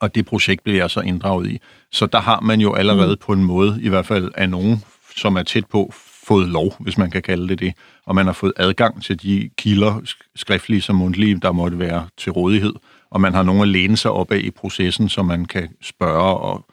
Og 0.00 0.14
det 0.14 0.26
projekt 0.26 0.64
blev 0.64 0.74
jeg 0.74 0.90
så 0.90 1.00
inddraget 1.00 1.50
i. 1.50 1.60
Så 1.92 2.06
der 2.06 2.20
har 2.20 2.40
man 2.40 2.60
jo 2.60 2.74
allerede 2.74 3.12
mm. 3.12 3.18
på 3.20 3.32
en 3.32 3.44
måde, 3.44 3.78
i 3.82 3.88
hvert 3.88 4.06
fald 4.06 4.30
af 4.34 4.50
nogen, 4.50 4.84
som 5.16 5.36
er 5.36 5.42
tæt 5.42 5.66
på, 5.66 5.92
fået 6.30 6.48
lov, 6.48 6.74
hvis 6.80 6.98
man 6.98 7.10
kan 7.10 7.22
kalde 7.22 7.48
det 7.48 7.58
det. 7.58 7.74
Og 8.06 8.14
man 8.14 8.26
har 8.26 8.32
fået 8.32 8.52
adgang 8.56 9.02
til 9.02 9.22
de 9.22 9.50
kilder, 9.58 10.00
skriftlige 10.36 10.80
som 10.80 10.96
mundtlige, 10.96 11.40
der 11.40 11.52
måtte 11.52 11.78
være 11.78 12.08
til 12.16 12.32
rådighed. 12.32 12.74
Og 13.10 13.20
man 13.20 13.34
har 13.34 13.42
nogen 13.42 13.62
at 13.62 13.68
læne 13.68 13.96
sig 13.96 14.10
op 14.10 14.32
af 14.32 14.38
i 14.38 14.50
processen, 14.50 15.08
som 15.08 15.26
man 15.26 15.44
kan 15.44 15.68
spørge 15.80 16.38
og 16.38 16.66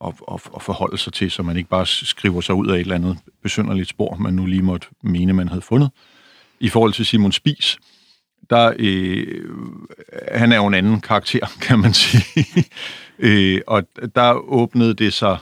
og, 0.00 0.14
og, 0.20 0.40
og 0.44 0.62
forholde 0.62 0.98
sig 0.98 1.12
til, 1.12 1.30
så 1.30 1.42
man 1.42 1.56
ikke 1.56 1.68
bare 1.68 1.86
skriver 1.86 2.40
sig 2.40 2.54
ud 2.54 2.68
af 2.68 2.74
et 2.74 2.80
eller 2.80 2.94
andet 2.94 3.18
besynderligt 3.42 3.88
spor, 3.88 4.16
man 4.16 4.34
nu 4.34 4.46
lige 4.46 4.62
måtte 4.62 4.86
mene, 5.02 5.32
man 5.32 5.48
havde 5.48 5.62
fundet. 5.62 5.90
I 6.60 6.68
forhold 6.68 6.92
til 6.92 7.06
Simon 7.06 7.32
Spis, 7.32 7.78
der, 8.50 8.72
øh, 8.78 9.26
han 10.32 10.52
er 10.52 10.56
jo 10.56 10.66
en 10.66 10.74
anden 10.74 11.00
karakter, 11.00 11.46
kan 11.66 11.78
man 11.78 11.94
sige. 11.94 12.44
øh, 13.18 13.60
og 13.66 13.82
der 14.14 14.32
åbnede 14.32 14.94
det 14.94 15.12
sig 15.12 15.38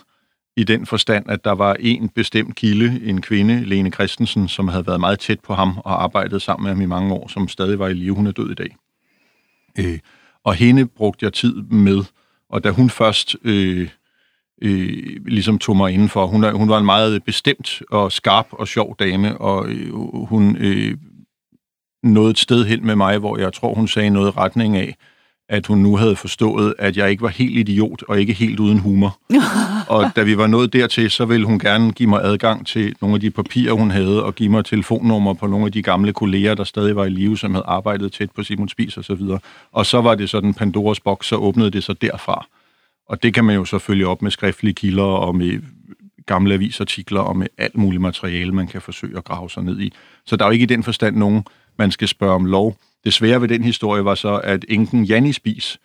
i 0.57 0.65
den 0.65 0.87
forstand, 0.87 1.31
at 1.31 1.45
der 1.45 1.53
var 1.53 1.77
en 1.81 2.09
bestemt 2.09 2.57
kilde, 2.57 3.01
en 3.05 3.21
kvinde, 3.21 3.65
Lene 3.65 3.91
Christensen, 3.91 4.49
som 4.49 4.69
havde 4.69 4.87
været 4.87 5.01
meget 5.01 5.19
tæt 5.19 5.41
på 5.41 5.55
ham 5.55 5.79
og 5.79 6.03
arbejdet 6.03 6.43
sammen 6.43 6.65
med 6.65 6.71
ham 6.71 6.81
i 6.81 6.87
mange 6.87 7.15
år, 7.15 7.29
som 7.29 7.49
stadig 7.49 7.79
var 7.79 7.89
i 7.89 7.95
live. 7.95 8.15
Hun 8.15 8.27
er 8.27 8.33
død 8.33 8.51
i 8.51 8.55
dag. 8.55 8.77
Øh, 9.79 9.99
og 10.45 10.55
hende 10.55 10.87
brugte 10.87 11.25
jeg 11.25 11.33
tid 11.33 11.55
med, 11.63 12.05
og 12.49 12.65
da 12.65 12.71
hun 12.71 12.91
først 12.91 13.37
øh, 13.45 13.89
øh, 14.63 15.27
ligesom 15.27 15.59
tog 15.59 15.77
mig 15.77 15.93
indenfor. 15.93 16.27
Hun, 16.27 16.57
hun 16.57 16.69
var 16.69 16.79
en 16.79 16.85
meget 16.85 17.25
bestemt 17.25 17.83
og 17.91 18.13
skarp 18.13 18.47
og 18.51 18.69
sjov 18.69 18.97
dame, 18.99 19.39
og 19.39 19.69
øh, 19.69 19.93
hun 20.27 20.57
øh, 20.57 20.97
nåede 22.03 22.31
et 22.31 22.39
sted 22.39 22.65
hen 22.65 22.87
med 22.87 22.97
mig, 22.97 23.19
hvor 23.19 23.39
jeg 23.39 23.53
tror, 23.53 23.75
hun 23.75 23.89
sagde 23.89 24.11
noget 24.11 24.29
i 24.29 24.37
retning 24.37 24.77
af, 24.77 24.97
at 25.53 25.67
hun 25.67 25.79
nu 25.79 25.97
havde 25.97 26.17
forstået, 26.17 26.75
at 26.79 26.97
jeg 26.97 27.11
ikke 27.11 27.23
var 27.23 27.29
helt 27.29 27.59
idiot 27.59 28.03
og 28.09 28.21
ikke 28.21 28.33
helt 28.33 28.61
uden 28.61 28.79
humor. 28.79 29.19
og 29.95 30.11
da 30.17 30.23
vi 30.23 30.39
var 30.39 30.47
nået 30.47 30.73
dertil, 30.73 31.11
så 31.11 31.25
ville 31.25 31.47
hun 31.47 31.59
gerne 31.59 31.93
give 31.93 32.09
mig 32.09 32.21
adgang 32.25 32.67
til 32.67 32.95
nogle 33.01 33.15
af 33.15 33.21
de 33.21 33.31
papirer, 33.31 33.73
hun 33.73 33.91
havde, 33.91 34.25
og 34.25 34.35
give 34.35 34.49
mig 34.49 34.65
telefonnummer 34.65 35.35
på 35.35 35.47
nogle 35.47 35.67
af 35.67 35.73
de 35.73 35.83
gamle 35.83 36.13
kolleger, 36.13 36.55
der 36.55 36.65
stadig 36.65 36.97
var 36.97 37.05
i 37.05 37.11
live, 37.11 37.39
som 37.39 37.55
havde 37.55 37.65
arbejdet 37.69 38.13
tæt 38.13 38.31
på 38.31 38.43
Simon 38.43 38.69
Spies 38.69 38.97
og 38.97 39.05
så 39.05 39.15
videre. 39.15 39.39
Og 39.73 39.87
så 39.87 40.01
var 40.01 40.15
det 40.15 40.31
sådan 40.31 40.55
Pandoras 40.55 41.01
boks, 41.01 41.27
så 41.27 41.37
åbnede 41.37 41.71
det 41.71 41.85
sig 41.85 42.03
derfra. 42.03 42.47
Og 43.09 43.23
det 43.23 43.35
kan 43.35 43.45
man 43.45 43.55
jo 43.55 43.65
så 43.65 43.79
følge 43.79 44.07
op 44.07 44.23
med 44.23 44.31
skriftlige 44.31 44.75
kilder 44.75 45.03
og 45.03 45.37
med 45.37 45.61
gamle 46.27 46.55
avisartikler 46.55 47.21
og 47.21 47.37
med 47.37 47.47
alt 47.59 47.77
muligt 47.77 48.03
materiale, 48.03 48.53
man 48.53 48.67
kan 48.67 48.83
forsøge 48.83 49.17
at 49.17 49.25
grave 49.25 49.51
sig 49.51 49.63
ned 49.63 49.81
i. 49.81 49.93
Så 50.27 50.37
der 50.37 50.45
er 50.45 50.49
jo 50.49 50.53
ikke 50.53 50.63
i 50.63 50.67
den 50.67 50.83
forstand 50.83 51.17
nogen, 51.17 51.45
man 51.79 51.91
skal 51.91 52.09
spørge 52.09 52.35
om 52.35 52.45
lov. 52.45 52.77
Det 53.05 53.13
svære 53.13 53.41
ved 53.41 53.49
den 53.49 53.65
historie 53.65 54.05
var 54.05 54.15
så, 54.15 54.41
at 54.45 54.65
enken 54.69 55.05
Janni 55.05 55.33
Spis 55.33 55.81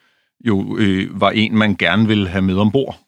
jo 0.45 0.77
øh, 0.77 1.21
var 1.21 1.29
en, 1.29 1.57
man 1.57 1.75
gerne 1.75 2.07
ville 2.07 2.27
have 2.27 2.41
med 2.41 2.55
ombord. 2.55 2.99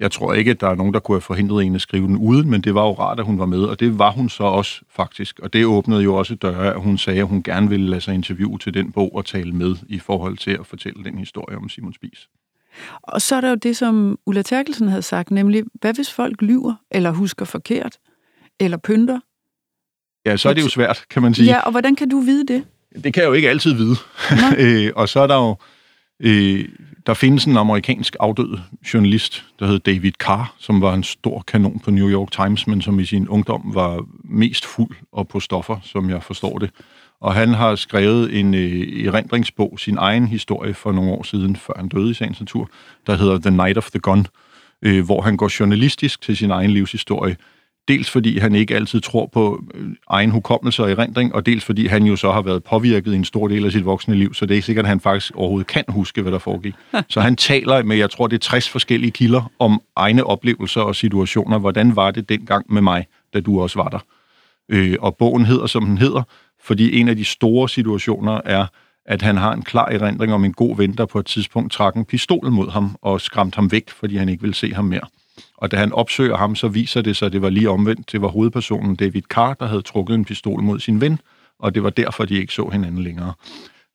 Jeg 0.00 0.10
tror 0.10 0.34
ikke, 0.34 0.50
at 0.50 0.60
der 0.60 0.68
er 0.68 0.74
nogen, 0.74 0.94
der 0.94 1.00
kunne 1.00 1.14
have 1.14 1.20
forhindret 1.20 1.64
en 1.64 1.74
at 1.74 1.80
skrive 1.80 2.06
den 2.06 2.16
uden, 2.16 2.50
men 2.50 2.60
det 2.60 2.74
var 2.74 2.82
jo 2.82 2.92
rart, 2.92 3.20
at 3.20 3.26
hun 3.26 3.38
var 3.38 3.46
med, 3.46 3.62
og 3.62 3.80
det 3.80 3.98
var 3.98 4.10
hun 4.10 4.28
så 4.28 4.44
også 4.44 4.80
faktisk. 4.90 5.38
Og 5.38 5.52
det 5.52 5.66
åbnede 5.66 6.02
jo 6.02 6.14
også 6.14 6.34
døre, 6.34 6.74
at 6.74 6.80
hun 6.80 6.98
sagde, 6.98 7.20
at 7.20 7.26
hun 7.26 7.42
gerne 7.42 7.68
ville 7.68 7.90
lade 7.90 8.00
sig 8.00 8.14
interviewe 8.14 8.58
til 8.58 8.74
den 8.74 8.92
bog 8.92 9.16
og 9.16 9.24
tale 9.24 9.52
med 9.52 9.76
i 9.88 9.98
forhold 9.98 10.36
til 10.36 10.50
at 10.50 10.66
fortælle 10.66 11.04
den 11.04 11.18
historie 11.18 11.56
om 11.56 11.68
Simon 11.68 11.94
Spis. 11.94 12.28
Og 13.02 13.22
så 13.22 13.36
er 13.36 13.40
der 13.40 13.48
jo 13.48 13.54
det, 13.54 13.76
som 13.76 14.18
Ulla 14.26 14.42
Terkelsen 14.42 14.88
havde 14.88 15.02
sagt, 15.02 15.30
nemlig, 15.30 15.62
hvad 15.74 15.94
hvis 15.94 16.12
folk 16.12 16.42
lyver, 16.42 16.74
eller 16.90 17.10
husker 17.10 17.44
forkert, 17.44 17.98
eller 18.60 18.76
pynter? 18.76 19.20
Ja, 20.26 20.36
så 20.36 20.48
er 20.48 20.52
det 20.52 20.62
jo 20.62 20.68
svært, 20.68 21.04
kan 21.10 21.22
man 21.22 21.34
sige. 21.34 21.46
Ja, 21.46 21.60
og 21.60 21.70
hvordan 21.70 21.96
kan 21.96 22.08
du 22.08 22.20
vide 22.20 22.46
det? 22.46 22.64
Det 23.04 23.14
kan 23.14 23.22
jeg 23.22 23.28
jo 23.28 23.32
ikke 23.32 23.50
altid 23.50 23.74
vide. 23.74 23.96
øh, 24.58 24.92
og 24.96 25.08
så 25.08 25.20
er 25.20 25.26
der 25.26 25.36
jo... 25.36 25.56
Øh, 26.20 26.64
der 27.06 27.14
findes 27.14 27.44
en 27.44 27.56
amerikansk 27.56 28.16
afdød 28.20 28.58
journalist, 28.94 29.44
der 29.58 29.66
hed 29.66 29.78
David 29.78 30.12
Carr, 30.12 30.54
som 30.58 30.80
var 30.80 30.94
en 30.94 31.02
stor 31.02 31.44
kanon 31.46 31.80
på 31.84 31.90
New 31.90 32.10
York 32.10 32.30
Times, 32.30 32.66
men 32.66 32.82
som 32.82 33.00
i 33.00 33.04
sin 33.04 33.28
ungdom 33.28 33.62
var 33.74 34.04
mest 34.24 34.66
fuld 34.66 34.96
og 35.12 35.28
på 35.28 35.40
stoffer, 35.40 35.76
som 35.82 36.10
jeg 36.10 36.22
forstår 36.22 36.58
det. 36.58 36.70
Og 37.20 37.34
han 37.34 37.48
har 37.54 37.74
skrevet 37.74 38.38
en 38.40 38.54
øh, 38.54 39.06
erindringsbog, 39.06 39.78
sin 39.78 39.96
egen 39.98 40.26
historie 40.26 40.74
for 40.74 40.92
nogle 40.92 41.10
år 41.10 41.22
siden, 41.22 41.56
før 41.56 41.74
han 41.76 41.88
døde 41.88 42.10
i 42.10 42.14
sagens 42.14 42.40
natur, 42.40 42.70
der 43.06 43.16
hedder 43.16 43.38
The 43.38 43.50
Night 43.50 43.78
of 43.78 43.90
the 43.90 44.00
Gun, 44.00 44.26
øh, 44.82 45.04
hvor 45.04 45.20
han 45.20 45.36
går 45.36 45.50
journalistisk 45.60 46.22
til 46.22 46.36
sin 46.36 46.50
egen 46.50 46.70
livshistorie, 46.70 47.36
Dels 47.88 48.10
fordi 48.10 48.38
han 48.38 48.54
ikke 48.54 48.74
altid 48.74 49.00
tror 49.00 49.26
på 49.26 49.64
øh, 49.74 49.88
egen 50.10 50.30
hukommelse 50.30 50.82
og 50.82 50.90
erindring, 50.90 51.34
og 51.34 51.46
dels 51.46 51.64
fordi 51.64 51.86
han 51.86 52.04
jo 52.04 52.16
så 52.16 52.32
har 52.32 52.42
været 52.42 52.64
påvirket 52.64 53.12
i 53.12 53.16
en 53.16 53.24
stor 53.24 53.48
del 53.48 53.64
af 53.64 53.72
sit 53.72 53.84
voksne 53.84 54.14
liv, 54.14 54.34
så 54.34 54.46
det 54.46 54.50
er 54.50 54.54
ikke 54.54 54.66
sikkert, 54.66 54.84
at 54.84 54.88
han 54.88 55.00
faktisk 55.00 55.32
overhovedet 55.34 55.66
kan 55.66 55.84
huske, 55.88 56.22
hvad 56.22 56.32
der 56.32 56.38
foregik. 56.38 56.74
Så 57.08 57.20
han 57.20 57.36
taler 57.36 57.82
med, 57.82 57.96
jeg 57.96 58.10
tror, 58.10 58.26
det 58.26 58.36
er 58.36 58.40
60 58.40 58.68
forskellige 58.68 59.10
kilder 59.10 59.50
om 59.58 59.82
egne 59.96 60.24
oplevelser 60.24 60.80
og 60.80 60.96
situationer. 60.96 61.58
Hvordan 61.58 61.96
var 61.96 62.10
det 62.10 62.28
dengang 62.28 62.72
med 62.72 62.82
mig, 62.82 63.06
da 63.34 63.40
du 63.40 63.62
også 63.62 63.78
var 63.78 63.88
der? 63.88 63.98
Øh, 64.68 64.96
og 65.00 65.16
bogen 65.16 65.44
hedder, 65.44 65.66
som 65.66 65.86
den 65.86 65.98
hedder, 65.98 66.22
fordi 66.64 67.00
en 67.00 67.08
af 67.08 67.16
de 67.16 67.24
store 67.24 67.68
situationer 67.68 68.40
er, 68.44 68.66
at 69.06 69.22
han 69.22 69.36
har 69.36 69.52
en 69.52 69.62
klar 69.62 69.88
erindring 69.88 70.32
om 70.32 70.44
en 70.44 70.52
god 70.52 70.76
ven, 70.76 70.92
der 70.92 71.06
på 71.06 71.18
et 71.18 71.26
tidspunkt 71.26 71.72
trak 71.72 71.96
en 71.96 72.04
pistol 72.04 72.50
mod 72.50 72.70
ham 72.70 72.96
og 73.02 73.20
skræmte 73.20 73.56
ham 73.56 73.72
væk, 73.72 73.90
fordi 73.90 74.16
han 74.16 74.28
ikke 74.28 74.40
ville 74.40 74.54
se 74.54 74.74
ham 74.74 74.84
mere. 74.84 75.06
Og 75.56 75.70
da 75.70 75.76
han 75.76 75.92
opsøger 75.92 76.36
ham, 76.36 76.56
så 76.56 76.68
viser 76.68 77.00
det 77.02 77.16
sig, 77.16 77.26
at 77.26 77.32
det 77.32 77.42
var 77.42 77.50
lige 77.50 77.70
omvendt. 77.70 78.12
Det 78.12 78.22
var 78.22 78.28
hovedpersonen 78.28 78.96
David 78.96 79.22
Carr, 79.22 79.54
der 79.54 79.66
havde 79.66 79.82
trukket 79.82 80.14
en 80.14 80.24
pistol 80.24 80.62
mod 80.62 80.80
sin 80.80 81.00
ven, 81.00 81.20
og 81.58 81.74
det 81.74 81.82
var 81.82 81.90
derfor, 81.90 82.24
de 82.24 82.34
ikke 82.34 82.52
så 82.52 82.68
hinanden 82.68 83.02
længere. 83.02 83.32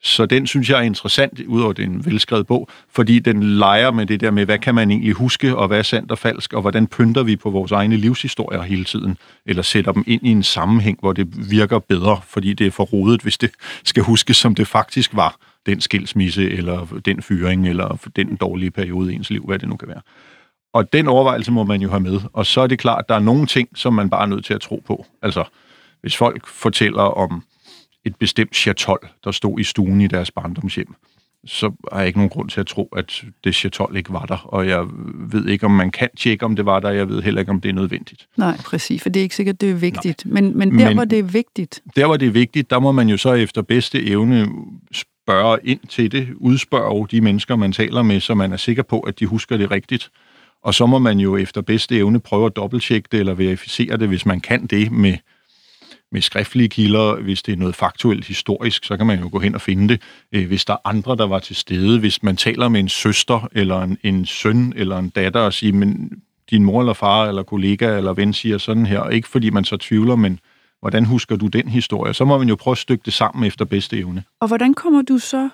Så 0.04 0.26
den 0.26 0.48
synes 0.48 0.70
jeg 0.70 0.78
er 0.78 0.82
interessant, 0.82 1.40
udover 1.48 1.74
det 1.74 1.84
er 1.84 1.88
en 1.88 2.06
velskrevet 2.06 2.48
bog, 2.48 2.70
fordi 2.90 3.20
den 3.20 3.44
leger 3.44 3.92
med 3.92 4.06
det 4.06 4.22
der 4.22 4.32
med, 4.32 4.46
hvad 4.46 4.60
kan 4.60 4.76
man 4.76 4.92
egentlig 4.92 5.14
huske, 5.14 5.56
og 5.56 5.68
hvad 5.68 5.78
er 5.78 5.84
sandt 5.84 6.12
og 6.12 6.18
falsk, 6.18 6.54
og 6.54 6.62
hvordan 6.62 6.88
pynter 6.88 7.24
vi 7.24 7.36
på 7.36 7.50
vores 7.50 7.72
egne 7.72 7.98
livshistorier 7.98 8.62
hele 8.62 8.84
tiden, 8.84 9.18
eller 9.46 9.64
sætter 9.64 9.92
dem 9.92 10.04
ind 10.08 10.28
i 10.28 10.30
en 10.30 10.44
sammenhæng, 10.44 10.98
hvor 11.00 11.14
det 11.14 11.52
virker 11.52 11.80
bedre, 11.80 12.22
fordi 12.28 12.54
det 12.54 12.68
er 12.68 12.72
for 12.72 12.84
rodet, 12.84 13.22
hvis 13.22 13.38
det 13.38 13.52
skal 13.84 14.04
huskes, 14.04 14.38
som 14.38 14.56
det 14.56 14.68
faktisk 14.68 15.16
var, 15.16 15.36
den 15.66 15.82
skilsmisse, 15.82 16.50
eller 16.50 17.00
den 17.06 17.22
fyring, 17.22 17.68
eller 17.68 18.10
den 18.16 18.36
dårlige 18.36 18.72
periode 18.72 19.14
i 19.14 19.16
ens 19.16 19.30
liv, 19.30 19.46
hvad 19.46 19.60
det 19.60 19.70
nu 19.70 19.76
kan 19.76 19.88
være. 19.88 20.02
Og 20.74 20.94
den 20.94 21.08
overvejelse 21.08 21.52
må 21.52 21.64
man 21.64 21.82
jo 21.82 21.90
have 21.90 22.00
med. 22.00 22.20
Og 22.34 22.46
så 22.46 22.62
er 22.62 22.68
det 22.68 22.80
klart, 22.80 23.00
at 23.00 23.10
der 23.10 23.16
er 23.16 23.20
nogle 23.20 23.46
ting, 23.46 23.70
som 23.76 23.94
man 23.94 24.10
bare 24.10 24.22
er 24.22 24.26
nødt 24.26 24.46
til 24.46 24.54
at 24.54 24.62
tro 24.62 24.84
på. 24.88 25.06
Altså, 25.22 25.44
hvis 26.02 26.18
folk 26.18 26.48
fortæller 26.48 27.02
om 27.02 27.44
et 28.06 28.16
bestemt 28.16 28.56
chatol, 28.56 29.00
der 29.24 29.32
stod 29.32 29.60
i 29.60 29.64
stuen 29.64 30.02
i 30.02 30.08
deres 30.08 30.32
barndomshjem, 30.32 30.96
så 31.46 31.72
har 31.92 32.00
jeg 32.00 32.08
ikke 32.08 32.20
nogen 32.20 32.30
grund 32.30 32.50
til 32.50 32.60
at 32.60 32.68
tro, 32.68 32.90
at 32.98 33.24
det 33.44 33.56
chatol 33.56 33.98
ikke 33.98 34.14
var 34.14 34.26
der. 34.26 34.38
Og 34.38 34.68
jeg 34.68 34.86
ved 35.32 35.48
ikke, 35.48 35.66
om 35.66 35.72
man 35.72 35.92
kan 35.92 36.10
tjekke, 36.18 36.46
om 36.46 36.56
det 36.56 36.66
var 36.66 36.80
der. 36.80 36.90
Jeg 36.90 37.10
ved 37.10 37.22
heller 37.22 37.40
ikke, 37.40 37.52
om 37.52 37.62
det 37.62 37.70
er 37.70 37.74
nødvendigt. 37.74 38.28
Nej, 38.38 38.58
præcis, 38.58 39.02
for 39.02 39.10
det 39.10 39.20
er 39.20 39.24
ikke 39.24 39.36
sikkert, 39.36 39.62
det 39.62 39.70
er 39.70 39.76
vigtigt. 39.76 40.26
Men, 40.26 40.58
men 40.58 40.80
der, 40.80 40.86
men, 40.86 40.98
hvor 40.98 41.06
det 41.06 41.20
er 41.20 41.24
vigtigt... 41.24 41.82
Der, 41.96 42.06
hvor 42.06 42.18
det 42.18 42.28
er 42.28 42.32
vigtigt, 42.32 42.70
der 42.70 42.80
må 42.80 42.92
man 42.92 43.10
jo 43.10 43.18
så 43.18 43.34
efter 43.34 43.62
bedste 43.62 44.06
evne 44.06 44.48
spørge 44.92 45.60
ind 45.64 45.80
til 45.90 46.12
det, 46.12 46.28
udspørge 46.36 47.08
de 47.12 47.22
mennesker, 47.22 47.56
man 47.56 47.72
taler 47.72 48.02
med, 48.02 48.20
så 48.20 48.36
man 48.36 48.54
er 48.54 48.58
sikker 48.58 48.84
på, 48.84 49.00
at 49.00 49.20
de 49.20 49.26
husker 49.26 49.58
det 49.58 49.72
rigtigt. 49.72 50.12
Og 50.64 50.74
så 50.74 50.86
må 50.86 51.00
man 51.00 51.20
jo 51.20 51.38
efter 51.38 51.62
bedste 51.62 51.98
evne 51.98 52.20
prøve 52.20 52.46
at 52.46 52.56
dobbelttjekke 52.56 53.08
det 53.12 53.20
eller 53.20 53.34
verificere 53.34 53.98
det, 53.98 54.08
hvis 54.08 54.26
man 54.26 54.40
kan 54.40 54.66
det 54.66 54.92
med, 54.92 55.18
med 56.12 56.22
skriftlige 56.22 56.70
kilder. 56.70 57.16
Hvis 57.16 57.44
det 57.44 57.54
er 57.54 57.58
noget 57.58 57.76
faktuelt 57.76 58.26
historisk, 58.26 58.84
så 58.84 58.98
kan 58.98 59.08
man 59.08 59.20
jo 59.20 59.30
gå 59.32 59.40
hen 59.40 59.56
og 59.56 59.62
finde 59.62 59.88
det. 59.88 60.02
Øh, 60.32 60.48
hvis 60.48 60.66
der 60.66 60.74
er 60.74 60.78
andre, 60.84 61.16
der 61.16 61.28
var 61.28 61.40
til 61.40 61.56
stede, 61.56 62.00
hvis 62.00 62.24
man 62.24 62.38
taler 62.38 62.70
med 62.70 62.80
en 62.80 62.90
søster 62.90 63.48
eller 63.52 63.82
en, 63.82 63.98
en 64.04 64.26
søn 64.26 64.74
eller 64.76 64.98
en 64.98 65.10
datter 65.10 65.40
og 65.40 65.54
siger, 65.54 65.74
men 65.74 66.12
din 66.50 66.64
mor 66.64 66.80
eller 66.80 66.94
far 66.94 67.26
eller 67.26 67.44
kollega 67.44 67.98
eller 67.98 68.14
ven 68.14 68.34
siger 68.34 68.58
sådan 68.58 68.86
her, 68.86 69.10
ikke 69.10 69.28
fordi 69.28 69.50
man 69.50 69.64
så 69.66 69.78
tvivler, 69.78 70.16
men 70.16 70.40
hvordan 70.80 71.06
husker 71.06 71.36
du 71.36 71.48
den 71.48 71.68
historie? 71.68 72.14
Så 72.14 72.26
må 72.26 72.38
man 72.38 72.50
jo 72.50 72.56
prøve 72.56 72.72
at 72.72 72.78
stykke 72.78 73.02
det 73.06 73.14
sammen 73.14 73.44
efter 73.48 73.66
bedste 73.66 73.98
evne. 73.98 74.24
Og 74.42 74.48
hvordan 74.48 74.74
kommer 74.74 75.02
du 75.02 75.18
så, 75.18 75.50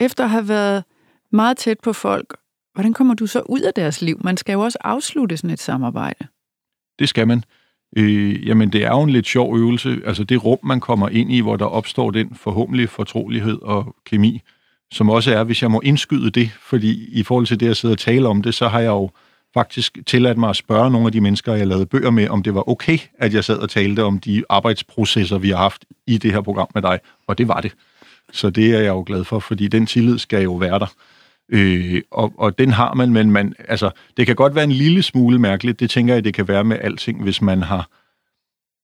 efter 0.00 0.24
at 0.24 0.30
have 0.30 0.48
været 0.48 0.84
meget 1.32 1.56
tæt 1.56 1.80
på 1.82 1.92
folk 1.92 2.36
Hvordan 2.74 2.92
kommer 2.92 3.14
du 3.14 3.26
så 3.26 3.42
ud 3.48 3.60
af 3.60 3.74
deres 3.74 4.02
liv? 4.02 4.20
Man 4.24 4.36
skal 4.36 4.52
jo 4.52 4.60
også 4.60 4.78
afslutte 4.80 5.36
sådan 5.36 5.50
et 5.50 5.60
samarbejde. 5.60 6.26
Det 6.98 7.08
skal 7.08 7.28
man. 7.28 7.44
Øh, 7.96 8.48
jamen, 8.48 8.72
det 8.72 8.84
er 8.84 8.90
jo 8.90 9.02
en 9.02 9.10
lidt 9.10 9.26
sjov 9.26 9.56
øvelse. 9.56 10.00
Altså 10.06 10.24
det 10.24 10.44
rum, 10.44 10.58
man 10.62 10.80
kommer 10.80 11.08
ind 11.08 11.32
i, 11.32 11.40
hvor 11.40 11.56
der 11.56 11.64
opstår 11.64 12.10
den 12.10 12.34
forhåbentlige 12.34 12.88
fortrolighed 12.88 13.58
og 13.62 13.96
kemi, 14.06 14.40
som 14.92 15.10
også 15.10 15.34
er, 15.34 15.44
hvis 15.44 15.62
jeg 15.62 15.70
må 15.70 15.80
indskyde 15.84 16.30
det, 16.30 16.50
fordi 16.62 17.08
i 17.12 17.22
forhold 17.22 17.46
til 17.46 17.60
det, 17.60 17.66
jeg 17.66 17.76
sidder 17.76 17.94
og 17.94 17.98
taler 17.98 18.28
om 18.28 18.42
det, 18.42 18.54
så 18.54 18.68
har 18.68 18.80
jeg 18.80 18.88
jo 18.88 19.10
faktisk 19.54 19.98
tilladt 20.06 20.38
mig 20.38 20.50
at 20.50 20.56
spørge 20.56 20.90
nogle 20.90 21.06
af 21.06 21.12
de 21.12 21.20
mennesker, 21.20 21.54
jeg 21.54 21.66
lavede 21.66 21.86
bøger 21.86 22.10
med, 22.10 22.28
om 22.28 22.42
det 22.42 22.54
var 22.54 22.68
okay, 22.68 22.98
at 23.18 23.34
jeg 23.34 23.44
sad 23.44 23.58
og 23.58 23.70
talte 23.70 24.04
om 24.04 24.18
de 24.18 24.44
arbejdsprocesser, 24.48 25.38
vi 25.38 25.50
har 25.50 25.56
haft 25.56 25.84
i 26.06 26.18
det 26.18 26.32
her 26.32 26.40
program 26.40 26.68
med 26.74 26.82
dig. 26.82 26.98
Og 27.26 27.38
det 27.38 27.48
var 27.48 27.60
det. 27.60 27.72
Så 28.32 28.50
det 28.50 28.74
er 28.74 28.78
jeg 28.78 28.88
jo 28.88 29.04
glad 29.06 29.24
for, 29.24 29.38
fordi 29.38 29.68
den 29.68 29.86
tillid 29.86 30.18
skal 30.18 30.42
jo 30.42 30.54
være 30.54 30.78
der. 30.78 30.92
Øh, 31.50 32.02
og, 32.10 32.32
og 32.38 32.58
den 32.58 32.70
har 32.70 32.94
man, 32.94 33.12
men 33.12 33.30
man, 33.30 33.54
altså, 33.68 33.90
det 34.16 34.26
kan 34.26 34.36
godt 34.36 34.54
være 34.54 34.64
en 34.64 34.72
lille 34.72 35.02
smule 35.02 35.38
mærkeligt. 35.38 35.80
Det 35.80 35.90
tænker 35.90 36.14
jeg, 36.14 36.24
det 36.24 36.34
kan 36.34 36.48
være 36.48 36.64
med 36.64 36.76
alting, 36.80 37.22
hvis 37.22 37.42
man 37.42 37.62
har 37.62 37.88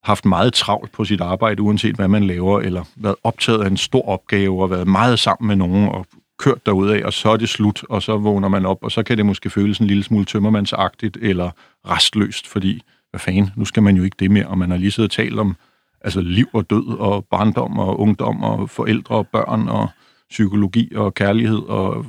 haft 0.07 0.25
meget 0.25 0.53
travlt 0.53 0.93
på 0.93 1.05
sit 1.05 1.21
arbejde, 1.21 1.63
uanset 1.63 1.97
hvad 1.97 2.09
man 2.09 2.27
laver, 2.27 2.61
eller 2.61 2.85
været 2.97 3.17
optaget 3.25 3.63
af 3.63 3.67
en 3.67 3.77
stor 3.77 4.09
opgave, 4.09 4.63
og 4.63 4.71
været 4.71 4.89
meget 4.89 5.19
sammen 5.19 5.49
med 5.49 5.57
nogen, 5.57 5.89
og 5.89 6.07
kørt 6.39 6.67
derudad, 6.67 7.03
og 7.03 7.13
så 7.13 7.29
er 7.29 7.37
det 7.37 7.49
slut, 7.49 7.85
og 7.89 8.03
så 8.03 8.17
vågner 8.17 8.49
man 8.49 8.67
op, 8.67 8.79
og 8.83 8.93
så 8.93 9.03
kan 9.03 9.17
det 9.17 9.27
måske 9.27 9.51
føles 9.51 9.79
en 9.79 9.87
lille 9.87 10.03
smule 10.03 10.25
tømmermandsagtigt, 10.25 11.19
eller 11.21 11.51
restløst, 11.89 12.47
fordi, 12.47 12.83
hvad 13.11 13.21
fanden, 13.21 13.51
nu 13.57 13.65
skal 13.65 13.83
man 13.83 13.97
jo 13.97 14.03
ikke 14.03 14.17
det 14.19 14.31
mere, 14.31 14.47
og 14.47 14.59
man 14.59 14.71
har 14.71 14.79
lige 14.79 14.91
siddet 14.91 15.11
og 15.11 15.15
talt 15.17 15.39
om 15.39 15.57
altså 16.01 16.21
liv 16.21 16.47
og 16.53 16.71
død, 16.71 16.99
og 16.99 17.25
barndom, 17.31 17.79
og 17.79 18.01
ungdom, 18.01 18.43
og 18.43 18.71
forældre 18.71 19.15
og 19.15 19.27
børn, 19.27 19.69
og 19.69 19.89
psykologi 20.31 20.95
og 20.95 21.15
kærlighed, 21.15 21.59
og 21.59 22.07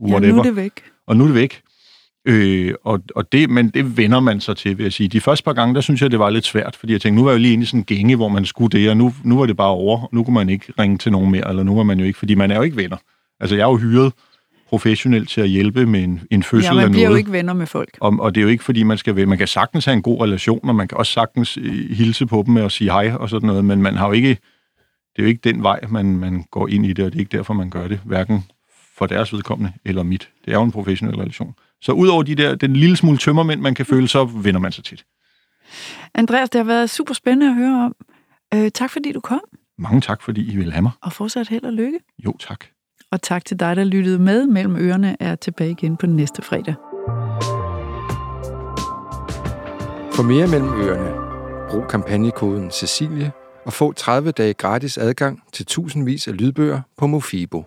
whatever. 0.00 0.26
Ja, 0.26 0.32
nu 0.32 0.38
er 0.38 0.42
det 0.42 0.56
væk. 0.56 0.72
Og 1.06 1.16
nu 1.16 1.24
er 1.24 1.28
det 1.28 1.34
væk. 1.34 1.62
Øh, 2.24 2.74
og, 2.84 3.00
og 3.16 3.32
det, 3.32 3.50
men 3.50 3.68
det 3.68 3.96
vender 3.96 4.20
man 4.20 4.40
sig 4.40 4.56
til, 4.56 4.78
vil 4.78 4.84
jeg 4.84 4.92
sige. 4.92 5.08
De 5.08 5.20
første 5.20 5.44
par 5.44 5.52
gange, 5.52 5.74
der 5.74 5.80
synes 5.80 6.02
jeg, 6.02 6.10
det 6.10 6.18
var 6.18 6.30
lidt 6.30 6.46
svært, 6.46 6.76
fordi 6.76 6.92
jeg 6.92 7.00
tænkte, 7.00 7.16
nu 7.16 7.24
var 7.24 7.30
jeg 7.30 7.38
jo 7.38 7.42
lige 7.42 7.52
inde 7.52 7.62
i 7.62 7.66
sådan 7.66 7.80
en 7.80 7.84
gænge, 7.84 8.16
hvor 8.16 8.28
man 8.28 8.44
skulle 8.44 8.78
det, 8.78 8.90
og 8.90 8.96
nu, 8.96 9.12
nu 9.24 9.38
var 9.38 9.46
det 9.46 9.56
bare 9.56 9.68
over. 9.68 10.08
Nu 10.12 10.24
kunne 10.24 10.34
man 10.34 10.48
ikke 10.48 10.72
ringe 10.78 10.98
til 10.98 11.12
nogen 11.12 11.30
mere, 11.30 11.48
eller 11.48 11.62
nu 11.62 11.76
var 11.76 11.82
man 11.82 11.98
jo 11.98 12.04
ikke, 12.04 12.18
fordi 12.18 12.34
man 12.34 12.50
er 12.50 12.56
jo 12.56 12.62
ikke 12.62 12.76
venner. 12.76 12.96
Altså, 13.40 13.56
jeg 13.56 13.62
er 13.62 13.68
jo 13.68 13.76
hyret 13.76 14.12
professionelt 14.68 15.28
til 15.28 15.40
at 15.40 15.48
hjælpe 15.48 15.86
med 15.86 16.04
en, 16.04 16.20
en 16.30 16.42
fødsel 16.42 16.66
ja, 16.68 16.74
man 16.74 16.90
bliver 16.90 17.04
noget. 17.04 17.14
jo 17.14 17.18
ikke 17.18 17.32
venner 17.32 17.52
med 17.52 17.66
folk. 17.66 17.98
Og, 18.00 18.16
og 18.20 18.34
det 18.34 18.40
er 18.40 18.42
jo 18.42 18.48
ikke, 18.48 18.64
fordi 18.64 18.82
man 18.82 18.98
skal 18.98 19.16
være. 19.16 19.26
Man 19.26 19.38
kan 19.38 19.46
sagtens 19.46 19.84
have 19.84 19.94
en 19.94 20.02
god 20.02 20.20
relation, 20.20 20.68
og 20.68 20.74
man 20.74 20.88
kan 20.88 20.98
også 20.98 21.12
sagtens 21.12 21.56
øh, 21.56 21.90
hilse 21.90 22.26
på 22.26 22.42
dem 22.46 22.54
med 22.54 22.62
at 22.62 22.72
sige 22.72 22.90
hej 22.90 23.12
og 23.12 23.30
sådan 23.30 23.46
noget, 23.46 23.64
men 23.64 23.82
man 23.82 23.96
har 23.96 24.06
jo 24.06 24.12
ikke, 24.12 24.28
det 24.28 25.18
er 25.18 25.22
jo 25.22 25.26
ikke 25.28 25.40
den 25.44 25.62
vej, 25.62 25.80
man, 25.88 26.16
man 26.16 26.44
går 26.50 26.68
ind 26.68 26.86
i 26.86 26.92
det, 26.92 27.04
og 27.04 27.12
det 27.12 27.18
er 27.18 27.20
ikke 27.20 27.36
derfor, 27.36 27.54
man 27.54 27.70
gør 27.70 27.88
det, 27.88 28.00
hverken 28.04 28.44
for 29.00 29.06
deres 29.06 29.32
vedkommende, 29.32 29.72
eller 29.84 30.02
mit. 30.02 30.30
Det 30.44 30.52
er 30.52 30.56
jo 30.58 30.62
en 30.62 30.72
professionel 30.72 31.16
relation. 31.16 31.54
Så 31.80 31.92
udover 31.92 32.22
de 32.22 32.34
der, 32.34 32.54
den 32.54 32.76
lille 32.76 32.96
smule 32.96 33.18
tømmermænd, 33.18 33.60
man 33.60 33.74
kan 33.74 33.86
føle, 33.86 34.08
så 34.08 34.24
vender 34.24 34.60
man 34.60 34.72
sig 34.72 34.84
til 34.84 34.98
det. 34.98 35.06
Andreas, 36.14 36.50
det 36.50 36.58
har 36.58 36.64
været 36.64 36.90
super 36.90 37.14
spændende 37.14 37.46
at 37.46 37.54
høre 37.54 37.84
om. 37.84 37.94
Øh, 38.54 38.70
tak 38.70 38.90
fordi 38.90 39.12
du 39.12 39.20
kom. 39.20 39.40
Mange 39.78 40.00
tak, 40.00 40.22
fordi 40.22 40.52
I 40.52 40.56
vil 40.56 40.72
have 40.72 40.82
mig. 40.82 40.92
Og 41.02 41.12
fortsat 41.12 41.48
held 41.48 41.64
og 41.64 41.72
lykke. 41.72 41.98
Jo, 42.24 42.36
tak. 42.40 42.64
Og 43.10 43.22
tak 43.22 43.44
til 43.44 43.60
dig, 43.60 43.76
der 43.76 43.84
lyttede 43.84 44.18
med. 44.18 44.46
Mellem 44.46 44.76
ørerne 44.76 45.16
er 45.20 45.34
tilbage 45.34 45.70
igen 45.70 45.96
på 45.96 46.06
næste 46.06 46.42
fredag. 46.42 46.74
For 50.12 50.22
mere 50.22 50.46
mellem 50.46 50.68
ørerne, 50.68 51.10
brug 51.70 51.88
kampagnekoden 51.88 52.70
Cecilie 52.70 53.32
og 53.66 53.72
få 53.72 53.92
30 53.92 54.30
dage 54.30 54.54
gratis 54.54 54.98
adgang 54.98 55.42
til 55.52 55.66
tusindvis 55.66 56.28
af 56.28 56.36
lydbøger 56.36 56.80
på 56.98 57.06
Mofibo. 57.06 57.64